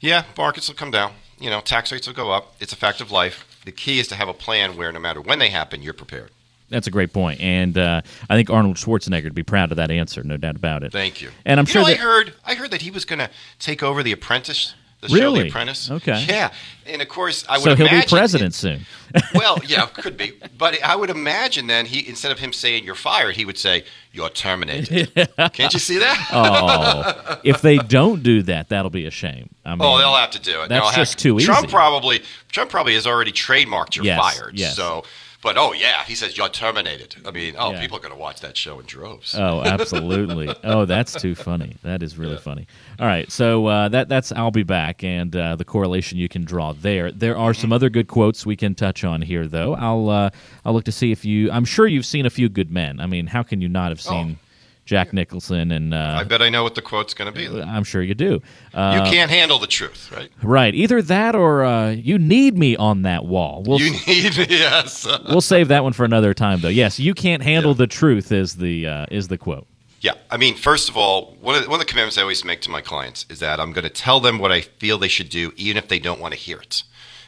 yeah, 0.00 0.24
markets 0.36 0.68
will 0.68 0.76
come 0.76 0.90
down. 0.90 1.12
You 1.38 1.50
know, 1.50 1.60
tax 1.60 1.90
rates 1.90 2.06
will 2.06 2.14
go 2.14 2.30
up. 2.30 2.54
It's 2.60 2.72
a 2.72 2.76
fact 2.76 3.00
of 3.00 3.10
life. 3.10 3.46
The 3.64 3.72
key 3.72 3.98
is 3.98 4.08
to 4.08 4.14
have 4.14 4.28
a 4.28 4.34
plan 4.34 4.76
where 4.76 4.92
no 4.92 5.00
matter 5.00 5.20
when 5.20 5.38
they 5.38 5.48
happen, 5.50 5.82
you're 5.82 5.94
prepared. 5.94 6.30
That's 6.70 6.86
a 6.86 6.90
great 6.90 7.12
point, 7.12 7.40
and 7.40 7.76
uh, 7.76 8.00
I 8.28 8.36
think 8.36 8.50
Arnold 8.50 8.76
Schwarzenegger 8.76 9.24
would 9.24 9.34
be 9.34 9.42
proud 9.42 9.70
of 9.70 9.76
that 9.76 9.90
answer, 9.90 10.22
no 10.24 10.36
doubt 10.36 10.56
about 10.56 10.82
it. 10.82 10.92
Thank 10.92 11.20
you. 11.20 11.30
And 11.44 11.60
I'm 11.60 11.66
you 11.66 11.72
sure 11.72 11.82
know, 11.82 11.88
that 11.88 11.98
I 11.98 12.02
heard 12.02 12.34
I 12.44 12.54
heard 12.54 12.70
that 12.70 12.82
he 12.82 12.90
was 12.90 13.04
going 13.04 13.18
to 13.18 13.30
take 13.58 13.82
over 13.82 14.02
The 14.02 14.12
Apprentice, 14.12 14.74
the 15.04 15.10
show 15.10 15.22
Really? 15.22 15.42
The 15.42 15.48
Apprentice. 15.48 15.90
Okay. 15.90 16.24
Yeah, 16.28 16.52
and 16.86 17.02
of 17.02 17.08
course 17.08 17.44
I 17.48 17.58
would 17.58 17.64
so 17.64 17.74
he'll 17.76 17.88
be 17.88 18.02
president 18.06 18.54
soon. 18.54 18.86
well, 19.34 19.58
yeah, 19.66 19.86
could 19.94 20.16
be, 20.16 20.32
but 20.56 20.82
I 20.82 20.96
would 20.96 21.10
imagine 21.10 21.66
then 21.66 21.86
he 21.86 22.08
instead 22.08 22.32
of 22.32 22.38
him 22.38 22.52
saying 22.52 22.84
you're 22.84 22.94
fired, 22.94 23.36
he 23.36 23.44
would 23.44 23.58
say 23.58 23.84
you're 24.12 24.30
terminated. 24.30 25.12
Can't 25.52 25.72
you 25.72 25.78
see 25.78 25.98
that? 25.98 26.28
oh, 26.32 27.40
if 27.44 27.62
they 27.62 27.78
don't 27.78 28.22
do 28.22 28.42
that, 28.42 28.68
that'll 28.70 28.90
be 28.90 29.06
a 29.06 29.10
shame. 29.10 29.50
I 29.64 29.72
oh, 29.72 29.76
mean, 29.76 29.82
Oh, 29.82 29.98
they'll 29.98 30.14
have 30.14 30.30
to 30.32 30.40
do 30.40 30.62
it. 30.62 30.68
That's 30.68 30.94
just 30.94 31.18
too 31.18 31.38
Trump 31.38 31.66
easy. 31.66 31.72
probably 31.72 32.22
Trump 32.50 32.70
probably 32.70 32.94
has 32.94 33.06
already 33.06 33.32
trademarked 33.32 33.96
you're 33.96 34.04
Yes, 34.04 34.18
fired. 34.38 34.58
yes. 34.58 34.76
So, 34.76 35.04
but 35.44 35.56
oh 35.56 35.72
yeah, 35.72 36.02
he 36.04 36.16
says 36.16 36.36
you're 36.36 36.48
terminated. 36.48 37.14
I 37.24 37.30
mean, 37.30 37.54
oh, 37.56 37.70
Yeah. 37.72 37.80
people 37.80 37.98
are 37.98 38.00
going 38.00 38.14
to 38.14 38.18
watch 38.18 38.40
that 38.40 38.56
show 38.56 38.80
in 38.80 38.86
droves. 38.86 39.36
Oh, 39.38 39.62
absolutely. 39.64 40.52
oh, 40.64 40.86
that's 40.86 41.12
too 41.12 41.36
funny. 41.36 41.76
That 41.82 42.02
is 42.02 42.16
really 42.18 42.38
funny. 42.38 42.66
All 42.98 43.06
right, 43.06 43.30
so 43.30 43.66
uh, 43.66 43.88
that 43.90 44.08
that's 44.08 44.32
I'll 44.32 44.50
be 44.50 44.64
back, 44.64 45.04
and 45.04 45.36
uh, 45.36 45.54
the 45.54 45.64
correlation 45.64 46.18
you 46.18 46.28
can 46.28 46.44
draw 46.44 46.72
there. 46.72 47.12
There 47.12 47.36
are 47.36 47.54
some 47.54 47.72
other 47.72 47.90
good 47.90 48.08
quotes 48.08 48.44
we 48.44 48.56
can 48.56 48.74
touch 48.74 49.04
on 49.04 49.22
here, 49.22 49.46
though. 49.46 49.74
I'll 49.74 50.08
uh, 50.08 50.30
I'll 50.64 50.72
look 50.72 50.84
to 50.86 50.92
see 50.92 51.12
if 51.12 51.24
you. 51.24 51.50
I'm 51.52 51.64
sure 51.64 51.86
you've 51.86 52.06
seen 52.06 52.26
a 52.26 52.30
few 52.30 52.48
good 52.48 52.72
men. 52.72 52.98
I 53.00 53.06
mean, 53.06 53.28
how 53.28 53.42
can 53.42 53.60
you 53.60 53.68
not 53.68 53.90
have 53.90 54.00
seen 54.00 54.38
Jack 54.84 55.12
Nicholson? 55.12 55.72
And 55.72 55.94
I 55.94 56.20
uh, 56.20 56.24
bet 56.24 56.42
I 56.42 56.48
know 56.48 56.62
what 56.62 56.74
the 56.74 56.82
quote's 56.82 57.14
going 57.14 57.32
to 57.32 57.36
be. 57.36 57.46
I'm 57.60 57.84
sure 57.84 58.02
you 58.02 58.14
do. 58.14 58.42
Uh, 58.72 59.02
you 59.04 59.10
can't 59.10 59.30
handle 59.30 59.58
the 59.58 59.66
truth, 59.66 60.12
right? 60.12 60.30
right, 60.42 60.74
either 60.74 61.02
that 61.02 61.34
or 61.34 61.64
uh, 61.64 61.90
you 61.90 62.18
need 62.18 62.56
me 62.58 62.76
on 62.76 63.02
that 63.02 63.24
wall. 63.24 63.62
We'll 63.66 63.80
You 63.80 63.90
need 64.06 64.36
yes. 64.50 65.06
we'll 65.28 65.40
save 65.40 65.68
that 65.68 65.82
one 65.82 65.92
for 65.92 66.04
another 66.04 66.34
time, 66.34 66.60
though. 66.60 66.68
Yes, 66.68 66.98
you 66.98 67.14
can't 67.14 67.42
handle 67.42 67.74
the 67.74 67.86
truth 67.86 68.32
is 68.32 68.56
the 68.56 68.86
uh, 68.86 69.06
is 69.10 69.28
the 69.28 69.38
quote. 69.38 69.66
Yeah, 70.00 70.12
I 70.30 70.36
mean, 70.36 70.54
first 70.54 70.90
of 70.90 70.98
all, 70.98 71.34
one 71.40 71.54
of, 71.54 71.62
the, 71.62 71.70
one 71.70 71.80
of 71.80 71.86
the 71.86 71.90
commitments 71.90 72.18
I 72.18 72.20
always 72.20 72.44
make 72.44 72.60
to 72.62 72.70
my 72.70 72.82
clients 72.82 73.24
is 73.30 73.38
that 73.38 73.58
I'm 73.58 73.72
going 73.72 73.84
to 73.84 73.90
tell 73.90 74.20
them 74.20 74.38
what 74.38 74.52
I 74.52 74.60
feel 74.60 74.98
they 74.98 75.08
should 75.08 75.30
do, 75.30 75.54
even 75.56 75.78
if 75.78 75.88
they 75.88 75.98
don't 75.98 76.20
want 76.20 76.34
to 76.34 76.38
hear 76.38 76.58
it. 76.58 76.82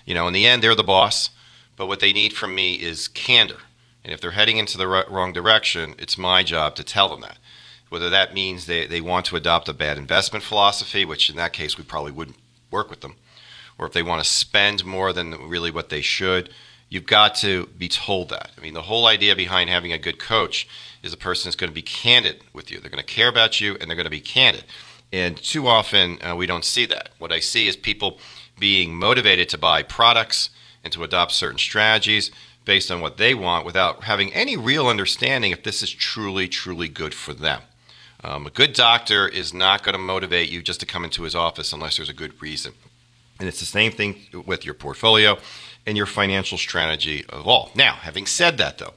You 0.04 0.12
know, 0.12 0.26
in 0.26 0.34
the 0.34 0.46
end, 0.46 0.62
they're 0.62 0.74
the 0.74 0.84
boss, 0.84 1.30
but 1.76 1.86
what 1.86 2.00
they 2.00 2.12
need 2.12 2.34
from 2.34 2.54
me 2.54 2.74
is 2.74 3.08
candor. 3.08 3.60
And 4.04 4.12
if 4.12 4.20
they're 4.20 4.32
heading 4.32 4.58
into 4.58 4.76
the 4.76 4.86
wrong 4.86 5.32
direction, 5.32 5.94
it's 5.98 6.18
my 6.18 6.42
job 6.42 6.76
to 6.76 6.84
tell 6.84 7.08
them 7.08 7.22
that. 7.22 7.38
Whether 7.96 8.10
that 8.10 8.34
means 8.34 8.66
they, 8.66 8.86
they 8.86 9.00
want 9.00 9.24
to 9.24 9.36
adopt 9.36 9.70
a 9.70 9.72
bad 9.72 9.96
investment 9.96 10.44
philosophy, 10.44 11.06
which 11.06 11.30
in 11.30 11.36
that 11.36 11.54
case 11.54 11.78
we 11.78 11.82
probably 11.82 12.12
wouldn't 12.12 12.36
work 12.70 12.90
with 12.90 13.00
them, 13.00 13.14
or 13.78 13.86
if 13.86 13.94
they 13.94 14.02
want 14.02 14.22
to 14.22 14.28
spend 14.28 14.84
more 14.84 15.14
than 15.14 15.48
really 15.48 15.70
what 15.70 15.88
they 15.88 16.02
should, 16.02 16.50
you've 16.90 17.06
got 17.06 17.34
to 17.36 17.68
be 17.78 17.88
told 17.88 18.28
that. 18.28 18.50
I 18.54 18.60
mean, 18.60 18.74
the 18.74 18.82
whole 18.82 19.06
idea 19.06 19.34
behind 19.34 19.70
having 19.70 19.94
a 19.94 19.98
good 19.98 20.18
coach 20.18 20.68
is 21.02 21.14
a 21.14 21.16
person 21.16 21.48
is 21.48 21.56
going 21.56 21.70
to 21.70 21.74
be 21.74 21.80
candid 21.80 22.42
with 22.52 22.70
you. 22.70 22.80
They're 22.80 22.90
going 22.90 23.02
to 23.02 23.14
care 23.14 23.28
about 23.28 23.62
you 23.62 23.78
and 23.80 23.88
they're 23.88 23.96
going 23.96 24.04
to 24.04 24.10
be 24.10 24.20
candid. 24.20 24.64
And 25.10 25.38
too 25.38 25.66
often 25.66 26.18
uh, 26.22 26.36
we 26.36 26.44
don't 26.44 26.66
see 26.66 26.84
that. 26.84 27.08
What 27.16 27.32
I 27.32 27.40
see 27.40 27.66
is 27.66 27.76
people 27.76 28.18
being 28.58 28.94
motivated 28.94 29.48
to 29.48 29.58
buy 29.58 29.82
products 29.82 30.50
and 30.84 30.92
to 30.92 31.02
adopt 31.02 31.32
certain 31.32 31.56
strategies 31.56 32.30
based 32.66 32.90
on 32.90 33.00
what 33.00 33.16
they 33.16 33.32
want 33.32 33.64
without 33.64 34.04
having 34.04 34.34
any 34.34 34.54
real 34.54 34.86
understanding 34.86 35.50
if 35.50 35.62
this 35.62 35.82
is 35.82 35.90
truly, 35.90 36.46
truly 36.46 36.88
good 36.88 37.14
for 37.14 37.32
them. 37.32 37.62
Um, 38.26 38.44
a 38.44 38.50
good 38.50 38.72
doctor 38.72 39.28
is 39.28 39.54
not 39.54 39.84
going 39.84 39.92
to 39.92 40.00
motivate 40.00 40.50
you 40.50 40.60
just 40.60 40.80
to 40.80 40.86
come 40.86 41.04
into 41.04 41.22
his 41.22 41.36
office 41.36 41.72
unless 41.72 41.96
there's 41.96 42.08
a 42.08 42.12
good 42.12 42.42
reason. 42.42 42.72
And 43.38 43.48
it's 43.48 43.60
the 43.60 43.66
same 43.66 43.92
thing 43.92 44.16
with 44.44 44.64
your 44.64 44.74
portfolio 44.74 45.38
and 45.86 45.96
your 45.96 46.06
financial 46.06 46.58
strategy 46.58 47.24
of 47.28 47.46
all. 47.46 47.70
Now, 47.76 47.92
having 47.94 48.26
said 48.26 48.58
that, 48.58 48.78
though, 48.78 48.94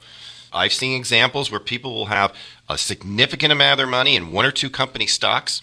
I've 0.52 0.72
seen 0.72 0.98
examples 0.98 1.48
where 1.48 1.60
people 1.60 1.94
will 1.94 2.06
have 2.06 2.34
a 2.68 2.76
significant 2.76 3.52
amount 3.52 3.74
of 3.74 3.78
their 3.78 3.86
money 3.86 4.16
in 4.16 4.32
one 4.32 4.46
or 4.46 4.50
two 4.50 4.68
company 4.68 5.06
stocks, 5.06 5.62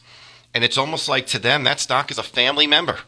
and 0.54 0.64
it's 0.64 0.78
almost 0.78 1.10
like 1.10 1.28
to 1.28 1.40
them 1.40 1.66
that 1.66 1.82
stock 1.82 2.10
is 2.10 2.18
a 2.18 2.24
family 2.24 2.68
member. 2.68 3.00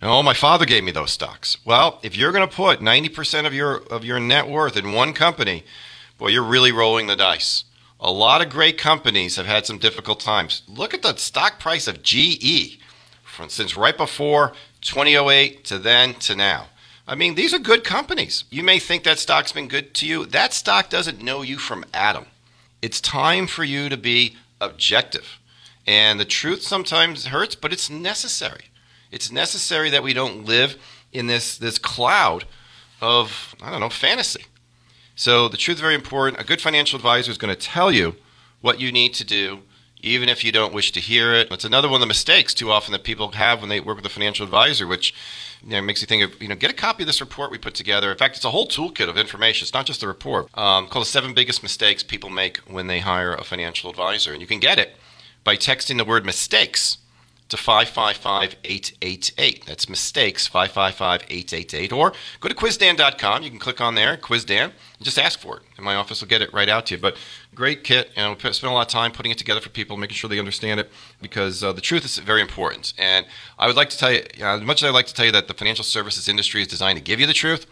Oh, 0.00 0.24
my 0.24 0.34
father 0.34 0.66
gave 0.66 0.82
me 0.82 0.90
those 0.90 1.12
stocks. 1.12 1.58
Well, 1.64 2.00
if 2.02 2.16
you're 2.16 2.32
going 2.32 2.48
to 2.48 2.52
put 2.52 2.80
90% 2.80 3.46
of 3.46 3.54
your 3.54 3.76
of 3.88 4.04
your 4.04 4.18
net 4.18 4.48
worth 4.48 4.76
in 4.76 4.92
one 4.92 5.12
company, 5.12 5.62
boy, 6.18 6.30
you're 6.30 6.42
really 6.42 6.72
rolling 6.72 7.06
the 7.06 7.14
dice. 7.14 7.62
A 8.04 8.10
lot 8.10 8.42
of 8.42 8.50
great 8.50 8.78
companies 8.78 9.36
have 9.36 9.46
had 9.46 9.64
some 9.64 9.78
difficult 9.78 10.18
times. 10.18 10.62
Look 10.66 10.92
at 10.92 11.02
the 11.02 11.14
stock 11.14 11.60
price 11.60 11.86
of 11.86 12.02
GE 12.02 12.80
from 13.22 13.48
since 13.48 13.76
right 13.76 13.96
before 13.96 14.54
2008 14.80 15.64
to 15.66 15.78
then 15.78 16.14
to 16.14 16.34
now. 16.34 16.66
I 17.06 17.14
mean, 17.14 17.36
these 17.36 17.54
are 17.54 17.60
good 17.60 17.84
companies. 17.84 18.42
You 18.50 18.64
may 18.64 18.80
think 18.80 19.04
that 19.04 19.20
stock's 19.20 19.52
been 19.52 19.68
good 19.68 19.94
to 19.94 20.06
you. 20.06 20.26
That 20.26 20.52
stock 20.52 20.90
doesn't 20.90 21.22
know 21.22 21.42
you 21.42 21.58
from 21.58 21.84
Adam. 21.94 22.26
It's 22.82 23.00
time 23.00 23.46
for 23.46 23.62
you 23.62 23.88
to 23.88 23.96
be 23.96 24.36
objective. 24.60 25.38
And 25.86 26.18
the 26.18 26.24
truth 26.24 26.62
sometimes 26.62 27.26
hurts, 27.26 27.54
but 27.54 27.72
it's 27.72 27.88
necessary. 27.88 28.64
It's 29.12 29.30
necessary 29.30 29.90
that 29.90 30.02
we 30.02 30.12
don't 30.12 30.44
live 30.44 30.76
in 31.12 31.28
this 31.28 31.56
this 31.56 31.78
cloud 31.78 32.46
of 33.00 33.54
I 33.62 33.70
don't 33.70 33.80
know 33.80 33.90
fantasy. 33.90 34.46
So 35.22 35.46
the 35.46 35.56
truth 35.56 35.76
is 35.76 35.80
very 35.80 35.94
important. 35.94 36.40
A 36.40 36.44
good 36.44 36.60
financial 36.60 36.96
advisor 36.96 37.30
is 37.30 37.38
going 37.38 37.54
to 37.54 37.60
tell 37.60 37.92
you 37.92 38.16
what 38.60 38.80
you 38.80 38.90
need 38.90 39.14
to 39.14 39.24
do, 39.24 39.60
even 40.00 40.28
if 40.28 40.42
you 40.42 40.50
don't 40.50 40.74
wish 40.74 40.90
to 40.90 40.98
hear 40.98 41.32
it. 41.32 41.46
It's 41.52 41.64
another 41.64 41.86
one 41.86 41.98
of 41.98 42.00
the 42.00 42.08
mistakes 42.08 42.52
too 42.52 42.72
often 42.72 42.90
that 42.90 43.04
people 43.04 43.30
have 43.30 43.60
when 43.60 43.68
they 43.68 43.78
work 43.78 43.98
with 43.98 44.04
a 44.04 44.08
financial 44.08 44.42
advisor, 44.44 44.84
which 44.84 45.14
you 45.62 45.70
know, 45.70 45.80
makes 45.80 46.00
you 46.00 46.08
think 46.08 46.24
of 46.24 46.42
you 46.42 46.48
know 46.48 46.56
get 46.56 46.72
a 46.72 46.74
copy 46.74 47.04
of 47.04 47.06
this 47.06 47.20
report 47.20 47.52
we 47.52 47.58
put 47.58 47.74
together. 47.74 48.10
In 48.10 48.18
fact, 48.18 48.34
it's 48.34 48.44
a 48.44 48.50
whole 48.50 48.66
toolkit 48.66 49.08
of 49.08 49.16
information. 49.16 49.64
It's 49.64 49.72
not 49.72 49.86
just 49.86 50.00
the 50.00 50.08
report. 50.08 50.48
Um, 50.58 50.88
called 50.88 51.04
the 51.04 51.10
seven 51.10 51.34
biggest 51.34 51.62
mistakes 51.62 52.02
people 52.02 52.28
make 52.28 52.56
when 52.66 52.88
they 52.88 52.98
hire 52.98 53.32
a 53.32 53.44
financial 53.44 53.90
advisor, 53.90 54.32
and 54.32 54.40
you 54.40 54.48
can 54.48 54.58
get 54.58 54.80
it 54.80 54.96
by 55.44 55.54
texting 55.54 55.98
the 55.98 56.04
word 56.04 56.26
mistakes 56.26 56.98
to 57.52 57.58
555-888. 57.58 59.64
That's 59.64 59.88
mistakes, 59.88 60.48
555-888. 60.48 61.92
Or 61.92 62.12
go 62.40 62.48
to 62.48 62.54
quizdan.com. 62.54 63.42
You 63.42 63.50
can 63.50 63.58
click 63.58 63.80
on 63.80 63.94
there, 63.94 64.16
quizdan, 64.16 64.64
and 64.64 64.72
just 65.02 65.18
ask 65.18 65.38
for 65.38 65.58
it. 65.58 65.62
And 65.76 65.84
my 65.84 65.94
office 65.94 66.20
will 66.20 66.28
get 66.28 66.42
it 66.42 66.52
right 66.52 66.68
out 66.68 66.86
to 66.86 66.94
you. 66.94 67.00
But 67.00 67.16
great 67.54 67.84
kit. 67.84 68.10
and 68.16 68.34
we 68.34 68.52
spent 68.52 68.70
a 68.70 68.74
lot 68.74 68.86
of 68.86 68.88
time 68.88 69.12
putting 69.12 69.30
it 69.30 69.38
together 69.38 69.60
for 69.60 69.68
people, 69.68 69.96
making 69.96 70.14
sure 70.14 70.30
they 70.30 70.38
understand 70.38 70.80
it, 70.80 70.90
because 71.20 71.62
uh, 71.62 71.72
the 71.72 71.82
truth 71.82 72.04
is 72.04 72.18
very 72.18 72.40
important. 72.40 72.94
And 72.98 73.26
I 73.58 73.66
would 73.66 73.76
like 73.76 73.90
to 73.90 73.98
tell 73.98 74.12
you, 74.12 74.24
know, 74.38 74.56
as 74.56 74.62
much 74.62 74.82
as 74.82 74.88
I'd 74.88 74.94
like 74.94 75.06
to 75.06 75.14
tell 75.14 75.26
you 75.26 75.32
that 75.32 75.46
the 75.46 75.54
financial 75.54 75.84
services 75.84 76.28
industry 76.28 76.62
is 76.62 76.68
designed 76.68 76.98
to 76.98 77.04
give 77.04 77.20
you 77.20 77.26
the 77.26 77.34
truth, 77.34 77.66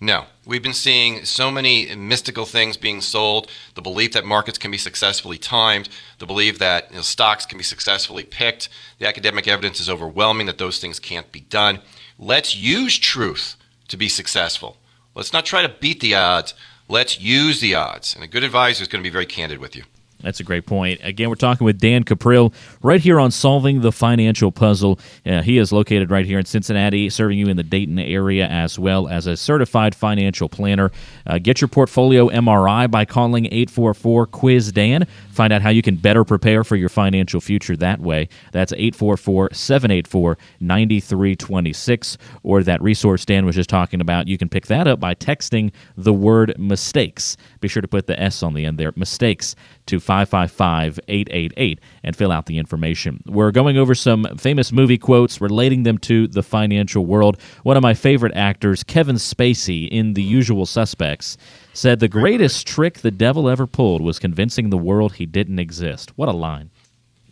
no, 0.00 0.26
we've 0.44 0.62
been 0.62 0.72
seeing 0.74 1.24
so 1.24 1.50
many 1.50 1.94
mystical 1.94 2.44
things 2.44 2.76
being 2.76 3.00
sold. 3.00 3.48
The 3.74 3.82
belief 3.82 4.12
that 4.12 4.24
markets 4.24 4.58
can 4.58 4.70
be 4.70 4.78
successfully 4.78 5.38
timed, 5.38 5.88
the 6.18 6.26
belief 6.26 6.58
that 6.58 6.90
you 6.90 6.96
know, 6.96 7.02
stocks 7.02 7.46
can 7.46 7.58
be 7.58 7.64
successfully 7.64 8.24
picked. 8.24 8.68
The 8.98 9.06
academic 9.06 9.48
evidence 9.48 9.80
is 9.80 9.88
overwhelming 9.88 10.46
that 10.46 10.58
those 10.58 10.78
things 10.78 10.98
can't 10.98 11.30
be 11.32 11.40
done. 11.40 11.80
Let's 12.18 12.56
use 12.56 12.98
truth 12.98 13.56
to 13.88 13.96
be 13.96 14.08
successful. 14.08 14.76
Let's 15.14 15.32
not 15.32 15.46
try 15.46 15.62
to 15.62 15.68
beat 15.68 16.00
the 16.00 16.14
odds. 16.16 16.54
Let's 16.88 17.20
use 17.20 17.60
the 17.60 17.74
odds. 17.74 18.14
And 18.14 18.24
a 18.24 18.28
good 18.28 18.44
advisor 18.44 18.82
is 18.82 18.88
going 18.88 19.02
to 19.02 19.08
be 19.08 19.12
very 19.12 19.26
candid 19.26 19.58
with 19.58 19.74
you. 19.76 19.84
That's 20.24 20.40
a 20.40 20.44
great 20.44 20.64
point. 20.64 21.00
Again, 21.02 21.28
we're 21.28 21.34
talking 21.34 21.66
with 21.66 21.78
Dan 21.78 22.02
Cuprill 22.02 22.54
right 22.82 23.00
here 23.00 23.20
on 23.20 23.30
Solving 23.30 23.82
the 23.82 23.92
Financial 23.92 24.50
Puzzle. 24.50 24.98
Uh, 25.26 25.42
he 25.42 25.58
is 25.58 25.70
located 25.70 26.10
right 26.10 26.24
here 26.24 26.38
in 26.38 26.46
Cincinnati, 26.46 27.10
serving 27.10 27.38
you 27.38 27.48
in 27.48 27.58
the 27.58 27.62
Dayton 27.62 27.98
area 27.98 28.46
as 28.46 28.78
well 28.78 29.06
as 29.06 29.26
a 29.26 29.36
certified 29.36 29.94
financial 29.94 30.48
planner. 30.48 30.90
Uh, 31.26 31.38
get 31.38 31.60
your 31.60 31.68
portfolio 31.68 32.30
MRI 32.30 32.90
by 32.90 33.04
calling 33.04 33.44
844 33.46 34.26
Quiz 34.28 34.72
Dan. 34.72 35.06
Find 35.30 35.52
out 35.52 35.60
how 35.60 35.70
you 35.70 35.82
can 35.82 35.96
better 35.96 36.24
prepare 36.24 36.64
for 36.64 36.76
your 36.76 36.88
financial 36.88 37.40
future 37.40 37.76
that 37.76 38.00
way. 38.00 38.28
That's 38.52 38.72
844 38.72 39.50
784 39.52 40.38
9326. 40.60 42.18
Or 42.42 42.62
that 42.62 42.80
resource 42.80 43.26
Dan 43.26 43.44
was 43.44 43.56
just 43.56 43.68
talking 43.68 44.00
about, 44.00 44.26
you 44.26 44.38
can 44.38 44.48
pick 44.48 44.66
that 44.68 44.86
up 44.86 45.00
by 45.00 45.14
texting 45.14 45.70
the 45.98 46.14
word 46.14 46.54
mistakes. 46.58 47.36
Be 47.60 47.68
sure 47.68 47.82
to 47.82 47.88
put 47.88 48.06
the 48.06 48.18
S 48.18 48.42
on 48.42 48.54
the 48.54 48.64
end 48.64 48.78
there, 48.78 48.92
mistakes, 48.96 49.54
to 49.86 50.00
555 50.00 51.00
888 51.08 51.80
and 52.02 52.16
fill 52.16 52.32
out 52.32 52.46
the 52.46 52.58
information. 52.58 53.22
We're 53.26 53.50
going 53.50 53.76
over 53.76 53.94
some 53.94 54.24
famous 54.36 54.72
movie 54.72 54.98
quotes, 54.98 55.40
relating 55.40 55.82
them 55.82 55.98
to 55.98 56.26
the 56.26 56.42
financial 56.42 57.06
world. 57.06 57.38
One 57.62 57.76
of 57.76 57.82
my 57.82 57.94
favorite 57.94 58.34
actors, 58.34 58.82
Kevin 58.82 59.16
Spacey, 59.16 59.88
in 59.88 60.14
The 60.14 60.22
Usual 60.22 60.66
Suspects, 60.66 61.36
said 61.72 62.00
the 62.00 62.08
greatest 62.08 62.66
trick 62.66 62.98
the 62.98 63.10
devil 63.10 63.48
ever 63.48 63.66
pulled 63.66 64.00
was 64.00 64.18
convincing 64.18 64.70
the 64.70 64.78
world 64.78 65.14
he 65.14 65.26
didn't 65.26 65.58
exist. 65.58 66.16
What 66.16 66.28
a 66.28 66.32
line. 66.32 66.70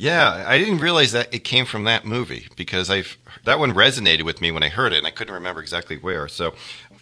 Yeah, 0.02 0.44
I 0.48 0.58
didn't 0.58 0.78
realize 0.78 1.12
that 1.12 1.32
it 1.32 1.44
came 1.44 1.64
from 1.64 1.84
that 1.84 2.04
movie 2.04 2.48
because 2.56 2.90
I've 2.90 3.16
that 3.44 3.60
one 3.60 3.72
resonated 3.72 4.24
with 4.24 4.40
me 4.40 4.50
when 4.50 4.64
I 4.64 4.68
heard 4.68 4.92
it, 4.92 4.98
and 4.98 5.06
I 5.06 5.12
couldn't 5.12 5.32
remember 5.32 5.60
exactly 5.60 5.96
where. 5.96 6.26
So, 6.26 6.54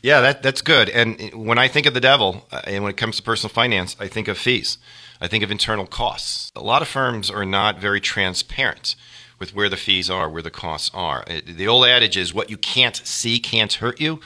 yeah, 0.03 0.21
that 0.21 0.43
that's 0.43 0.61
good. 0.61 0.91
And 0.91 1.33
when 1.33 1.57
I 1.57 1.67
think 1.67 1.87
of 1.87 1.95
the 1.95 2.01
devil, 2.01 2.47
uh, 2.53 2.61
and 2.65 2.85
when 2.85 2.91
it 2.91 2.99
comes 2.99 3.17
to 3.17 3.23
personal 3.23 3.55
finance, 3.55 3.97
I 3.99 4.07
think 4.07 4.29
of 4.29 4.37
fees. 4.37 4.77
I 5.21 5.29
think 5.29 5.45
of 5.45 5.51
internal 5.51 5.87
costs. 5.87 6.51
A 6.57 6.63
lot 6.63 6.83
of 6.83 6.89
firms 6.89 7.31
are 7.31 7.45
not 7.45 7.79
very 7.79 8.01
transparent 8.01 8.97
with 9.39 9.55
where 9.55 9.69
the 9.69 9.77
fees 9.77 10.09
are, 10.09 10.29
where 10.29 10.43
the 10.43 10.51
costs 10.51 10.91
are. 10.95 11.25
Uh, 11.29 11.41
the 11.45 11.69
old 11.69 11.87
adage 11.87 12.17
is 12.17 12.33
what 12.33 12.51
you 12.51 12.57
can't 12.57 12.97
see 13.05 13.39
can't 13.39 13.73
hurt 13.75 14.01
you. 14.01 14.21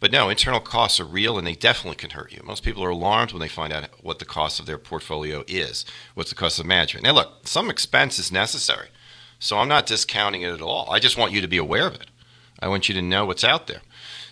But 0.00 0.12
no, 0.12 0.28
internal 0.28 0.60
costs 0.60 1.00
are 1.00 1.04
real 1.04 1.38
and 1.38 1.46
they 1.46 1.54
definitely 1.54 1.96
can 1.96 2.10
hurt 2.10 2.32
you. 2.32 2.40
Most 2.44 2.62
people 2.62 2.84
are 2.84 2.90
alarmed 2.90 3.32
when 3.32 3.40
they 3.40 3.48
find 3.48 3.72
out 3.72 3.88
what 4.00 4.20
the 4.20 4.24
cost 4.24 4.60
of 4.60 4.66
their 4.66 4.78
portfolio 4.78 5.42
is, 5.48 5.84
what's 6.14 6.30
the 6.30 6.36
cost 6.36 6.60
of 6.60 6.66
management. 6.66 7.04
Now, 7.04 7.12
look, 7.12 7.48
some 7.48 7.68
expense 7.68 8.18
is 8.18 8.30
necessary. 8.30 8.88
So 9.40 9.58
I'm 9.58 9.68
not 9.68 9.86
discounting 9.86 10.42
it 10.42 10.52
at 10.52 10.62
all. 10.62 10.88
I 10.90 10.98
just 10.98 11.16
want 11.16 11.32
you 11.32 11.40
to 11.40 11.48
be 11.48 11.58
aware 11.58 11.86
of 11.86 11.94
it. 11.94 12.06
I 12.60 12.68
want 12.68 12.88
you 12.88 12.94
to 12.94 13.02
know 13.02 13.24
what's 13.24 13.44
out 13.44 13.66
there. 13.66 13.82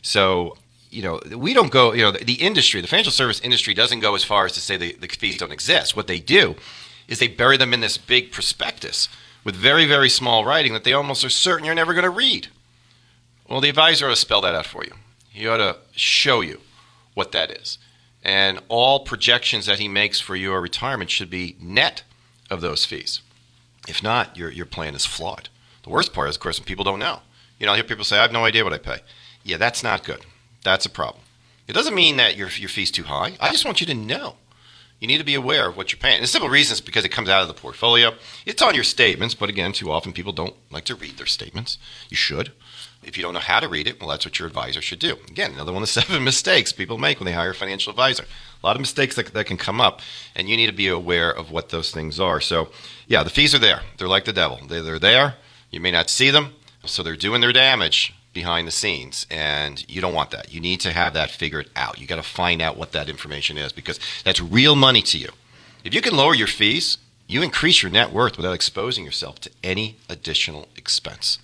So 0.03 0.57
you 0.91 1.03
know, 1.03 1.21
we 1.37 1.55
don't 1.55 1.71
go, 1.71 1.93
you 1.93 2.03
know, 2.03 2.11
the, 2.11 2.25
the, 2.25 2.35
industry, 2.35 2.81
the 2.81 2.87
financial 2.87 3.13
service 3.13 3.41
industry 3.41 3.75
doesn't 3.75 4.01
go 4.01 4.15
as 4.15 4.25
far 4.25 4.47
as 4.47 4.53
to 4.53 4.61
say 4.61 4.77
the, 4.77 4.93
the 4.93 5.09
fees 5.09 5.39
don't 5.39 5.53
exist. 5.53 5.97
What 5.97 6.07
they 6.07 6.19
do 6.19 6.57
is 7.09 7.19
they 7.19 7.29
bury 7.29 7.57
them 7.57 7.73
in 7.73 7.81
this 7.81 7.99
big 7.99 8.33
prospectus 8.33 9.09
with 9.45 9.55
very, 9.55 9.87
very 9.87 10.09
small 10.09 10.45
writing 10.45 10.73
that 10.73 10.85
they 10.85 10.93
almost 10.93 11.25
are 11.25 11.31
certain 11.31 11.65
you're 11.65 11.75
never 11.75 11.95
going 11.95 12.05
to 12.05 12.11
read. 12.11 12.49
Well, 13.49 13.61
the 13.61 13.69
advisor 13.69 14.07
ought 14.07 14.11
to 14.11 14.17
spell 14.17 14.41
that 14.41 14.55
out 14.55 14.67
for 14.67 14.85
you. 14.85 14.93
He 15.31 15.47
ought 15.47 15.59
to 15.59 15.77
show 15.93 16.41
you 16.41 16.61
what 17.15 17.33
that 17.33 17.51
is. 17.51 17.79
And 18.25 18.61
all 18.69 19.01
projections 19.01 19.67
that 19.67 19.79
he 19.79 19.87
makes 19.87 20.19
for 20.19 20.35
your 20.35 20.61
retirement 20.61 21.11
should 21.11 21.31
be 21.31 21.57
net 21.61 22.03
of 22.51 22.61
those 22.61 22.85
fees. 22.85 23.21
If 23.87 24.03
not, 24.03 24.37
your, 24.37 24.51
your 24.51 24.67
plan 24.67 24.95
is 24.95 25.07
flawed. 25.07 25.49
The 25.85 25.91
worst 25.91 26.13
part 26.13 26.29
is, 26.29 26.37
of 26.37 26.43
course, 26.43 26.59
when 26.59 26.67
people 26.67 26.85
don't 26.85 26.99
know. 26.99 27.21
You 27.61 27.67
know, 27.67 27.73
I 27.73 27.77
hear 27.77 27.85
people 27.85 28.05
say, 28.05 28.19
I 28.19 28.23
have 28.23 28.33
no 28.33 28.45
idea 28.45 28.65
what 28.65 28.73
I 28.73 28.79
pay. 28.79 28.99
Yeah, 29.45 29.59
that's 29.59 29.85
not 29.85 30.03
good. 30.03 30.27
That's 30.67 30.85
a 30.85 30.91
problem. 30.91 31.23
It 31.69 31.75
doesn't 31.75 31.95
mean 31.95 32.17
that 32.17 32.37
your, 32.37 32.49
your 32.49 32.69
fee's 32.69 32.91
too 32.91 33.05
high. 33.05 33.37
I 33.41 33.53
just 33.53 33.65
want 33.65 33.81
you 33.81 33.87
to 33.87 33.95
know. 33.95 34.35
You 34.99 35.07
need 35.07 35.19
to 35.19 35.25
be 35.25 35.37
aware 35.37 35.69
of 35.69 35.77
what 35.77 35.93
you're 35.93 36.01
paying. 36.01 36.17
And 36.17 36.25
the 36.25 36.27
simple 36.27 36.49
reason 36.49 36.75
is 36.75 36.81
because 36.81 37.05
it 37.05 37.11
comes 37.11 37.29
out 37.29 37.41
of 37.41 37.47
the 37.47 37.55
portfolio. 37.55 38.15
It's 38.45 38.61
on 38.61 38.75
your 38.75 38.83
statements, 38.83 39.37
but 39.37 39.49
again, 39.49 39.71
too 39.71 39.93
often 39.93 40.13
people 40.13 40.33
don't 40.33 40.57
like 40.73 40.83
to 40.87 40.97
read 40.97 41.19
their 41.19 41.27
statements. 41.27 41.79
You 42.11 42.17
should. 42.17 42.51
If 43.05 43.17
you 43.17 43.23
don't 43.23 43.35
know 43.35 43.39
how 43.39 43.61
to 43.61 43.69
read 43.69 43.87
it, 43.87 44.01
well, 44.01 44.09
that's 44.09 44.25
what 44.25 44.41
your 44.41 44.49
advisor 44.49 44.83
should 44.83 44.99
do. 44.99 45.19
Again, 45.29 45.53
another 45.53 45.73
one 45.73 45.85
of 45.85 45.89
the 45.89 46.01
seven 46.01 46.25
mistakes 46.25 46.73
people 46.73 46.99
make 46.99 47.21
when 47.21 47.27
they 47.27 47.33
hire 47.33 47.51
a 47.51 47.55
financial 47.55 47.91
advisor. 47.91 48.25
A 48.25 48.67
lot 48.67 48.75
of 48.75 48.81
mistakes 48.81 49.15
that, 49.15 49.33
that 49.35 49.47
can 49.47 49.57
come 49.57 49.81
up, 49.81 50.01
and 50.35 50.49
you 50.49 50.57
need 50.57 50.67
to 50.67 50.73
be 50.73 50.89
aware 50.89 51.31
of 51.31 51.53
what 51.53 51.69
those 51.69 51.93
things 51.93 52.19
are. 52.19 52.41
So, 52.41 52.71
yeah, 53.07 53.23
the 53.23 53.31
fees 53.31 53.55
are 53.55 53.61
there. 53.61 53.83
They're 53.99 54.09
like 54.09 54.25
the 54.25 54.33
devil. 54.33 54.59
They're, 54.67 54.83
they're 54.83 54.99
there. 54.99 55.37
You 55.71 55.79
may 55.79 55.93
not 55.93 56.11
see 56.11 56.31
them, 56.31 56.55
so 56.85 57.05
they're 57.05 57.15
doing 57.15 57.41
their 57.41 57.53
damage 57.53 58.13
behind 58.37 58.69
the 58.69 58.73
scenes 58.73 59.27
and 59.31 59.85
you 59.89 60.01
don't 60.01 60.15
want 60.15 60.31
that. 60.31 60.53
You 60.55 60.61
need 60.61 60.81
to 60.81 60.93
have 60.93 61.13
that 61.15 61.31
figured 61.31 61.69
out. 61.75 61.99
You 61.99 62.07
got 62.07 62.17
to 62.17 62.23
find 62.23 62.63
out 62.63 62.77
what 62.77 62.93
that 62.93 63.09
information 63.09 63.59
is 63.59 63.73
because 63.73 63.99
that's 64.25 64.41
real 64.41 64.77
money 64.77 65.03
to 65.03 65.19
you. 65.19 65.31
If 65.83 65.93
you 65.93 66.01
can 66.01 66.17
lower 66.17 66.35
your 66.35 66.47
fees 66.47 66.99
you 67.27 67.43
increase 67.43 67.83
your 67.83 67.91
net 67.91 68.13
worth 68.13 68.37
without 68.37 68.55
exposing 68.55 69.05
yourself 69.05 69.41
to 69.41 69.51
any 69.63 69.97
additional 70.09 70.69
expense. 70.77 71.39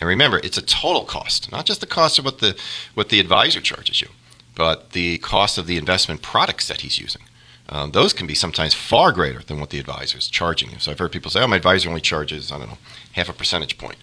And 0.00 0.08
remember 0.08 0.40
it's 0.42 0.58
a 0.58 0.62
total 0.62 1.04
cost 1.04 1.52
not 1.52 1.66
just 1.66 1.80
the 1.80 1.86
cost 1.86 2.18
of 2.18 2.24
what 2.24 2.38
the 2.38 2.58
what 2.94 3.10
the 3.10 3.20
advisor 3.20 3.60
charges 3.60 4.00
you 4.00 4.08
but 4.54 4.90
the 4.90 5.18
cost 5.18 5.58
of 5.58 5.66
the 5.66 5.76
investment 5.76 6.20
products 6.20 6.68
that 6.68 6.80
he's 6.80 6.98
using. 6.98 7.22
Um, 7.68 7.92
those 7.92 8.12
can 8.12 8.26
be 8.26 8.34
sometimes 8.34 8.74
far 8.74 9.12
greater 9.12 9.42
than 9.42 9.60
what 9.60 9.70
the 9.70 9.78
advisor 9.78 10.18
is 10.18 10.28
charging 10.28 10.70
you. 10.70 10.78
So 10.78 10.90
i've 10.90 10.98
heard 10.98 11.12
people 11.12 11.30
say 11.30 11.40
oh 11.40 11.46
my 11.46 11.56
advisor 11.56 11.88
only 11.88 12.00
charges 12.00 12.50
i 12.50 12.58
don't 12.58 12.68
know 12.68 12.78
half 13.12 13.28
a 13.28 13.32
percentage 13.32 13.78
point 13.78 13.96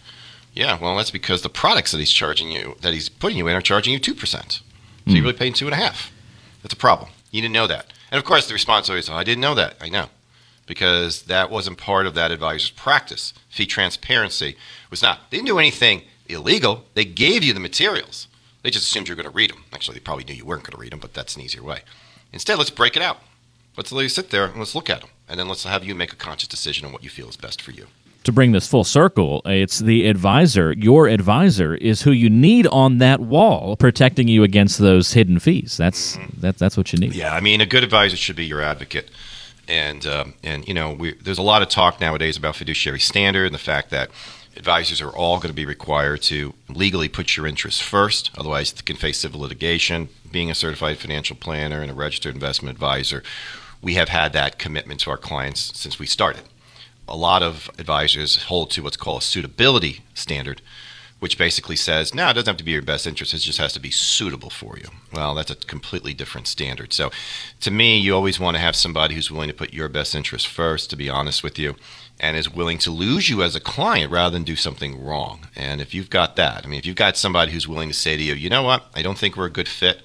yeah, 0.54 0.80
well, 0.80 0.98
that's 0.98 1.12
because 1.12 1.42
the 1.42 1.50
products 1.50 1.92
that 1.92 2.00
he's 2.00 2.12
charging 2.12 2.50
you, 2.50 2.78
that 2.82 2.94
he's 2.94 3.10
putting 3.10 3.38
you 3.38 3.48
in, 3.48 3.56
are 3.56 3.62
charging 3.62 3.94
you 3.94 4.00
two 4.00 4.16
percent. 4.16 4.62
So 5.06 5.12
mm. 5.12 5.16
you're 5.16 5.24
really 5.24 5.38
paying 5.38 5.54
two 5.54 5.66
and 5.66 5.74
a 5.74 5.78
half. 5.78 6.12
That's 6.64 6.74
a 6.74 6.78
problem. 6.78 7.12
You 7.32 7.42
didn't 7.42 7.54
know 7.54 7.68
that. 7.68 7.94
And 8.12 8.18
of 8.18 8.26
course, 8.26 8.48
the 8.48 8.54
response 8.54 8.90
always, 8.90 9.10
oh, 9.10 9.14
"I 9.14 9.24
didn't 9.24 9.42
know 9.42 9.56
that." 9.56 9.76
I 9.80 9.90
know, 9.90 10.10
because 10.66 11.24
that 11.24 11.52
wasn't 11.52 11.78
part 11.78 12.08
of 12.08 12.16
that 12.16 12.32
advisor's 12.32 12.72
practice. 12.72 13.34
Fee 13.50 13.66
transparency 13.66 14.58
was 14.90 15.02
not. 15.02 15.30
They 15.30 15.38
didn't 15.38 15.48
do 15.48 15.60
anything 15.60 16.04
illegal. 16.28 16.86
They 16.96 17.06
gave 17.06 17.44
you 17.44 17.54
the 17.54 17.60
materials. 17.60 18.28
They 18.64 18.72
just 18.72 18.88
assumed 18.88 19.08
you 19.08 19.14
were 19.14 19.22
going 19.22 19.32
to 19.32 19.38
read 19.38 19.52
them. 19.52 19.64
Actually, 19.72 19.96
they 19.96 20.02
probably 20.02 20.24
knew 20.24 20.34
you 20.34 20.46
weren't 20.46 20.64
going 20.64 20.76
to 20.76 20.82
read 20.82 20.92
them, 20.92 21.00
but 21.00 21.14
that's 21.14 21.36
an 21.36 21.42
easier 21.42 21.64
way. 21.64 21.82
Instead, 22.34 22.58
let's 22.58 22.70
break 22.70 22.96
it 22.98 23.02
out. 23.02 23.20
Let's 23.78 23.92
let 23.92 24.04
you 24.04 24.10
sit 24.10 24.32
there 24.32 24.46
and 24.46 24.58
let's 24.58 24.76
look 24.76 24.90
at 24.90 25.02
them, 25.02 25.12
and 25.30 25.40
then 25.40 25.48
let's 25.48 25.64
have 25.64 25.86
you 25.86 25.94
make 25.94 26.12
a 26.12 26.18
conscious 26.18 26.48
decision 26.48 26.86
on 26.86 26.92
what 26.92 27.04
you 27.04 27.10
feel 27.10 27.30
is 27.30 27.38
best 27.38 27.62
for 27.62 27.72
you 27.72 27.88
to 28.28 28.32
bring 28.32 28.52
this 28.52 28.68
full 28.68 28.84
circle, 28.84 29.42
it's 29.46 29.80
the 29.80 30.08
advisor. 30.08 30.74
Your 30.74 31.08
advisor 31.08 31.76
is 31.76 32.04
who 32.04 32.12
you 32.12 32.30
need 32.30 32.68
on 32.68 33.00
that 33.00 33.20
wall, 33.20 33.76
protecting 33.76 34.28
you 34.28 34.44
against 34.44 34.78
those 34.78 35.14
hidden 35.14 35.40
fees. 35.40 35.76
That's 35.78 36.18
mm-hmm. 36.18 36.42
that, 36.42 36.58
that's 36.58 36.78
what 36.78 36.94
you 36.94 37.00
need. 37.00 37.16
Yeah, 37.16 37.34
I 37.34 37.40
mean, 37.40 37.62
a 37.62 37.66
good 37.66 37.84
advisor 37.84 38.16
should 38.16 38.36
be 38.36 38.46
your 38.46 38.62
advocate. 38.62 39.10
And 39.68 40.06
um, 40.06 40.34
and 40.44 40.68
you 40.68 40.74
know, 40.74 40.94
we, 40.94 41.14
there's 41.14 41.38
a 41.38 41.44
lot 41.44 41.62
of 41.62 41.70
talk 41.70 42.00
nowadays 42.00 42.38
about 42.38 42.56
fiduciary 42.56 43.00
standard 43.00 43.46
and 43.46 43.56
the 43.56 43.60
fact 43.60 43.90
that 43.90 44.10
advisors 44.56 45.02
are 45.02 45.10
all 45.10 45.38
going 45.38 45.50
to 45.50 45.56
be 45.56 45.66
required 45.66 46.22
to 46.24 46.54
legally 46.70 47.10
put 47.10 47.38
your 47.38 47.48
interests 47.48 47.82
first. 47.82 48.32
Otherwise, 48.38 48.74
they 48.74 48.82
can 48.82 48.96
face 48.96 49.20
civil 49.20 49.42
litigation. 49.42 50.10
Being 50.32 50.52
a 50.52 50.56
certified 50.56 50.98
financial 50.98 51.36
planner 51.36 51.82
and 51.82 51.90
a 51.90 51.94
registered 51.94 52.34
investment 52.34 52.76
advisor, 52.76 53.24
we 53.82 53.94
have 53.94 54.10
had 54.10 54.34
that 54.34 54.60
commitment 54.60 55.00
to 55.02 55.12
our 55.12 55.18
clients 55.18 55.72
since 55.78 55.98
we 55.98 56.06
started 56.06 56.44
a 57.08 57.16
lot 57.16 57.44
of 57.44 57.70
advisors 57.78 58.44
hold 58.44 58.72
to 58.72 58.84
what's 58.84 58.98
called 58.98 59.22
a 59.22 59.26
suitability 59.26 60.02
standard, 60.14 60.62
which 61.20 61.38
basically 61.38 61.76
says, 61.76 62.14
no, 62.14 62.30
it 62.30 62.34
doesn't 62.34 62.48
have 62.48 62.58
to 62.58 62.64
be 62.64 62.72
your 62.72 62.82
best 62.82 63.08
interest, 63.08 63.34
it 63.34 63.40
just 63.40 63.58
has 63.58 63.74
to 63.74 63.80
be 63.80 63.90
suitable 63.90 64.50
for 64.50 64.78
you. 64.78 64.90
Well, 65.14 65.34
that's 65.34 65.50
a 65.50 65.56
completely 65.56 66.14
different 66.14 66.48
standard. 66.48 66.94
So 66.94 67.12
to 67.62 67.72
me, 67.72 67.98
you 67.98 68.14
always 68.14 68.40
want 68.40 68.56
to 68.56 68.62
have 68.62 68.76
somebody 68.76 69.16
who's 69.16 69.32
willing 69.32 69.50
to 69.50 69.56
put 69.56 69.74
your 69.74 69.90
best 69.90 70.14
interest 70.14 70.48
first, 70.48 70.90
to 70.92 70.96
be 70.96 71.10
honest 71.10 71.44
with 71.44 71.58
you, 71.58 71.76
and 72.20 72.38
is 72.38 72.54
willing 72.54 72.78
to 72.80 72.92
lose 72.92 73.30
you 73.30 73.42
as 73.42 73.56
a 73.56 73.60
client 73.60 74.12
rather 74.12 74.34
than 74.34 74.44
do 74.44 74.56
something 74.56 75.04
wrong. 75.04 75.48
And 75.56 75.82
if 75.82 75.94
you've 75.94 76.10
got 76.10 76.36
that, 76.36 76.66
I 76.66 76.68
mean, 76.68 76.80
if 76.80 76.86
you've 76.86 76.96
got 76.96 77.18
somebody 77.18 77.52
who's 77.52 77.68
willing 77.68 77.90
to 77.90 77.96
say 77.96 78.18
to 78.18 78.24
you, 78.24 78.34
you 78.34 78.50
know 78.50 78.64
what, 78.64 78.86
I 78.96 79.02
don't 79.02 79.18
think 79.18 79.36
we're 79.36 79.46
a 79.46 79.52
good 79.52 79.68
fit, 79.68 80.02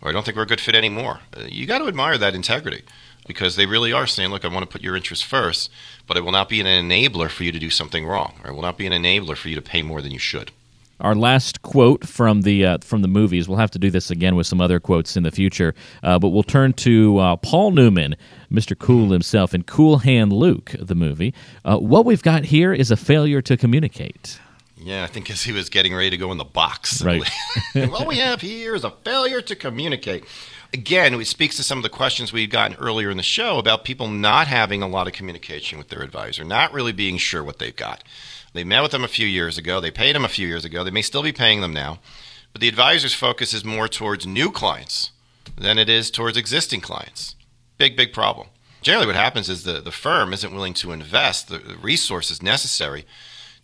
or 0.00 0.08
I 0.08 0.12
don't 0.12 0.24
think 0.24 0.36
we're 0.36 0.44
a 0.44 0.46
good 0.46 0.60
fit 0.60 0.74
anymore, 0.74 1.20
uh, 1.36 1.44
you 1.48 1.66
got 1.66 1.78
to 1.78 1.88
admire 1.88 2.18
that 2.18 2.34
integrity 2.34 2.82
because 3.26 3.56
they 3.56 3.66
really 3.66 3.92
are 3.92 4.06
saying, 4.06 4.30
look, 4.30 4.44
I 4.44 4.48
want 4.48 4.62
to 4.62 4.72
put 4.72 4.82
your 4.82 4.96
interests 4.96 5.24
first, 5.24 5.70
but 6.06 6.16
it 6.16 6.22
will 6.22 6.32
not 6.32 6.48
be 6.48 6.60
an 6.60 6.66
enabler 6.66 7.28
for 7.28 7.44
you 7.44 7.52
to 7.52 7.58
do 7.58 7.70
something 7.70 8.06
wrong, 8.06 8.34
or 8.44 8.50
it 8.50 8.54
will 8.54 8.62
not 8.62 8.78
be 8.78 8.86
an 8.86 8.92
enabler 8.92 9.36
for 9.36 9.48
you 9.48 9.54
to 9.54 9.62
pay 9.62 9.82
more 9.82 10.00
than 10.00 10.12
you 10.12 10.18
should. 10.18 10.52
Our 10.98 11.14
last 11.14 11.60
quote 11.60 12.06
from 12.06 12.40
the 12.42 12.64
uh, 12.64 12.78
from 12.80 13.02
the 13.02 13.08
movies. 13.08 13.48
We'll 13.48 13.58
have 13.58 13.70
to 13.72 13.78
do 13.78 13.90
this 13.90 14.10
again 14.10 14.34
with 14.34 14.46
some 14.46 14.62
other 14.62 14.80
quotes 14.80 15.14
in 15.14 15.24
the 15.24 15.30
future, 15.30 15.74
uh, 16.02 16.18
but 16.18 16.28
we'll 16.28 16.42
turn 16.42 16.72
to 16.74 17.18
uh, 17.18 17.36
Paul 17.36 17.72
Newman, 17.72 18.16
Mr. 18.50 18.78
Cool 18.78 19.10
himself, 19.10 19.52
in 19.52 19.62
Cool 19.64 19.98
Hand 19.98 20.32
Luke, 20.32 20.74
the 20.78 20.94
movie. 20.94 21.34
Uh, 21.66 21.76
what 21.76 22.06
we've 22.06 22.22
got 22.22 22.46
here 22.46 22.72
is 22.72 22.90
a 22.90 22.96
failure 22.96 23.42
to 23.42 23.58
communicate. 23.58 24.40
Yeah, 24.86 25.02
I 25.02 25.08
think 25.08 25.28
as 25.30 25.42
he 25.42 25.50
was 25.50 25.68
getting 25.68 25.92
ready 25.92 26.10
to 26.10 26.16
go 26.16 26.30
in 26.30 26.38
the 26.38 26.44
box. 26.44 27.02
Right. 27.06 27.22
what 27.74 28.06
we 28.06 28.18
have 28.18 28.40
here 28.40 28.74
is 28.74 28.84
a 28.84 28.90
failure 28.90 29.40
to 29.42 29.56
communicate 29.56 30.24
again, 30.72 31.14
it 31.14 31.26
speaks 31.26 31.56
to 31.56 31.62
some 31.62 31.78
of 31.78 31.82
the 31.82 31.88
questions 31.88 32.32
we've 32.32 32.50
gotten 32.50 32.76
earlier 32.76 33.10
in 33.10 33.16
the 33.16 33.22
show 33.22 33.58
about 33.58 33.84
people 33.84 34.08
not 34.08 34.46
having 34.46 34.82
a 34.82 34.88
lot 34.88 35.06
of 35.06 35.12
communication 35.12 35.78
with 35.78 35.88
their 35.88 36.02
advisor, 36.02 36.44
not 36.44 36.72
really 36.72 36.92
being 36.92 37.18
sure 37.18 37.42
what 37.42 37.58
they've 37.58 37.74
got. 37.74 38.04
They 38.52 38.64
met 38.64 38.82
with 38.82 38.92
them 38.92 39.04
a 39.04 39.08
few 39.08 39.26
years 39.26 39.58
ago. 39.58 39.80
They 39.80 39.90
paid 39.90 40.14
them 40.14 40.24
a 40.24 40.28
few 40.28 40.46
years 40.46 40.64
ago. 40.64 40.84
They 40.84 40.90
may 40.90 41.02
still 41.02 41.22
be 41.22 41.32
paying 41.32 41.60
them 41.60 41.72
now. 41.72 42.00
But 42.52 42.60
the 42.60 42.68
advisor's 42.68 43.14
focus 43.14 43.52
is 43.52 43.64
more 43.64 43.88
towards 43.88 44.26
new 44.26 44.50
clients 44.50 45.10
than 45.58 45.78
it 45.78 45.88
is 45.88 46.10
towards 46.10 46.36
existing 46.36 46.80
clients. 46.80 47.34
Big, 47.76 47.96
big 47.96 48.12
problem. 48.12 48.48
Generally, 48.82 49.06
what 49.08 49.16
happens 49.16 49.48
is 49.48 49.64
the, 49.64 49.80
the 49.80 49.90
firm 49.90 50.32
isn't 50.32 50.54
willing 50.54 50.74
to 50.74 50.92
invest 50.92 51.48
the 51.48 51.76
resources 51.80 52.42
necessary 52.42 53.04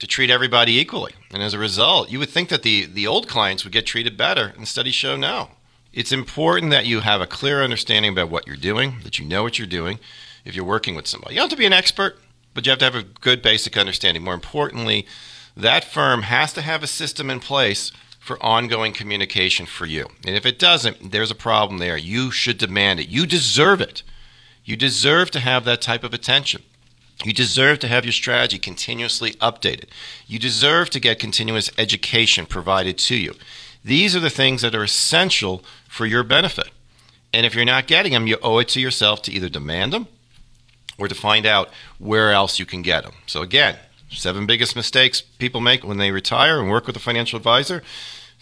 to 0.03 0.07
treat 0.09 0.31
everybody 0.31 0.81
equally. 0.81 1.13
And 1.31 1.45
as 1.45 1.55
a 1.55 1.61
result, 1.61 2.11
you 2.11 2.19
would 2.19 2.29
think 2.29 2.49
that 2.49 2.65
the, 2.65 2.87
the 2.87 3.07
old 3.07 3.29
clients 3.29 3.63
would 3.63 3.73
get 3.73 3.87
treated 3.87 4.17
better, 4.17 4.53
and 4.57 4.67
studies 4.67 4.97
show 4.97 5.15
no. 5.15 5.51
It's 5.93 6.11
important 6.11 6.73
that 6.73 6.87
you 6.87 7.01
have 7.01 7.21
a 7.21 7.27
clear 7.27 7.63
understanding 7.63 8.11
about 8.11 8.29
what 8.29 8.45
you're 8.45 8.57
doing, 8.57 8.97
that 9.05 9.21
you 9.21 9.25
know 9.25 9.45
what 9.45 9.61
you're 9.61 9.69
doing 9.69 10.01
if 10.45 10.57
you're 10.57 10.65
working 10.65 10.97
with 10.97 11.07
somebody. 11.07 11.35
You 11.35 11.39
don't 11.39 11.51
have 11.51 11.57
to 11.57 11.57
be 11.57 11.67
an 11.67 11.73
expert, 11.73 12.19
but 12.53 12.67
you 12.67 12.71
have 12.71 12.81
to 12.81 12.85
have 12.85 12.97
a 12.97 13.05
good 13.05 13.43
basic 13.43 13.77
understanding. 13.77 14.25
More 14.25 14.35
importantly, 14.35 15.07
that 15.57 15.85
firm 15.85 16.23
has 16.23 16.53
to 16.55 16.63
have 16.63 16.83
a 16.83 16.89
system 16.89 17.31
in 17.31 17.39
place 17.39 17.93
for 18.19 18.43
ongoing 18.43 18.93
communication 18.93 19.67
for 19.67 19.87
you. 19.87 20.09
And 20.27 20.35
if 20.35 20.45
it 20.45 20.59
doesn't, 20.59 21.13
there's 21.13 21.31
a 21.31 21.37
problem 21.37 21.79
there. 21.79 21.97
You 21.97 22.33
should 22.33 22.59
demand 22.59 22.99
it. 22.99 23.09
You 23.09 23.25
deserve 23.25 23.81
it. 23.81 24.03
You 24.65 24.75
deserve 24.77 25.31
to 25.31 25.39
have 25.39 25.65
that 25.65 25.81
type 25.81 26.03
of 26.03 26.13
attention. 26.13 26.65
You 27.25 27.33
deserve 27.33 27.79
to 27.81 27.89
have 27.89 28.05
your 28.05 28.13
strategy 28.13 28.59
continuously 28.59 29.33
updated. 29.35 29.87
You 30.27 30.39
deserve 30.39 30.91
to 30.91 31.01
get 31.01 31.19
continuous 31.19 31.71
education 31.79 32.47
provided 32.47 32.99
to 32.99 33.17
you. 33.17 33.35
These 33.85 34.15
are 34.17 34.21
the 34.21 34.31
things 34.31 34.63
that 34.63 34.75
are 34.75 34.85
essential 34.85 35.65
for 35.89 36.07
your 36.07 36.23
benefit. 36.23 36.71
And 37.33 37.47
if 37.47 37.55
you're 37.55 37.65
not 37.65 37.87
getting 37.87 38.13
them, 38.13 38.27
you 38.27 38.39
owe 38.43 38.59
it 38.59 38.69
to 38.69 38.81
yourself 38.81 39.23
to 39.23 39.33
either 39.33 39.49
demand 39.49 39.93
them 39.93 40.09
or 40.99 41.09
to 41.09 41.15
find 41.15 41.47
out 41.47 41.71
where 41.99 42.33
else 42.33 42.59
you 42.59 42.67
can 42.67 42.83
get 42.83 43.05
them. 43.05 43.15
So, 43.27 43.43
again, 43.43 43.77
seven 44.11 44.47
biggest 44.47 44.77
mistakes 44.77 45.21
people 45.21 45.61
make 45.61 45.85
when 45.85 45.99
they 45.99 46.11
retire 46.11 46.61
and 46.61 46.71
work 46.71 46.87
with 46.87 46.97
a 46.97 47.01
financial 47.01 47.37
advisor. 47.37 47.83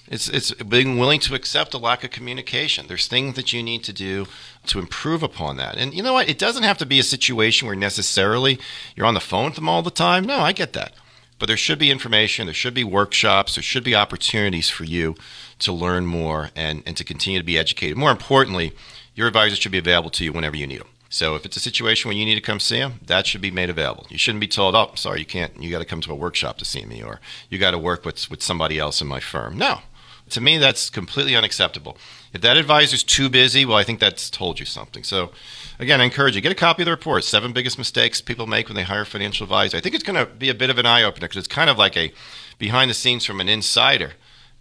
It's, 0.09 0.28
it's 0.28 0.53
being 0.55 0.99
willing 0.99 1.20
to 1.20 1.37
accept 1.37 1.72
a 1.72 1.78
lack 1.78 2.03
of 2.03 2.11
communication. 2.11 2.89
There's 2.89 3.07
things 3.07 3.37
that 3.37 3.53
you 3.53 3.62
need 3.62 3.85
to 3.85 3.93
do 3.93 4.26
to 4.66 4.78
improve 4.78 5.22
upon 5.22 5.56
that. 5.56 5.76
And 5.76 5.94
you 5.94 6.02
know 6.02 6.12
what? 6.12 6.28
It 6.28 6.38
doesn't 6.38 6.62
have 6.62 6.78
to 6.78 6.86
be 6.86 6.98
a 6.98 7.04
situation 7.04 7.66
where 7.66 7.76
necessarily 7.76 8.58
you're 8.94 9.06
on 9.06 9.14
the 9.14 9.20
phone 9.20 9.46
with 9.46 9.54
them 9.54 9.68
all 9.68 9.82
the 9.82 9.90
time. 9.90 10.24
No, 10.24 10.38
I 10.38 10.52
get 10.52 10.72
that. 10.74 10.92
But 11.38 11.46
there 11.46 11.56
should 11.56 11.78
be 11.78 11.90
information, 11.90 12.46
there 12.46 12.54
should 12.54 12.74
be 12.74 12.84
workshops, 12.84 13.54
there 13.54 13.62
should 13.62 13.82
be 13.82 13.94
opportunities 13.94 14.68
for 14.68 14.84
you 14.84 15.14
to 15.61 15.72
learn 15.72 16.04
more 16.04 16.50
and, 16.54 16.82
and 16.84 16.96
to 16.98 17.04
continue 17.04 17.38
to 17.38 17.44
be 17.44 17.58
educated. 17.58 17.96
More 17.96 18.11
importantly, 18.11 18.72
your 19.14 19.26
advisor 19.26 19.56
should 19.56 19.72
be 19.72 19.78
available 19.78 20.11
to 20.11 20.24
you 20.24 20.32
whenever 20.32 20.56
you 20.56 20.66
need 20.66 20.80
them. 20.80 20.88
So 21.08 21.34
if 21.34 21.44
it's 21.44 21.56
a 21.56 21.61
situation 21.61 22.08
where 22.08 22.16
you 22.16 22.24
need 22.24 22.36
to 22.36 22.40
come 22.40 22.61
see 22.61 22.78
them, 22.78 23.00
that 23.06 23.26
should 23.26 23.40
be 23.40 23.50
made 23.50 23.68
available. 23.70 24.06
You 24.11 24.18
shouldn't 24.18 24.40
be 24.40 24.46
told, 24.46 24.76
"Oh, 24.76 24.92
sorry, 24.94 25.18
you 25.18 25.26
can't. 25.26 25.61
You 25.61 25.70
got 25.70 25.80
to 25.80 25.84
come 25.84 26.00
to 26.02 26.12
a 26.12 26.14
workshop 26.14 26.58
to 26.58 26.64
see 26.64 26.84
me, 26.84 27.02
or 27.02 27.20
you 27.48 27.58
got 27.58 27.72
to 27.72 27.78
work 27.78 28.04
with 28.04 28.30
with 28.30 28.42
somebody 28.42 28.78
else 28.78 29.00
in 29.00 29.08
my 29.08 29.18
firm." 29.18 29.58
No, 29.58 29.80
to 30.28 30.40
me, 30.40 30.56
that's 30.58 30.88
completely 30.88 31.34
unacceptable. 31.34 31.98
If 32.33 32.43
that 32.43 32.57
advisor's 32.57 33.03
too 33.03 33.28
busy, 33.28 33.64
well, 33.64 33.76
I 33.76 33.83
think 33.83 33.99
that's 33.99 34.31
told 34.31 34.61
you 34.61 34.66
something. 34.66 35.03
So, 35.03 35.33
again, 35.81 36.01
I 36.01 36.05
encourage 36.05 36.37
you 36.37 36.41
get 36.41 36.53
a 36.53 36.57
copy 36.57 36.83
of 36.83 36.87
the 36.87 36.93
report. 36.93 37.24
Seven 37.24 37.53
biggest 37.53 37.76
mistakes 37.76 38.20
people 38.20 38.47
make 38.47 38.68
when 38.68 38.76
they 38.76 38.85
hire 38.85 39.03
a 39.03 39.07
financial 39.07 39.45
advisor. 39.45 39.76
I 39.76 39.81
think 39.81 39.97
it's 39.97 40.05
going 40.05 40.24
to 40.24 40.33
be 40.33 40.49
a 40.49 40.55
bit 40.55 40.70
of 40.70 40.78
an 40.78 40.87
eye 40.87 41.03
opener 41.03 41.26
because 41.26 41.39
it's 41.39 41.49
kind 41.49 41.68
of 41.68 41.76
like 41.76 41.97
a 41.97 42.12
behind 42.59 42.89
the 42.89 42.95
scenes 42.95 43.24
from 43.24 43.41
an 43.41 43.49
insider 43.49 44.12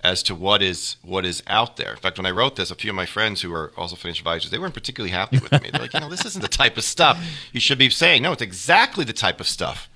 as 0.01 0.24
to 0.24 0.34
what 0.34 0.61
is 0.61 0.95
what 1.03 1.26
is 1.26 1.43
out 1.45 1.78
there. 1.78 1.91
In 1.91 1.97
fact, 1.97 2.17
when 2.17 2.26
I 2.26 2.32
wrote 2.32 2.55
this, 2.55 2.72
a 2.72 2.76
few 2.76 2.89
of 2.89 2.95
my 2.95 3.05
friends 3.05 3.41
who 3.41 3.53
are 3.53 3.72
also 3.78 3.95
financial 3.95 4.22
advisors, 4.22 4.49
they 4.49 4.57
weren't 4.57 4.74
particularly 4.74 5.11
happy 5.11 5.38
with 5.38 5.51
me. 5.61 5.70
They're 5.72 5.82
like, 5.82 5.93
you 5.93 5.99
know, 5.99 6.09
this 6.09 6.26
isn't 6.26 6.41
the 6.41 6.47
type 6.47 6.78
of 6.78 6.84
stuff 6.84 7.24
you 7.51 7.59
should 7.59 7.78
be 7.78 7.89
saying. 7.89 8.24
No, 8.24 8.32
it's 8.32 8.41
exactly 8.41 9.03
the 9.05 9.13
type 9.13 9.39
of 9.39 9.47
stuff 9.47 9.89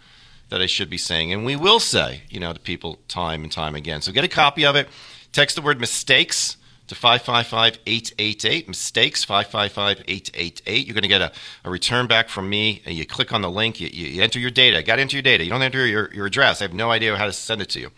that 0.49 0.61
I 0.61 0.67
should 0.67 0.89
be 0.89 0.97
saying, 0.97 1.33
and 1.33 1.45
we 1.45 1.55
will 1.55 1.79
say, 1.79 2.23
you 2.29 2.39
know, 2.39 2.53
to 2.53 2.59
people 2.59 2.99
time 3.07 3.41
and 3.43 3.51
time 3.51 3.73
again. 3.73 4.01
So 4.01 4.11
get 4.11 4.23
a 4.23 4.27
copy 4.27 4.65
of 4.65 4.75
it. 4.75 4.87
Text 5.31 5.55
the 5.55 5.63
word 5.63 5.79
mistakes 5.79 6.57
to 6.87 6.95
555-888 6.95 8.67
mistakes 8.67 9.25
555-888 9.25 10.85
you're 10.85 10.93
going 10.93 11.03
to 11.03 11.07
get 11.07 11.21
a, 11.21 11.31
a 11.63 11.69
return 11.69 12.07
back 12.07 12.29
from 12.29 12.49
me 12.49 12.81
and 12.85 12.95
you 12.95 13.05
click 13.05 13.31
on 13.31 13.41
the 13.41 13.49
link 13.49 13.79
you, 13.79 13.87
you 13.87 14.21
enter 14.21 14.39
your 14.39 14.51
data. 14.51 14.83
Got 14.83 14.97
to 14.97 15.01
enter 15.01 15.17
your 15.17 15.23
data. 15.23 15.43
You 15.43 15.49
don't 15.49 15.61
enter 15.61 15.85
your, 15.85 16.13
your 16.13 16.25
address. 16.25 16.61
I 16.61 16.65
have 16.65 16.73
no 16.73 16.91
idea 16.91 17.15
how 17.17 17.25
to 17.25 17.33
send 17.33 17.61
it 17.61 17.69
to 17.69 17.79
you. 17.79 17.91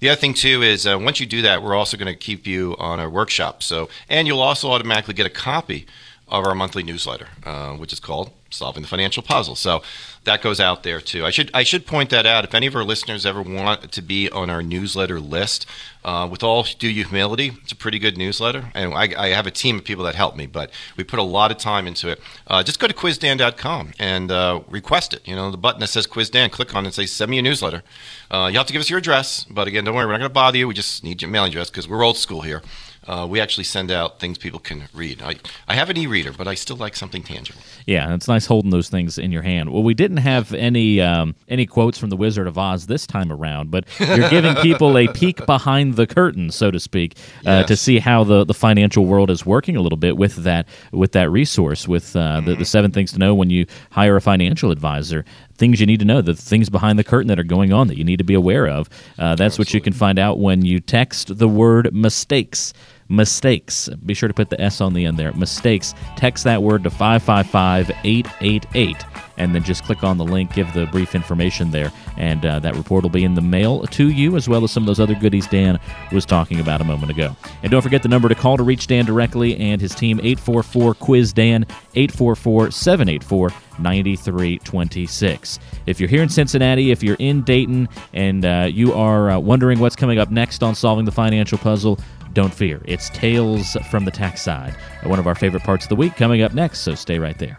The 0.00 0.08
other 0.08 0.20
thing 0.20 0.34
too 0.34 0.62
is 0.62 0.86
uh, 0.86 0.98
once 0.98 1.20
you 1.20 1.26
do 1.26 1.42
that, 1.42 1.62
we're 1.62 1.74
also 1.74 1.96
going 1.96 2.12
to 2.12 2.18
keep 2.18 2.46
you 2.46 2.74
on 2.78 3.00
our 3.00 3.10
workshop. 3.10 3.62
So, 3.62 3.90
and 4.08 4.26
you'll 4.26 4.40
also 4.40 4.70
automatically 4.70 5.14
get 5.14 5.26
a 5.26 5.30
copy 5.30 5.86
of 6.30 6.46
our 6.46 6.54
monthly 6.54 6.82
newsletter, 6.82 7.28
uh, 7.44 7.72
which 7.74 7.92
is 7.92 8.00
called 8.00 8.30
"Solving 8.50 8.82
the 8.82 8.88
Financial 8.88 9.22
Puzzle." 9.22 9.56
So 9.56 9.82
that 10.24 10.42
goes 10.42 10.60
out 10.60 10.82
there 10.82 11.00
too. 11.00 11.26
I 11.26 11.30
should 11.30 11.50
I 11.52 11.62
should 11.62 11.86
point 11.86 12.10
that 12.10 12.26
out. 12.26 12.44
If 12.44 12.54
any 12.54 12.66
of 12.66 12.76
our 12.76 12.84
listeners 12.84 13.26
ever 13.26 13.42
want 13.42 13.92
to 13.92 14.02
be 14.02 14.30
on 14.30 14.50
our 14.50 14.62
newsletter 14.62 15.18
list, 15.18 15.66
uh, 16.04 16.28
with 16.30 16.42
all 16.42 16.62
due 16.78 16.90
humility, 16.90 17.52
it's 17.62 17.72
a 17.72 17.76
pretty 17.76 17.98
good 17.98 18.16
newsletter, 18.16 18.70
and 18.74 18.94
I, 18.94 19.08
I, 19.18 19.28
have 19.28 19.46
a 19.46 19.50
team 19.50 19.76
of 19.76 19.84
people 19.84 20.04
that 20.04 20.14
help 20.14 20.36
me. 20.36 20.46
But 20.46 20.70
we 20.96 21.04
put 21.04 21.18
a 21.18 21.22
lot 21.22 21.50
of 21.50 21.58
time 21.58 21.86
into 21.86 22.08
it. 22.08 22.20
Uh, 22.46 22.62
just 22.62 22.80
go 22.80 22.86
to 22.86 22.94
quizdan.com 22.94 23.92
and 23.98 24.30
uh, 24.30 24.60
request 24.68 25.12
it. 25.12 25.26
You 25.26 25.36
know, 25.36 25.50
the 25.50 25.58
button 25.58 25.80
that 25.80 25.88
says 25.88 26.06
Quiz 26.06 26.30
Dan, 26.30 26.48
click 26.48 26.74
on 26.74 26.84
it 26.84 26.88
and 26.88 26.94
say 26.94 27.06
send 27.06 27.30
me 27.30 27.38
a 27.38 27.42
newsletter. 27.42 27.82
Uh, 28.30 28.48
you 28.50 28.56
have 28.56 28.66
to 28.66 28.72
give 28.72 28.80
us 28.80 28.88
your 28.88 28.98
address, 28.98 29.44
but 29.50 29.68
again, 29.68 29.84
don't 29.84 29.94
worry, 29.94 30.06
we're 30.06 30.12
not 30.12 30.18
going 30.18 30.30
to 30.30 30.34
bother 30.34 30.56
you. 30.56 30.68
We 30.68 30.74
just 30.74 31.04
need 31.04 31.20
your 31.20 31.30
mailing 31.30 31.50
address 31.50 31.70
because 31.70 31.88
we're 31.88 32.04
old 32.04 32.16
school 32.16 32.42
here. 32.42 32.62
Uh, 33.08 33.26
we 33.28 33.40
actually 33.40 33.64
send 33.64 33.90
out 33.90 34.20
things 34.20 34.36
people 34.38 34.60
can 34.60 34.84
read. 34.94 35.22
I, 35.22 35.36
I 35.66 35.74
have 35.74 35.88
an 35.90 35.96
e-reader, 35.96 36.32
but 36.32 36.46
I 36.46 36.54
still 36.54 36.76
like 36.76 36.94
something 36.94 37.22
tangible. 37.22 37.60
Yeah, 37.86 38.14
it's 38.14 38.28
nice 38.28 38.46
holding 38.46 38.70
those 38.70 38.88
things 38.90 39.16
in 39.18 39.32
your 39.32 39.42
hand. 39.42 39.72
Well, 39.72 39.82
we 39.82 39.94
didn't 39.94 40.18
have 40.18 40.52
any 40.52 41.00
um, 41.00 41.34
any 41.48 41.64
quotes 41.66 41.98
from 41.98 42.10
the 42.10 42.16
Wizard 42.16 42.46
of 42.46 42.58
Oz 42.58 42.86
this 42.86 43.06
time 43.06 43.32
around, 43.32 43.70
but 43.70 43.86
you're 43.98 44.28
giving 44.28 44.54
people 44.62 44.98
a 44.98 45.08
peek 45.08 45.44
behind 45.46 45.94
the 45.96 46.06
curtain, 46.06 46.50
so 46.50 46.70
to 46.70 46.78
speak, 46.78 47.16
uh, 47.46 47.60
Yes. 47.60 47.68
to 47.68 47.76
see 47.76 47.98
how 47.98 48.22
the, 48.22 48.44
the 48.44 48.54
financial 48.54 49.06
world 49.06 49.30
is 49.30 49.44
working 49.46 49.76
a 49.76 49.80
little 49.80 49.96
bit 49.98 50.16
with 50.16 50.36
that 50.44 50.68
with 50.92 51.12
that 51.12 51.30
resource, 51.30 51.88
with 51.88 52.14
uh, 52.14 52.40
the, 52.42 52.54
the 52.54 52.64
seven 52.66 52.90
things 52.90 53.12
to 53.12 53.18
know 53.18 53.34
when 53.34 53.48
you 53.50 53.66
hire 53.90 54.16
a 54.16 54.20
financial 54.20 54.70
advisor. 54.70 55.24
Things 55.60 55.78
you 55.78 55.84
need 55.84 56.00
to 56.00 56.06
know, 56.06 56.22
the 56.22 56.34
things 56.34 56.70
behind 56.70 56.98
the 56.98 57.04
curtain 57.04 57.28
that 57.28 57.38
are 57.38 57.44
going 57.44 57.70
on 57.70 57.88
that 57.88 57.98
you 57.98 58.04
need 58.04 58.16
to 58.16 58.24
be 58.24 58.32
aware 58.32 58.66
of. 58.66 58.88
Uh, 59.18 59.34
that's 59.34 59.58
what 59.58 59.74
you 59.74 59.80
can 59.82 59.92
find 59.92 60.18
out 60.18 60.38
when 60.38 60.64
you 60.64 60.80
text 60.80 61.36
the 61.36 61.46
word 61.46 61.92
mistakes 61.92 62.72
mistakes. 63.10 63.88
Be 64.06 64.14
sure 64.14 64.28
to 64.28 64.34
put 64.34 64.48
the 64.48 64.60
S 64.60 64.80
on 64.80 64.94
the 64.94 65.04
end 65.04 65.18
there. 65.18 65.32
Mistakes. 65.32 65.94
Text 66.16 66.44
that 66.44 66.62
word 66.62 66.84
to 66.84 66.90
555 66.90 67.90
888 68.04 69.04
and 69.40 69.54
then 69.54 69.64
just 69.64 69.84
click 69.84 70.04
on 70.04 70.18
the 70.18 70.24
link, 70.24 70.52
give 70.52 70.70
the 70.74 70.84
brief 70.86 71.14
information 71.14 71.70
there, 71.70 71.90
and 72.18 72.44
uh, 72.44 72.58
that 72.58 72.76
report 72.76 73.02
will 73.02 73.10
be 73.10 73.24
in 73.24 73.34
the 73.34 73.40
mail 73.40 73.86
to 73.86 74.10
you, 74.10 74.36
as 74.36 74.50
well 74.50 74.62
as 74.64 74.70
some 74.70 74.82
of 74.82 74.86
those 74.86 75.00
other 75.00 75.14
goodies 75.14 75.46
Dan 75.46 75.80
was 76.12 76.26
talking 76.26 76.60
about 76.60 76.82
a 76.82 76.84
moment 76.84 77.10
ago. 77.10 77.34
And 77.62 77.72
don't 77.72 77.80
forget 77.80 78.02
the 78.02 78.08
number 78.08 78.28
to 78.28 78.34
call 78.34 78.58
to 78.58 78.62
reach 78.62 78.86
Dan 78.86 79.06
directly 79.06 79.56
and 79.56 79.80
his 79.80 79.94
team 79.94 80.20
844 80.20 80.92
Quiz 80.94 81.32
Dan, 81.32 81.64
844 81.94 82.70
784 82.70 83.50
9326. 83.78 85.58
If 85.86 86.00
you're 86.00 86.08
here 86.08 86.22
in 86.22 86.28
Cincinnati, 86.28 86.90
if 86.90 87.02
you're 87.02 87.16
in 87.18 87.40
Dayton, 87.40 87.88
and 88.12 88.44
uh, 88.44 88.68
you 88.70 88.92
are 88.92 89.30
uh, 89.30 89.38
wondering 89.38 89.78
what's 89.78 89.96
coming 89.96 90.18
up 90.18 90.30
next 90.30 90.62
on 90.62 90.74
Solving 90.74 91.06
the 91.06 91.12
Financial 91.12 91.56
Puzzle, 91.56 91.98
don't 92.32 92.54
fear. 92.54 92.80
It's 92.84 93.08
Tales 93.10 93.76
from 93.90 94.04
the 94.04 94.10
Tax 94.10 94.42
Side, 94.42 94.74
one 95.02 95.18
of 95.18 95.26
our 95.26 95.34
favorite 95.34 95.62
parts 95.62 95.84
of 95.84 95.88
the 95.88 95.96
week 95.96 96.16
coming 96.16 96.42
up 96.42 96.54
next, 96.54 96.80
so 96.80 96.94
stay 96.94 97.18
right 97.18 97.38
there. 97.38 97.58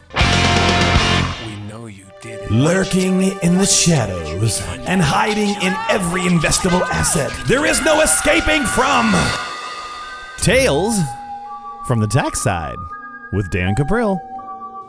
Lurking 2.50 3.22
in 3.42 3.58
the 3.58 3.66
shadows 3.66 4.62
and 4.86 5.02
hiding 5.02 5.50
in 5.62 5.74
every 5.90 6.22
investable 6.22 6.82
asset. 6.82 7.32
There 7.48 7.66
is 7.66 7.82
no 7.84 8.02
escaping 8.02 8.64
from 8.64 9.14
Tales 10.38 10.98
from 11.88 12.00
the 12.00 12.08
Tax 12.08 12.44
Side 12.44 12.78
with 13.32 13.50
Dan 13.52 13.74
Cuprill. 13.76 14.20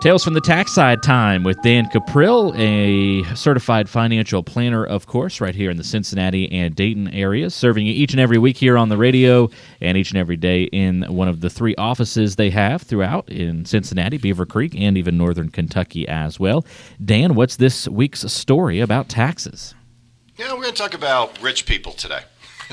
Tales 0.02 0.24
from 0.24 0.34
the 0.34 0.40
Tax 0.40 0.72
Side 0.72 1.00
time 1.00 1.44
with 1.44 1.62
Dan 1.62 1.88
Cuprill, 1.88 2.52
a 2.58 3.22
certified 3.36 3.88
financial 3.88 4.42
planner, 4.42 4.84
of 4.84 5.06
course, 5.06 5.40
right 5.40 5.54
here 5.54 5.70
in 5.70 5.76
the 5.76 5.84
Cincinnati 5.84 6.50
and 6.50 6.74
Dayton 6.74 7.06
areas, 7.14 7.54
serving 7.54 7.86
you 7.86 7.92
each 7.92 8.10
and 8.10 8.18
every 8.18 8.36
week 8.36 8.56
here 8.56 8.76
on 8.76 8.88
the 8.88 8.96
radio 8.96 9.48
and 9.80 9.96
each 9.96 10.10
and 10.10 10.18
every 10.18 10.36
day 10.36 10.64
in 10.64 11.02
one 11.02 11.28
of 11.28 11.40
the 11.40 11.48
three 11.48 11.76
offices 11.76 12.34
they 12.34 12.50
have 12.50 12.82
throughout 12.82 13.28
in 13.28 13.64
Cincinnati, 13.64 14.18
Beavercreek, 14.18 14.74
and 14.76 14.98
even 14.98 15.16
Northern 15.16 15.50
Kentucky 15.50 16.08
as 16.08 16.40
well. 16.40 16.66
Dan, 17.04 17.36
what's 17.36 17.54
this 17.54 17.86
week's 17.86 18.22
story 18.22 18.80
about 18.80 19.08
taxes? 19.08 19.72
Yeah, 20.36 20.52
we're 20.52 20.62
going 20.62 20.74
to 20.74 20.82
talk 20.82 20.94
about 20.94 21.40
rich 21.40 21.64
people 21.64 21.92
today. 21.92 22.22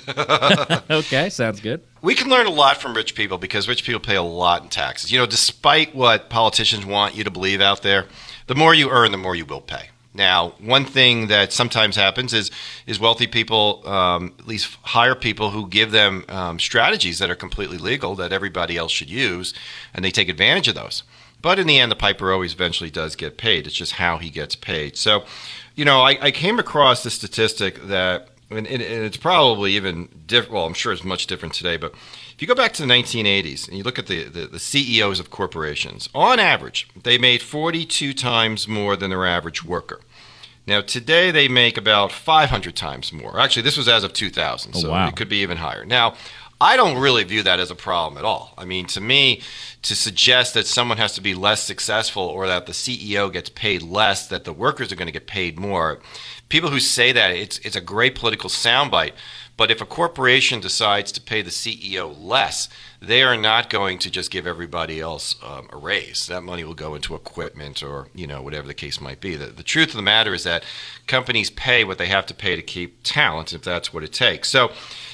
Okay, 0.90 1.30
sounds 1.30 1.60
good. 1.60 1.84
We 2.02 2.16
can 2.16 2.30
learn 2.30 2.48
a 2.48 2.52
lot 2.52 2.82
from 2.82 2.94
rich 2.94 3.14
people 3.14 3.38
because 3.38 3.68
rich 3.68 3.84
people 3.84 4.00
pay 4.00 4.16
a 4.16 4.24
lot 4.24 4.64
in 4.64 4.70
taxes. 4.70 5.12
You 5.12 5.20
know, 5.20 5.26
despite 5.26 5.94
what 5.94 6.30
politicians 6.30 6.86
want 6.86 7.16
you 7.16 7.24
to 7.24 7.32
believe 7.32 7.60
out 7.60 7.82
there, 7.82 8.06
the 8.48 8.56
more 8.56 8.74
you 8.74 8.90
earn, 8.90 9.12
the 9.12 9.18
more 9.18 9.36
you 9.36 9.46
will 9.46 9.62
pay. 9.62 9.90
Now, 10.14 10.54
one 10.60 10.86
thing 10.86 11.28
that 11.28 11.54
sometimes 11.54 11.96
happens 11.96 12.34
is 12.34 12.50
is 12.88 13.00
wealthy 13.00 13.28
people 13.28 13.88
um, 13.88 14.34
at 14.40 14.48
least 14.48 14.76
hire 14.82 15.14
people 15.14 15.52
who 15.52 15.68
give 15.68 15.92
them 15.92 16.26
um, 16.30 16.60
strategies 16.60 17.20
that 17.20 17.30
are 17.30 17.36
completely 17.36 17.78
legal 17.78 18.16
that 18.16 18.34
everybody 18.34 18.76
else 18.76 18.92
should 18.92 19.10
use, 19.10 19.54
and 19.94 20.04
they 20.04 20.12
take 20.12 20.28
advantage 20.28 20.68
of 20.68 20.76
those. 20.76 21.04
But 21.42 21.60
in 21.60 21.68
the 21.68 21.80
end, 21.80 21.92
the 21.92 21.96
piper 21.96 22.34
always 22.34 22.54
eventually 22.54 22.90
does 22.90 23.16
get 23.16 23.38
paid. 23.38 23.66
It's 23.66 23.76
just 23.76 23.94
how 23.94 24.18
he 24.18 24.30
gets 24.30 24.56
paid. 24.56 24.98
So, 24.98 25.24
you 25.76 25.86
know, 25.86 26.02
I, 26.02 26.18
I 26.22 26.32
came 26.32 26.60
across 26.60 27.04
the 27.04 27.10
statistic 27.10 27.82
that, 27.84 28.30
and, 28.50 28.66
and 28.68 28.82
it's 28.82 29.18
probably 29.18 29.76
even 29.76 30.10
different. 30.26 30.54
Well, 30.54 30.66
I'm 30.66 30.74
sure 30.74 30.92
it's 30.94 31.04
much 31.04 31.28
different 31.28 31.54
today, 31.54 31.78
but 31.78 31.94
if 32.34 32.42
you 32.42 32.48
go 32.48 32.56
back 32.56 32.74
to 32.74 32.82
the 32.86 32.88
1980s 32.92 33.68
and 33.68 33.78
you 33.78 33.84
look 33.84 34.00
at 34.00 34.08
the, 34.08 34.24
the, 34.24 34.48
the 34.48 34.60
CEOs 34.60 35.20
of 35.20 35.30
corporations, 35.30 36.10
on 36.16 36.40
average, 36.40 36.88
they 37.04 37.18
made 37.18 37.42
42 37.42 38.14
times 38.14 38.68
more 38.68 38.96
than 38.96 39.10
their 39.10 39.26
average 39.26 39.64
worker. 39.64 40.02
Now, 40.68 40.82
today 40.82 41.32
they 41.32 41.48
make 41.48 41.78
about 41.78 42.12
500 42.12 42.76
times 42.76 43.12
more. 43.12 43.40
Actually, 43.40 43.64
this 43.64 43.78
was 43.78 43.88
as 43.88 44.04
of 44.04 44.14
2000, 44.14 44.74
Oh, 44.76 44.80
so 44.80 44.92
wow. 44.92 45.08
it 45.08 45.16
could 45.16 45.30
be 45.30 45.38
even 45.42 45.58
higher. 45.58 45.84
Now, 45.84 46.14
I 46.62 46.76
don't 46.76 46.98
really 46.98 47.24
view 47.24 47.44
that 47.44 47.60
as 47.60 47.72
a 47.72 47.76
problem 47.76 48.18
at 48.18 48.26
all. 48.26 48.54
I 48.58 48.66
mean, 48.66 48.86
to 48.88 49.00
me, 49.00 49.42
to 49.84 49.96
suggest 49.96 50.54
that 50.56 50.68
someone 50.68 50.98
has 50.98 51.14
to 51.14 51.22
be 51.22 51.34
less 51.34 51.64
successful 51.64 52.24
or 52.24 52.48
that 52.48 52.66
the 52.66 52.74
CEO 52.74 53.32
gets 53.32 53.50
paid 53.50 53.82
less, 53.82 54.28
that 54.28 54.44
the 54.44 54.52
workers 54.52 54.92
are 54.92 54.96
going 54.96 55.08
to 55.08 55.14
get 55.14 55.26
paid 55.26 55.58
more, 55.58 56.00
people 56.50 56.70
who 56.70 56.82
say 56.82 57.14
that, 57.14 57.32
it's, 57.32 57.60
it's 57.60 57.78
a 57.78 57.82
great 57.82 58.14
political 58.14 58.50
soundbite. 58.50 59.14
But 59.60 59.72
if 59.72 59.82
a 59.82 59.86
corporation 59.86 60.62
decides 60.62 61.12
to 61.12 61.20
pay 61.22 61.42
the 61.42 61.50
CEO 61.50 62.16
less, 62.18 62.70
they 63.02 63.24
are 63.24 63.36
not 63.36 63.70
going 63.70 64.00
to 64.00 64.10
just 64.10 64.32
give 64.32 64.48
everybody 64.48 65.02
else 65.02 65.36
um, 65.44 65.68
a 65.74 65.76
raise. 65.76 66.28
That 66.28 66.44
money 66.44 66.64
will 66.64 66.74
go 66.74 66.96
into 66.96 67.14
equipment 67.14 67.84
or 67.84 68.08
you 68.16 68.26
know 68.26 68.42
whatever 68.42 68.68
the 68.68 68.74
case 68.74 69.02
might 69.02 69.20
be. 69.20 69.36
The, 69.36 69.48
the 69.48 69.64
truth 69.64 69.90
of 69.90 69.98
the 69.98 70.02
matter 70.02 70.34
is 70.34 70.46
that 70.46 70.64
companies 71.08 71.50
pay 71.50 71.84
what 71.84 71.98
they 71.98 72.08
have 72.08 72.26
to 72.28 72.34
pay 72.34 72.56
to 72.56 72.62
keep 72.62 73.04
talent, 73.04 73.52
if 73.52 73.62
that's 73.62 73.94
what 73.94 74.02
it 74.02 74.14
takes. 74.14 74.50
So, 74.50 74.72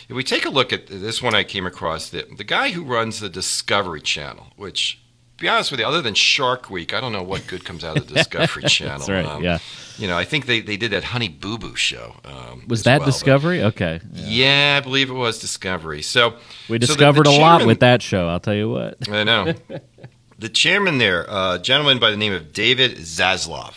if 0.09 0.15
we 0.15 0.23
take 0.23 0.45
a 0.45 0.49
look 0.49 0.71
at 0.73 0.87
this 0.87 1.21
one, 1.21 1.35
I 1.35 1.43
came 1.43 1.65
across 1.65 2.09
the 2.09 2.25
the 2.37 2.43
guy 2.43 2.71
who 2.71 2.83
runs 2.83 3.19
the 3.19 3.29
Discovery 3.29 4.01
Channel, 4.01 4.47
which. 4.55 5.01
To 5.37 5.41
be 5.41 5.49
honest 5.49 5.69
with 5.69 5.81
you, 5.81 5.85
other 5.85 6.01
than 6.01 6.13
Shark 6.13 6.69
Week, 6.69 6.93
I 6.93 7.01
don't 7.01 7.11
know 7.11 7.21
what 7.21 7.45
good 7.47 7.65
comes 7.65 7.83
out 7.83 7.97
of 7.97 8.07
the 8.07 8.13
Discovery 8.23 8.63
Channel. 8.69 8.99
That's 8.99 9.09
right. 9.09 9.25
Um, 9.25 9.43
yeah. 9.43 9.57
You 9.97 10.07
know, 10.07 10.17
I 10.17 10.23
think 10.23 10.45
they, 10.45 10.61
they 10.61 10.77
did 10.77 10.91
that 10.91 11.03
Honey 11.03 11.27
Boo 11.27 11.57
Boo 11.57 11.75
show. 11.75 12.15
Um, 12.23 12.63
Was 12.69 12.83
that 12.83 12.99
well, 13.01 13.07
Discovery? 13.07 13.61
Okay. 13.61 13.99
yeah, 14.13 14.79
I 14.79 14.81
believe 14.81 15.09
it 15.09 15.13
was 15.13 15.39
Discovery. 15.39 16.03
So 16.03 16.29
We 16.29 16.35
so 16.37 16.69
the- 16.69 16.77
discovered 16.79 17.25
the 17.25 17.31
a 17.31 17.37
lot 17.37 17.65
with 17.65 17.81
that 17.81 18.01
show. 18.01 18.29
I'll 18.29 18.39
tell 18.39 18.53
you 18.53 18.69
what. 18.69 19.09
I 19.09 19.25
know. 19.25 19.53
the 20.39 20.47
chairman 20.47 20.99
there, 20.99 21.25
a 21.27 21.59
gentleman 21.61 21.99
by 21.99 22.11
the 22.11 22.17
name 22.17 22.31
of 22.31 22.53
David 22.53 22.95
Zaslav. 22.99 23.73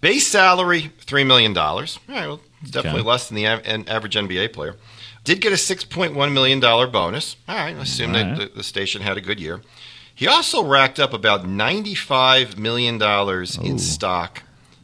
Base 0.00 0.28
salary 0.28 0.92
$3 1.04 1.26
million. 1.26 1.58
All 1.58 1.74
right, 1.80 1.88
well, 2.06 2.40
it's 2.62 2.70
definitely 2.70 3.00
Okay. 3.00 3.08
less 3.08 3.28
than 3.28 3.34
the 3.34 3.48
av- 3.48 3.62
an 3.64 3.88
average 3.88 4.14
NBA 4.14 4.52
player. 4.52 4.76
Did 5.24 5.40
get 5.40 5.52
a 5.52 5.56
$6.1 5.56 6.32
million 6.32 6.60
bonus. 6.60 7.36
All 7.48 7.56
right, 7.56 7.74
I 7.74 7.80
assume 7.80 8.14
All 8.14 8.36
that 8.36 8.54
the, 8.54 8.62
station 8.62 9.00
had 9.02 9.16
a 9.16 9.20
good 9.22 9.40
year. 9.40 9.62
He 10.14 10.28
also 10.28 10.62
racked 10.64 11.00
up 11.00 11.12
about 11.12 11.44
$95 11.44 12.56
million 12.58 13.00
in 13.66 13.78
stock 13.78 14.42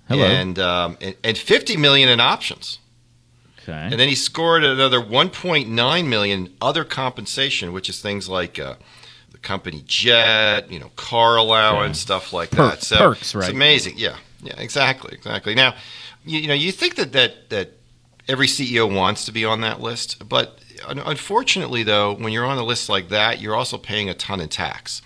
Hello. 0.09 0.25
and, 0.25 0.59
um, 0.59 0.97
and, 1.01 1.15
and 1.23 1.39
50 1.39 1.77
million 1.77 2.09
in 2.09 2.21
options. 2.21 2.79
Okay. 3.63 3.73
And 3.73 4.01
then 4.01 4.09
he 4.09 4.15
scored 4.15 4.65
another 4.65 4.99
1.9 5.01 6.07
million 6.09 6.55
other 6.61 6.85
compensation, 6.85 7.73
which 7.73 7.89
is 7.89 8.01
things 8.01 8.29
like 8.29 8.59
uh, 8.59 8.75
the 9.31 9.39
company 9.39 9.85
jet, 9.87 10.71
you 10.73 10.81
know, 10.81 10.91
car 10.97 11.37
allowance, 11.37 11.99
Okay. 11.99 12.03
stuff 12.03 12.33
like 12.33 12.51
that. 12.51 12.83
So 12.83 12.97
perks, 12.97 13.35
right. 13.35 13.45
It's 13.45 13.53
amazing. 13.55 13.95
Yeah, 13.99 14.17
yeah, 14.43 14.55
exactly, 14.59 15.13
exactly. 15.15 15.55
Now, 15.55 15.75
you, 16.25 16.41
you 16.41 16.49
know, 16.49 16.55
you 16.55 16.73
think 16.73 16.95
that 16.97 17.13
that 17.13 17.51
that 17.51 17.73
every 18.31 18.47
CEO 18.47 18.93
wants 18.93 19.25
to 19.25 19.33
be 19.33 19.45
on 19.45 19.61
that 19.63 19.81
list, 19.81 20.29
but 20.29 20.61
unfortunately, 20.87 21.83
though, 21.83 22.15
when 22.15 22.33
you're 22.33 22.47
on 22.47 22.59
a 22.59 22.65
list 22.65 22.89
like 22.89 23.09
that, 23.09 23.41
you're 23.41 23.57
also 23.57 23.77
paying 23.77 24.09
a 24.09 24.15
ton 24.15 24.41
in 24.41 24.49
tax. 24.49 25.03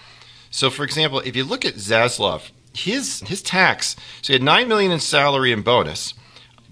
So, 0.50 0.68
for 0.68 0.84
example, 0.84 1.20
if 1.20 1.34
you 1.34 1.42
look 1.42 1.64
at 1.64 1.74
Zaslav, 1.74 2.50
his 2.74 3.20
his 3.20 3.40
tax, 3.40 3.96
so 4.20 4.28
he 4.28 4.32
had 4.34 4.42
nine 4.42 4.68
million 4.68 4.92
in 4.92 5.00
salary 5.00 5.52
and 5.52 5.64
bonus, 5.64 6.12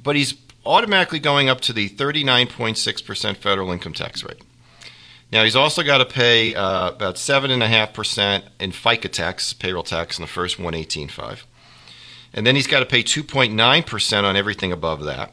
but 0.02 0.14
he's 0.14 0.34
automatically 0.66 1.18
going 1.18 1.48
up 1.48 1.60
to 1.62 1.72
the 1.72 1.88
39.6% 1.88 3.36
federal 3.36 3.72
income 3.72 3.94
tax 3.94 4.22
rate. 4.22 4.40
Now, 5.32 5.44
he's 5.44 5.56
also 5.56 5.82
got 5.82 5.98
to 5.98 6.04
pay 6.04 6.54
uh, 6.54 6.90
about 6.90 7.16
7.5% 7.16 8.42
in 8.60 8.70
FICA 8.70 9.10
tax, 9.10 9.54
payroll 9.54 9.82
tax, 9.82 10.18
in 10.18 10.22
the 10.22 10.28
first 10.28 10.58
118.5. 10.58 11.44
And 12.34 12.46
then 12.46 12.54
he's 12.54 12.66
got 12.66 12.80
to 12.80 12.86
pay 12.86 13.02
2.9% 13.02 14.24
on 14.24 14.36
everything 14.36 14.72
above 14.72 15.04
that. 15.04 15.32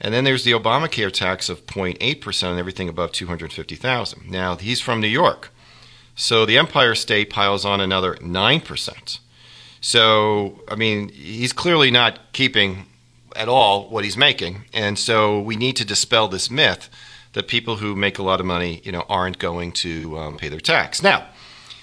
And 0.00 0.12
then 0.12 0.24
there's 0.24 0.44
the 0.44 0.52
Obamacare 0.52 1.12
tax 1.12 1.48
of 1.48 1.66
0.8% 1.66 2.44
on 2.44 2.58
everything 2.58 2.88
above 2.88 3.12
250,000. 3.12 4.30
Now, 4.30 4.56
he's 4.56 4.80
from 4.80 5.00
New 5.00 5.06
York. 5.06 5.50
So 6.14 6.44
the 6.46 6.58
Empire 6.58 6.94
State 6.94 7.30
piles 7.30 7.64
on 7.64 7.80
another 7.80 8.14
9%. 8.16 9.18
So, 9.80 10.60
I 10.68 10.74
mean, 10.74 11.10
he's 11.10 11.52
clearly 11.52 11.90
not 11.90 12.32
keeping 12.32 12.86
at 13.34 13.48
all 13.48 13.88
what 13.88 14.04
he's 14.04 14.16
making. 14.16 14.64
And 14.72 14.98
so 14.98 15.40
we 15.40 15.56
need 15.56 15.76
to 15.76 15.84
dispel 15.84 16.28
this 16.28 16.50
myth 16.50 16.88
that 17.34 17.48
people 17.48 17.76
who 17.76 17.94
make 17.94 18.18
a 18.18 18.22
lot 18.22 18.40
of 18.40 18.46
money, 18.46 18.80
you 18.82 18.90
know, 18.90 19.04
aren't 19.08 19.38
going 19.38 19.72
to 19.72 20.18
um, 20.18 20.38
pay 20.38 20.48
their 20.48 20.60
tax. 20.60 21.02
Now, 21.02 21.26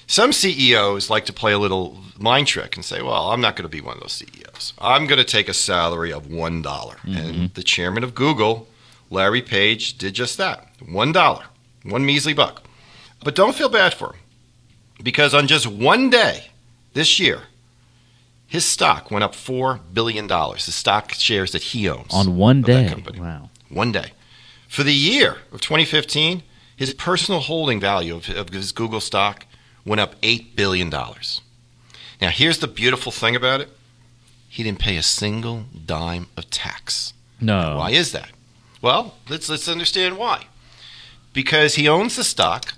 some 0.08 0.34
CEOs 0.34 1.10
like 1.10 1.26
to 1.26 1.34
play 1.34 1.54
a 1.54 1.60
little 1.60 1.98
mind 2.18 2.48
trick 2.48 2.76
and 2.76 2.86
say, 2.86 3.02
well, 3.02 3.32
I'm 3.32 3.42
not 3.42 3.56
going 3.56 3.64
to 3.64 3.70
be 3.70 3.82
one 3.82 3.96
of 3.96 4.02
those 4.02 4.14
CEOs. 4.14 4.74
I'm 4.80 5.08
going 5.08 5.18
to 5.18 5.24
take 5.24 5.50
a 5.50 5.54
salary 5.54 6.12
of 6.12 6.28
$1. 6.28 6.64
dollars 6.64 7.00
And 7.06 7.16
mm-hmm. 7.36 7.46
the 7.54 7.64
chairman 7.64 8.04
of 8.04 8.14
Google, 8.16 8.68
Larry 9.10 9.42
Page, 9.42 9.98
did 9.98 10.14
just 10.14 10.38
that 10.38 10.68
$1, 10.80 11.44
one 11.84 12.06
measly 12.06 12.34
buck. 12.34 12.64
But 13.24 13.36
don't 13.36 13.56
feel 13.56 13.70
bad 13.70 13.94
for 13.94 14.14
him 14.14 14.20
because 15.02 15.34
on 15.34 15.48
just 15.48 15.66
one 15.68 16.10
day 16.10 16.46
this 16.94 17.20
year, 17.20 17.44
his 18.46 18.66
stock 18.66 19.10
went 19.10 19.24
up 19.24 19.34
$4 19.34 19.80
billion, 19.94 20.28
the 20.28 20.58
stock 20.58 21.14
shares 21.14 21.52
that 21.54 21.64
he 21.64 21.90
owns. 21.90 22.14
On 22.14 22.38
one 22.38 22.62
day. 22.62 22.88
company. 22.88 23.20
Wow. 23.20 23.50
One 23.70 23.92
day. 23.92 24.12
For 24.68 24.84
the 24.84 24.94
year 24.94 25.38
of 25.52 25.62
2015, 25.62 26.44
his 26.76 26.94
personal 26.94 27.40
holding 27.42 27.80
value 27.80 28.16
of, 28.16 28.30
of 28.30 28.50
his 28.50 28.72
Google 28.72 29.00
stock 29.00 29.46
went 29.86 30.02
up 30.02 30.20
$8 30.22 30.56
billion. 30.56 30.90
Now, 30.90 32.30
here's 32.30 32.60
the 32.60 32.68
beautiful 32.68 33.12
thing 33.12 33.36
about 33.36 33.62
it 33.62 33.70
he 34.50 34.62
didn't 34.62 34.78
pay 34.78 34.98
a 34.98 35.04
single 35.04 35.66
dime 35.84 36.28
of 36.38 36.48
tax. 36.52 37.14
No. 37.42 37.78
Why 37.78 37.90
is 37.90 38.12
that? 38.12 38.30
Well, 38.84 39.16
let's, 39.28 39.50
let's 39.50 39.68
understand 39.68 40.16
why. 40.16 40.46
Because 41.34 41.74
he 41.74 41.88
owns 41.88 42.16
the 42.16 42.24
stock, 42.24 42.76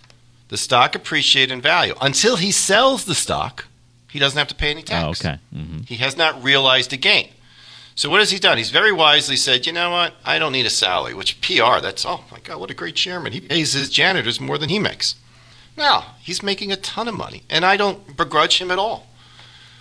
the 0.47 0.55
stock 0.55 0.95
appreciated 0.95 1.51
in 1.51 1.59
value. 1.59 1.93
Until 1.99 2.37
he 2.37 2.51
sells 2.51 3.03
the 3.03 3.13
stock, 3.13 3.65
he 4.09 4.19
doesn't 4.19 4.37
have 4.37 4.47
to 4.47 4.55
pay 4.55 4.71
any 4.71 4.83
tax. 4.83 5.25
Oh, 5.25 5.27
okay. 5.27 5.39
hmm 5.53 5.79
He 5.81 5.95
has 5.95 6.15
not 6.15 6.41
realized 6.41 6.93
a 6.93 6.97
gain. 6.97 7.27
So 7.93 8.09
what 8.09 8.21
has 8.21 8.31
he 8.31 8.39
done? 8.39 8.57
He's 8.57 8.71
very 8.71 8.93
wisely 8.93 9.35
said, 9.35 9.65
you 9.65 9.73
know 9.73 9.91
what? 9.91 10.13
I 10.23 10.39
don't 10.39 10.53
need 10.53 10.65
a 10.65 10.69
salary, 10.69 11.13
which 11.13 11.41
PR, 11.41 11.81
that's, 11.81 12.05
oh 12.05 12.23
my 12.31 12.39
God, 12.39 12.61
what 12.61 12.71
a 12.71 12.73
great 12.73 12.95
chairman. 12.95 13.33
He 13.33 13.41
pays 13.41 13.73
his 13.73 13.89
janitors 13.89 14.39
more 14.39 14.57
than 14.57 14.69
he 14.69 14.79
makes. 14.79 15.15
Now, 15.77 16.15
he's 16.21 16.41
making 16.43 16.71
a 16.71 16.77
ton 16.77 17.07
of 17.07 17.15
money, 17.15 17.43
and 17.49 17.65
I 17.65 17.77
don't 17.77 18.15
begrudge 18.15 18.59
him 18.61 18.71
at 18.71 18.79
all. 18.79 19.07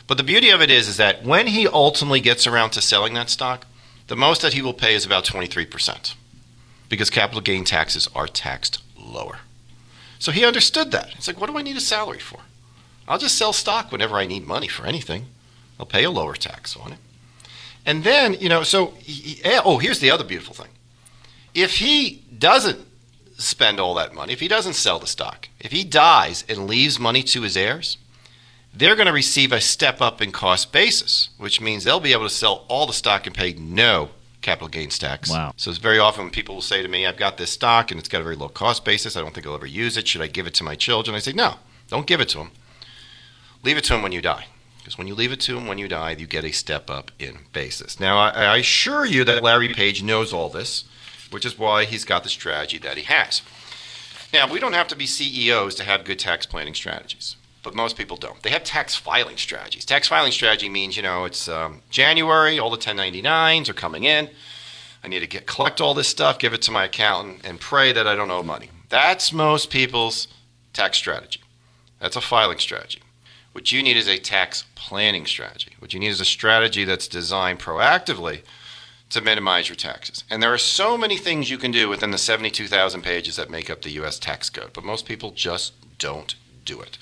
But 0.06 0.18
the 0.18 0.24
beauty 0.24 0.50
of 0.50 0.60
it 0.60 0.70
is, 0.70 0.88
is 0.88 0.96
that 0.96 1.24
when 1.24 1.46
he 1.46 1.66
ultimately 1.68 2.20
gets 2.20 2.46
around 2.46 2.70
to 2.70 2.80
selling 2.82 3.14
that 3.14 3.30
stock, 3.30 3.66
the 4.08 4.16
most 4.16 4.42
that 4.42 4.52
he 4.52 4.60
will 4.62 4.74
pay 4.74 4.94
is 4.94 5.06
about 5.06 5.24
23% 5.24 6.14
because 6.90 7.08
capital 7.10 7.40
gain 7.40 7.64
taxes 7.64 8.08
are 8.14 8.26
taxed 8.26 8.82
lower. 8.98 9.38
So 10.18 10.30
he 10.32 10.44
understood 10.44 10.90
that. 10.92 11.14
It's 11.16 11.26
like, 11.26 11.40
what 11.40 11.48
do 11.48 11.56
I 11.56 11.62
need 11.62 11.76
a 11.76 11.80
salary 11.80 12.18
for? 12.18 12.40
I'll 13.08 13.18
just 13.18 13.38
sell 13.38 13.52
stock 13.52 13.90
whenever 13.92 14.16
I 14.16 14.26
need 14.26 14.46
money 14.46 14.68
for 14.68 14.84
anything. 14.86 15.26
I'll 15.78 15.86
pay 15.86 16.04
a 16.04 16.10
lower 16.10 16.34
tax 16.34 16.76
on 16.76 16.92
it. 16.92 16.98
And 17.86 18.04
then, 18.04 18.34
you 18.34 18.48
know, 18.48 18.62
so, 18.62 18.94
he, 18.98 19.12
he- 19.12 19.44
eh, 19.44 19.60
oh, 19.64 19.78
here's 19.78 20.00
the 20.00 20.10
other 20.10 20.24
beautiful 20.24 20.54
thing. 20.54 20.70
If 21.54 21.76
he 21.76 22.22
doesn't 22.36 22.80
spend 23.38 23.80
all 23.80 23.94
that 23.94 24.14
money, 24.14 24.32
if 24.32 24.40
he 24.40 24.48
doesn't 24.48 24.74
sell 24.74 24.98
the 24.98 25.06
stock, 25.06 25.48
if 25.64 25.72
he 25.72 25.82
dies 25.82 26.44
and 26.48 26.68
leaves 26.68 27.00
money 27.00 27.22
to 27.22 27.42
his 27.42 27.56
heirs, 27.56 27.96
they're 28.72 28.94
going 28.94 29.06
to 29.06 29.12
receive 29.12 29.50
a 29.50 29.60
step 29.60 30.02
up 30.02 30.20
in 30.20 30.30
cost 30.30 30.72
basis, 30.72 31.30
which 31.38 31.60
means 31.60 31.82
they'll 31.82 32.00
be 32.00 32.12
able 32.12 32.28
to 32.28 32.34
sell 32.34 32.66
all 32.68 32.86
the 32.86 32.92
stock 32.92 33.26
and 33.26 33.34
pay 33.34 33.54
no 33.54 34.10
capital 34.42 34.68
gains 34.68 34.98
tax. 34.98 35.30
Wow. 35.30 35.54
So 35.56 35.70
it's 35.70 35.78
very 35.78 35.98
often 35.98 36.24
when 36.24 36.30
people 36.30 36.56
will 36.56 36.62
say 36.62 36.82
to 36.82 36.88
me, 36.88 37.06
I've 37.06 37.16
got 37.16 37.38
this 37.38 37.50
stock 37.50 37.90
and 37.90 37.98
it's 37.98 38.10
got 38.10 38.20
a 38.20 38.24
very 38.24 38.36
low 38.36 38.48
cost 38.48 38.84
basis. 38.84 39.16
I 39.16 39.22
don't 39.22 39.34
think 39.34 39.46
I'll 39.46 39.54
ever 39.54 39.64
use 39.64 39.96
it. 39.96 40.06
Should 40.06 40.20
I 40.20 40.26
give 40.26 40.46
it 40.46 40.54
to 40.54 40.64
my 40.64 40.74
children? 40.74 41.16
I 41.16 41.20
say, 41.20 41.32
no, 41.32 41.54
don't 41.88 42.06
give 42.06 42.20
it 42.20 42.28
to 42.30 42.38
them. 42.38 42.50
Leave 43.62 43.78
it 43.78 43.84
to 43.84 43.94
them 43.94 44.02
when 44.02 44.12
you 44.12 44.20
die. 44.20 44.46
Because 44.78 44.98
when 44.98 45.06
you 45.06 45.14
leave 45.14 45.32
it 45.32 45.40
to 45.40 45.54
them 45.54 45.66
when 45.66 45.78
you 45.78 45.88
die, 45.88 46.10
you 46.10 46.26
get 46.26 46.44
a 46.44 46.52
step 46.52 46.90
up 46.90 47.10
in 47.18 47.38
basis. 47.54 47.98
Now, 47.98 48.18
I, 48.18 48.28
I 48.28 48.56
assure 48.58 49.06
you 49.06 49.24
that 49.24 49.42
Larry 49.42 49.72
Page 49.72 50.02
knows 50.02 50.30
all 50.30 50.50
this, 50.50 50.84
which 51.30 51.46
is 51.46 51.58
why 51.58 51.86
he's 51.86 52.04
got 52.04 52.22
the 52.22 52.28
strategy 52.28 52.76
that 52.78 52.98
he 52.98 53.04
has. 53.04 53.40
Now, 54.34 54.52
we 54.52 54.58
don't 54.58 54.72
have 54.72 54.88
to 54.88 54.96
be 54.96 55.06
CEOs 55.06 55.76
to 55.76 55.84
have 55.84 56.04
good 56.04 56.18
tax 56.18 56.44
planning 56.44 56.74
strategies, 56.74 57.36
but 57.62 57.72
most 57.72 57.96
people 57.96 58.16
don't. 58.16 58.42
They 58.42 58.50
have 58.50 58.64
tax 58.64 58.96
filing 58.96 59.36
strategies. 59.36 59.84
Tax 59.84 60.08
filing 60.08 60.32
strategy 60.32 60.68
means, 60.68 60.96
you 60.96 61.04
know, 61.04 61.24
it's 61.24 61.46
um, 61.46 61.82
January, 61.88 62.58
all 62.58 62.68
the 62.68 62.76
1099s 62.76 63.68
are 63.68 63.74
coming 63.74 64.02
in. 64.02 64.28
I 65.04 65.06
need 65.06 65.20
to 65.20 65.28
get 65.28 65.46
collect 65.46 65.80
all 65.80 65.94
this 65.94 66.08
stuff, 66.08 66.40
give 66.40 66.52
it 66.52 66.62
to 66.62 66.72
my 66.72 66.86
accountant, 66.86 67.42
and 67.46 67.60
pray 67.60 67.92
that 67.92 68.08
I 68.08 68.16
don't 68.16 68.28
owe 68.28 68.42
money. 68.42 68.70
That's 68.88 69.32
most 69.32 69.70
people's 69.70 70.26
tax 70.72 70.98
strategy. 70.98 71.40
That's 72.00 72.16
a 72.16 72.20
filing 72.20 72.58
strategy. 72.58 73.02
What 73.52 73.70
you 73.70 73.84
need 73.84 73.96
is 73.96 74.08
a 74.08 74.18
tax 74.18 74.64
planning 74.74 75.26
strategy. 75.26 75.76
What 75.78 75.94
you 75.94 76.00
need 76.00 76.08
is 76.08 76.20
a 76.20 76.24
strategy 76.24 76.82
that's 76.82 77.06
designed 77.06 77.60
proactively 77.60 78.42
to 79.10 79.20
minimize 79.20 79.68
your 79.68 79.76
taxes. 79.76 80.24
And 80.30 80.42
there 80.42 80.52
are 80.52 80.58
so 80.58 80.98
many 80.98 81.16
things 81.16 81.50
you 81.50 81.58
can 81.58 81.70
do 81.70 81.88
within 81.88 82.10
the 82.10 82.18
72,000 82.18 83.02
pages 83.02 83.36
that 83.36 83.50
make 83.50 83.70
up 83.70 83.82
the 83.82 83.90
US 83.90 84.18
tax 84.18 84.50
code, 84.50 84.70
but 84.72 84.84
most 84.84 85.06
people 85.06 85.30
just 85.30 85.72
don't 85.98 86.34
do 86.64 86.80
it. 86.80 86.98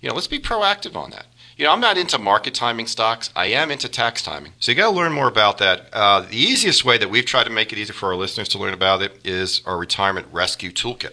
You 0.00 0.08
know, 0.08 0.14
let's 0.14 0.26
be 0.26 0.40
proactive 0.40 0.96
on 0.96 1.10
that. 1.10 1.26
You 1.56 1.66
know, 1.66 1.72
I'm 1.72 1.80
not 1.80 1.98
into 1.98 2.18
market 2.18 2.54
timing 2.54 2.86
stocks. 2.86 3.30
I 3.36 3.46
am 3.46 3.70
into 3.70 3.88
tax 3.88 4.22
timing. 4.22 4.52
So 4.58 4.72
you 4.72 4.76
got 4.76 4.90
to 4.90 4.96
learn 4.96 5.12
more 5.12 5.28
about 5.28 5.58
that. 5.58 5.88
Uh, 5.92 6.20
the 6.20 6.36
easiest 6.36 6.84
way 6.84 6.98
that 6.98 7.10
we've 7.10 7.26
tried 7.26 7.44
to 7.44 7.50
make 7.50 7.72
it 7.72 7.78
easier 7.78 7.94
for 7.94 8.08
our 8.08 8.16
listeners 8.16 8.48
to 8.50 8.58
learn 8.58 8.74
about 8.74 9.02
it 9.02 9.20
is 9.24 9.62
our 9.66 9.76
retirement 9.76 10.26
rescue 10.32 10.72
toolkit. 10.72 11.12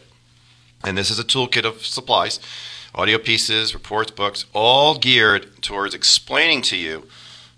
And 0.84 0.98
this 0.98 1.12
is 1.12 1.20
a 1.20 1.24
toolkit 1.26 1.66
of 1.66 1.86
supplies, 1.86 2.40
audio 2.96 3.18
pieces, 3.18 3.74
reports, 3.74 4.12
books, 4.12 4.46
all 4.54 4.98
geared 4.98 5.62
towards 5.62 5.94
explaining 5.94 6.62
to 6.64 6.78
you 6.78 7.06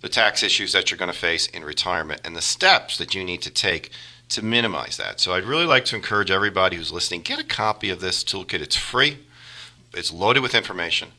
the 0.01 0.09
tax 0.09 0.43
issues 0.43 0.73
that 0.73 0.89
you're 0.89 0.97
going 0.97 1.11
to 1.11 1.17
face 1.17 1.47
in 1.47 1.63
retirement 1.63 2.21
and 2.25 2.35
the 2.35 2.41
steps 2.41 2.97
that 2.97 3.15
you 3.15 3.23
need 3.23 3.41
to 3.43 3.51
take 3.51 3.91
to 4.29 4.43
minimize 4.43 4.97
that. 4.97 5.19
So 5.19 5.33
I'd 5.33 5.43
really 5.43 5.65
like 5.65 5.85
to 5.85 5.95
encourage 5.95 6.31
everybody 6.31 6.77
who's 6.77 6.91
listening 6.91 7.21
get 7.21 7.39
a 7.39 7.43
copy 7.43 7.89
of 7.89 8.01
this 8.01 8.23
toolkit. 8.23 8.61
It's 8.61 8.75
free. 8.75 9.19
It's 9.93 10.11
loaded 10.11 10.41
with 10.41 10.55
information 10.55 11.09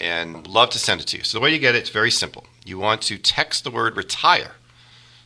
and 0.00 0.46
love 0.46 0.70
to 0.70 0.78
send 0.78 1.00
it 1.00 1.06
to 1.08 1.18
you. 1.18 1.24
So 1.24 1.38
the 1.38 1.42
way 1.42 1.52
you 1.52 1.58
get 1.58 1.74
it, 1.74 1.78
it's 1.78 1.90
very 1.90 2.10
simple. 2.10 2.44
You 2.64 2.78
want 2.78 3.02
to 3.02 3.18
text 3.18 3.64
the 3.64 3.70
word 3.70 3.96
retire 3.96 4.52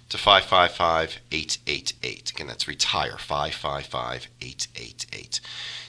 to 0.09 0.19
555 0.19 1.21
888. 1.31 2.31
Again, 2.31 2.47
that's 2.47 2.69
retire 2.69 3.17
555 3.19 4.29
888. 4.41 5.41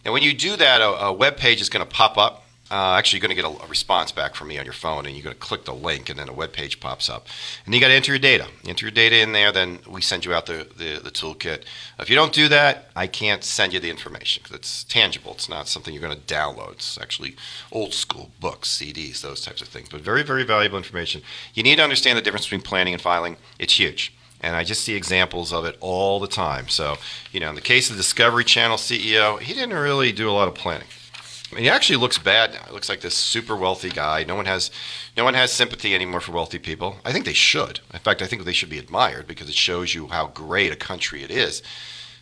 Now, 0.06 0.14
when 0.14 0.24
you 0.24 0.34
do 0.34 0.56
that, 0.56 0.82
a, 0.82 1.06
a 1.06 1.14
web 1.14 1.38
page 1.38 1.62
is 1.62 1.70
going 1.70 1.86
to 1.86 1.92
pop 1.92 2.18
up 2.18 2.46
uh, 2.72 2.94
actually, 2.94 3.18
you're 3.18 3.28
going 3.28 3.36
to 3.36 3.42
get 3.42 3.62
a, 3.62 3.66
a, 3.66 3.68
response 3.68 4.12
back 4.12 4.36
from 4.36 4.48
me 4.48 4.60
on 4.60 4.66
your 4.66 4.74
phone, 4.74 5.08
and 5.08 5.16
you're 5.16 5.24
going 5.24 5.36
to 5.36 5.40
click 5.40 5.66
the 5.66 5.74
link, 5.74 6.08
and 6.08 6.20
then 6.20 6.30
a 6.30 6.34
web 6.34 6.54
page 6.54 6.80
pops 6.80 7.10
up. 7.10 7.26
And 7.66 7.74
you 7.74 7.82
got 7.82 7.88
to 7.88 7.96
enter 7.96 8.12
your 8.12 8.20
data. 8.20 8.48
enter 8.68 8.86
your 8.86 8.92
data 8.92 9.20
in 9.20 9.32
there, 9.32 9.52
then 9.52 9.80
we 9.90 10.02
send 10.02 10.24
you 10.24 10.36
out 10.36 10.46
the, 10.46 10.68
the, 10.78 11.00
the 11.04 11.10
toolkit. 11.10 11.64
If 11.98 12.12
you 12.12 12.16
don't 12.16 12.32
do 12.32 12.48
that, 12.50 12.92
I 12.96 13.08
can't 13.08 13.44
send 13.44 13.74
you 13.74 13.80
the 13.80 13.90
information 13.90 14.44
because 14.44 14.56
it's 14.56 14.84
tangible. 14.84 15.32
It's 15.32 15.50
not 15.50 15.68
something 15.68 15.94
you're 15.94 16.04
going 16.04 16.16
to 16.16 16.34
download. 16.34 16.74
It's 16.74 17.00
actually 17.00 17.36
old 17.72 17.94
school 17.94 18.30
books, 18.40 18.70
CDs, 18.70 19.22
those 19.22 19.42
types 19.42 19.64
of 19.64 19.68
things. 19.68 19.90
But 19.90 20.02
very, 20.02 20.22
very 20.22 20.44
valuable 20.44 20.78
information. 20.78 21.24
You 21.56 21.64
need 21.64 21.78
to 21.78 21.84
understand 21.84 22.20
the 22.20 22.22
difference 22.22 22.46
between 22.46 22.62
planning 22.62 22.94
and 22.94 23.02
filing. 23.02 23.38
It's 23.58 23.80
huge. 23.80 24.14
And 24.42 24.56
I 24.56 24.64
just 24.64 24.84
see 24.84 24.96
examples 24.96 25.52
of 25.52 25.66
it 25.66 25.76
all 25.80 26.20
the 26.20 26.28
time. 26.28 26.70
So, 26.70 26.98
you 27.32 27.40
know, 27.40 27.50
in 27.50 27.56
the 27.56 27.62
case 27.62 27.90
of 27.90 27.98
the 27.98 28.04
Discovery 28.04 28.44
Channel 28.44 28.78
CEO, 28.78 29.40
he 29.40 29.54
didn't 29.54 29.76
really 29.76 30.12
do 30.12 30.30
a 30.30 30.32
lot 30.32 30.48
of 30.48 30.54
planning. 30.54 30.88
Mean, 31.52 31.64
he 31.64 31.70
actually 31.70 31.98
looks 31.98 32.18
bad 32.18 32.54
now. 32.54 32.64
He 32.68 32.74
looks 32.74 32.90
like 32.90 33.02
this 33.02 33.16
super 33.16 33.56
wealthy 33.56 33.90
guy. 33.90 34.24
No 34.24 34.36
one 34.36 34.46
has, 34.46 34.70
no 35.18 35.24
one 35.24 35.34
has 35.34 35.52
sympathy 35.52 35.96
anymore 35.96 36.22
for 36.22 36.32
wealthy 36.32 36.60
people. 36.60 36.98
I 37.04 37.12
think 37.12 37.26
they 37.26 37.34
should. 37.34 37.80
In 37.94 38.00
fact, 38.00 38.22
I 38.22 38.28
think 38.28 38.44
they 38.44 38.54
should 38.54 38.70
be 38.70 38.78
admired 38.78 39.28
because 39.28 39.50
it 39.50 39.56
shows 39.56 39.96
you 39.96 40.08
how 40.08 40.28
great 40.28 40.72
a 40.72 40.76
country 40.76 41.24
it 41.24 41.32
is 41.32 41.64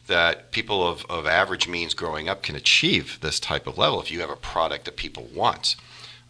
that 0.08 0.52
people 0.52 0.88
of, 0.88 1.06
of 1.10 1.28
average 1.28 1.68
means 1.68 1.94
growing 1.94 2.30
up 2.30 2.42
can 2.42 2.56
achieve 2.56 3.20
this 3.22 3.40
type 3.40 3.68
of 3.68 3.78
level 3.78 4.02
if 4.02 4.10
you 4.10 4.22
have 4.22 4.30
a 4.30 4.38
product 4.38 4.86
that 4.86 4.96
people 4.96 5.28
want. 5.34 5.76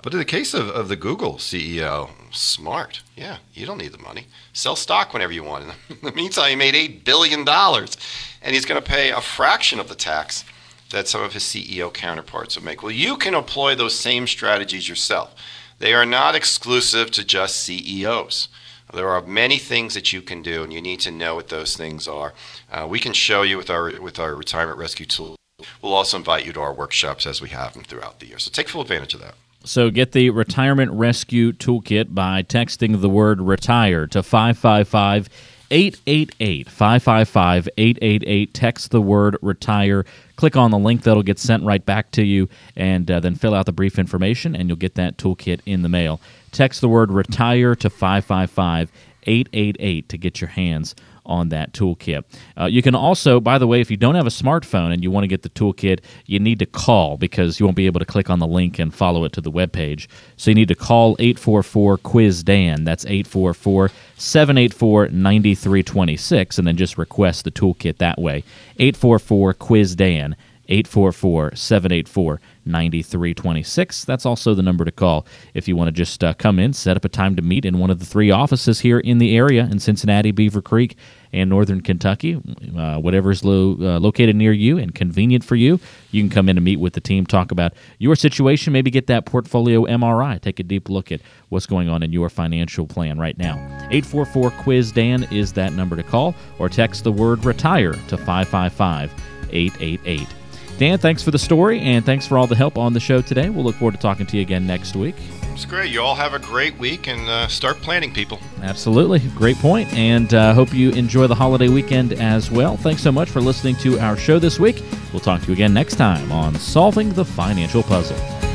But 0.02 0.14
in 0.14 0.20
the 0.20 0.26
case 0.26 0.54
of, 0.54 0.70
of 0.70 0.89
the 0.89 0.95
Google 0.95 1.36
CEO, 1.36 2.10
smart. 2.32 3.02
Yeah, 3.16 3.38
you 3.54 3.66
don't 3.66 3.80
need 3.80 3.91
the 3.91 3.98
money. 3.98 4.28
Sell 4.54 4.76
stock 4.76 5.14
whenever 5.14 5.34
you 5.34 5.43
want. 5.43 5.66
In 5.89 5.98
the 6.02 6.12
meantime, 6.12 6.50
he 6.50 6.56
made 6.56 6.76
$8 6.76 7.04
billion, 7.04 7.48
and 7.48 8.56
he's 8.56 8.66
going 8.66 8.82
to 8.82 8.88
pay 8.88 9.10
a 9.10 9.22
fraction 9.22 9.80
of 9.80 9.89
the 9.89 9.95
tax 9.95 10.43
that 10.92 11.08
some 11.08 11.22
of 11.22 11.34
his 11.34 11.44
CEO 11.44 11.94
counterparts 11.94 12.56
would 12.56 12.66
make. 12.66 12.82
Well, 12.82 12.92
you 12.92 13.18
can 13.18 13.34
employ 13.34 13.76
those 13.76 13.98
same 13.98 14.28
strategies 14.28 14.88
yourself. 14.88 15.36
They 15.80 15.94
are 15.94 16.06
not 16.06 16.36
exclusive 16.36 17.12
to 17.12 17.24
just 17.24 17.58
CEOs. 17.58 18.48
There 18.94 19.10
are 19.10 19.22
many 19.22 19.58
things 19.58 19.94
that 19.96 20.14
you 20.14 20.22
can 20.22 20.42
do, 20.42 20.64
and 20.64 20.72
you 20.72 20.82
need 20.82 21.02
to 21.02 21.12
know 21.12 21.36
what 21.36 21.50
those 21.50 21.76
things 21.76 22.08
are. 22.08 22.34
Uh, 22.72 22.88
we 22.90 23.00
can 23.00 23.14
show 23.14 23.42
you 23.42 23.58
with 23.58 23.70
our 23.70 23.92
with 24.02 24.18
our 24.18 24.34
retirement 24.34 24.78
rescue 24.78 25.06
tool. 25.06 25.36
We'll 25.82 25.94
also 25.94 26.18
invite 26.18 26.46
you 26.46 26.54
to 26.54 26.62
our 26.62 26.74
workshops 26.74 27.26
as 27.26 27.42
we 27.42 27.50
have 27.50 27.74
them 27.74 27.84
throughout 27.84 28.20
the 28.20 28.28
year. 28.28 28.40
So 28.40 28.50
take 28.52 28.70
full 28.70 28.82
advantage 28.82 29.14
of 29.14 29.22
that. 29.22 29.36
So 29.66 29.90
get 29.90 30.14
the 30.14 30.30
retirement 30.30 30.92
rescue 30.92 31.52
toolkit 31.52 32.14
by 32.14 32.44
texting 32.44 33.02
the 33.02 33.10
word 33.10 33.42
retire 33.42 34.08
to 34.08 34.24
555 34.24 35.30
888 35.70 36.70
555 36.70 37.70
888. 37.78 38.54
Text 38.54 38.92
the 38.92 39.02
word 39.02 39.38
retire 39.42 40.06
click 40.38 40.56
on 40.56 40.72
the 40.72 40.80
link 40.80 41.04
that'll 41.04 41.24
get 41.24 41.38
sent 41.38 41.64
right 41.64 41.86
back 41.86 42.12
to 42.12 42.24
you, 42.24 42.48
and 42.76 43.12
uh, 43.12 43.20
then 43.20 43.36
fill 43.36 43.54
out 43.54 43.66
the 43.66 43.74
brief 43.74 44.00
information, 44.00 44.56
and 44.56 44.70
you'll 44.70 44.78
get 44.78 44.96
that 44.96 45.18
toolkit 45.18 45.60
in 45.66 45.82
the 45.82 45.90
mail. 45.90 46.22
Text 46.52 46.80
the 46.80 46.88
word 46.88 47.12
retire 47.12 47.76
to 47.76 47.90
555 47.90 48.92
888 49.24 50.08
to 50.08 50.18
get 50.18 50.40
your 50.40 50.50
hands 50.50 50.96
on 51.28 51.49
that 51.49 51.73
toolkit. 51.73 52.23
Uh, 52.59 52.65
you 52.65 52.82
can 52.82 52.95
also, 52.95 53.39
by 53.39 53.57
the 53.57 53.67
way, 53.67 53.82
if 53.82 53.91
you 53.91 53.97
don't 53.97 54.15
have 54.15 54.25
a 54.25 54.32
smartphone 54.32 54.91
and 54.91 55.03
you 55.03 55.11
want 55.11 55.23
to 55.23 55.28
get 55.28 55.43
the 55.43 55.49
toolkit, 55.49 55.99
you 56.25 56.39
need 56.39 56.59
to 56.59 56.65
call 56.65 57.17
because 57.17 57.59
you 57.59 57.65
won't 57.65 57.75
be 57.75 57.86
able 57.86 57.99
to 57.99 58.05
click 58.05 58.30
on 58.30 58.39
the 58.39 58.47
link 58.47 58.80
and 58.80 58.93
follow 58.93 59.23
it 59.25 59.34
to 59.34 59.41
the 59.41 59.51
web 59.51 59.71
page. 59.71 60.09
So 60.38 60.49
you 60.49 60.55
need 60.55 60.69
to 60.69 60.75
call 60.75 61.15
844 61.19 61.97
Quiz 61.99 62.43
Dan. 62.43 62.84
That's 62.84 63.05
844 63.05 63.91
784 64.17 65.09
9326, 65.09 66.57
and 66.57 66.67
then 66.67 66.78
just 66.78 66.97
request 66.97 67.43
the 67.43 67.51
toolkit 67.51 67.97
that 67.97 68.19
way. 68.19 68.43
844 68.80 69.53
Quiz 69.53 69.95
Dan. 69.95 70.36
844 70.69 71.55
784 71.55 72.41
9326. 72.68 74.05
That's 74.05 74.26
also 74.26 74.53
the 74.53 74.61
number 74.61 74.86
to 74.86 74.91
call 74.91 75.26
if 75.53 75.68
you 75.68 75.76
want 75.76 75.88
to 75.88 75.91
just 75.91 76.24
uh, 76.24 76.34
come 76.34 76.59
in, 76.59 76.74
set 76.74 76.97
up 76.97 77.05
a 77.05 77.09
time 77.09 77.36
to 77.36 77.41
meet 77.41 77.65
in 77.65 77.80
one 77.80 77.89
of 77.89 77.99
the 77.99 78.05
three 78.05 78.32
offices 78.32 78.80
here 78.82 78.99
in 78.99 79.18
the 79.18 79.36
area 79.36 79.68
in 79.72 79.80
Cincinnati, 79.80 80.32
Beavercreek, 80.32 80.95
and 81.34 81.49
Northern 81.49 81.82
Kentucky. 81.82 82.41
Uh, 82.78 82.99
whatever 82.99 83.32
is 83.32 83.43
lo- 83.43 83.78
uh, 83.80 83.99
located 83.99 84.36
near 84.36 84.51
you 84.51 84.78
and 84.78 84.93
convenient 84.93 85.43
for 85.43 85.55
you, 85.55 85.80
you 86.11 86.22
can 86.22 86.30
come 86.30 86.49
in 86.49 86.57
and 86.57 86.63
meet 86.63 86.80
with 86.80 86.93
the 86.93 87.01
team, 87.01 87.26
talk 87.26 87.51
about 87.51 87.74
your 87.99 88.15
situation, 88.15 88.74
maybe 88.74 88.89
get 88.89 89.07
that 89.07 89.26
portfolio 89.26 89.86
MRI, 89.86 90.39
take 90.41 90.59
a 90.59 90.63
deep 90.63 90.89
look 90.89 91.11
at 91.11 91.22
what's 91.49 91.65
going 91.65 91.89
on 91.89 92.03
in 92.03 92.11
your 92.11 92.30
financial 92.30 92.88
plan 92.88 93.20
right 93.20 93.38
now. 93.38 93.55
844 93.91 94.51
Quiz 94.51 94.91
Dan 94.91 95.24
is 95.32 95.53
that 95.53 95.74
number 95.74 95.95
to 95.95 96.03
call, 96.03 96.36
or 96.59 96.70
text 96.70 97.03
the 97.03 97.11
word 97.11 97.43
retire 97.45 97.93
to 97.93 98.18
555 98.18 99.11
888. 99.51 100.37
Dan, 100.78 100.99
thanks 100.99 101.23
for 101.23 101.32
the 101.32 101.39
story 101.39 101.80
and 101.80 102.05
thanks 102.05 102.28
for 102.28 102.38
all 102.38 102.45
the 102.45 102.55
help 102.55 102.78
on 102.78 102.93
the 102.93 102.99
show 102.99 103.19
today. 103.21 103.49
We'll 103.49 103.63
look 103.63 103.75
forward 103.75 103.93
to 103.93 103.97
talking 103.97 104.28
to 104.28 104.36
you 104.38 104.43
again 104.43 104.67
next 104.67 104.95
week. 104.95 105.15
It's 105.53 105.65
great. 105.65 105.91
You 105.91 106.01
all 106.01 106.13
have 106.13 106.36
a 106.36 106.39
great 106.39 106.78
week 106.78 107.07
and 107.07 107.28
uh, 107.28 107.47
start 107.47 107.78
planning, 107.78 108.13
people. 108.13 108.39
Absolutely. 108.61 109.19
Great 109.30 109.57
point. 109.57 109.91
And 109.93 110.32
uh, 110.36 110.53
hope 110.53 110.71
you 110.71 110.91
enjoy 110.91 111.25
the 111.25 111.34
holiday 111.34 111.67
weekend 111.67 112.13
as 112.13 112.51
well. 112.51 112.78
Thanks 112.78 113.01
so 113.01 113.11
much 113.11 113.32
for 113.32 113.41
listening 113.41 113.75
to 113.78 113.99
our 113.99 114.15
show 114.15 114.38
this 114.38 114.59
week. 114.59 114.84
We'll 115.11 115.19
talk 115.19 115.41
to 115.41 115.47
you 115.47 115.53
again 115.53 115.73
next 115.73 115.95
time 115.95 116.32
on 116.32 116.53
Solving 116.55 117.09
the 117.09 117.25
Financial 117.25 117.82
Puzzle. 117.82 118.47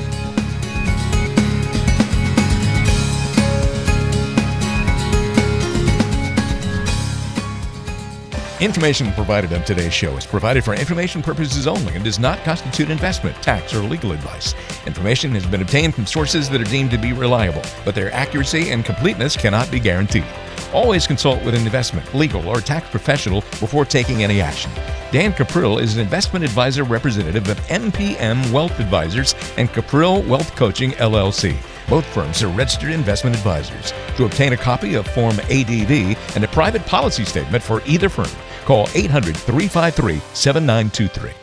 Information 8.63 9.11
provided 9.15 9.53
on 9.53 9.65
today's 9.65 9.93
show 9.93 10.17
is 10.17 10.25
provided 10.25 10.63
for 10.63 10.73
information 10.73 11.21
purposes 11.21 11.67
only 11.67 11.97
and 11.97 12.05
does 12.05 12.21
not 12.21 12.39
constitute 12.45 12.91
investment, 12.91 13.35
tax, 13.43 13.75
or 13.75 13.81
legal 13.81 14.13
advice. 14.13 14.55
Information 14.87 15.33
has 15.33 15.45
been 15.45 15.63
obtained 15.63 15.97
from 15.97 16.07
sources 16.07 16.49
that 16.49 16.61
are 16.61 16.71
deemed 16.71 16.93
to 16.93 16.97
be 16.97 17.13
reliable, 17.13 17.63
but 17.85 17.97
their 17.97 18.13
accuracy 18.13 18.71
and 18.71 18.85
completeness 18.85 19.37
cannot 19.37 19.69
be 19.73 19.81
guaranteed. 19.81 20.25
Always 20.73 21.09
consult 21.09 21.45
with 21.45 21.57
an 21.57 21.63
investment, 21.63 22.15
legal, 22.15 22.49
or 22.49 22.61
tax 22.61 22.89
professional 22.89 23.41
before 23.59 23.85
taking 23.85 24.23
any 24.23 24.41
action. 24.41 24.71
Dan 25.11 25.33
Cuprill 25.33 25.83
is 25.83 25.97
an 25.97 26.01
investment 26.01 26.45
advisor 26.45 26.85
representative 26.85 27.49
of 27.49 27.59
NPM 27.67 28.53
Wealth 28.53 28.79
Advisors 28.79 29.35
and 29.57 29.71
Cuprill 29.71 30.25
Wealth 30.29 30.55
Coaching 30.55 30.93
LLC. 30.93 31.57
Both 31.89 32.07
firms 32.07 32.45
are 32.45 32.49
registered 32.49 32.93
investment 32.93 33.35
advisors. 33.35 33.93
To 34.17 34.25
obtain 34.25 34.53
a 34.53 34.57
copy 34.57 34.95
of 34.95 35.07
Form 35.09 35.39
ADV 35.51 36.17
and 36.37 36.45
a 36.45 36.49
private 36.49 36.87
policy 36.87 37.25
statement 37.25 37.63
for 37.63 37.83
either 37.85 38.09
firm, 38.09 38.31
Call 38.65 38.89
800 38.95 39.37
353 39.37 40.21
7923. 40.35 41.42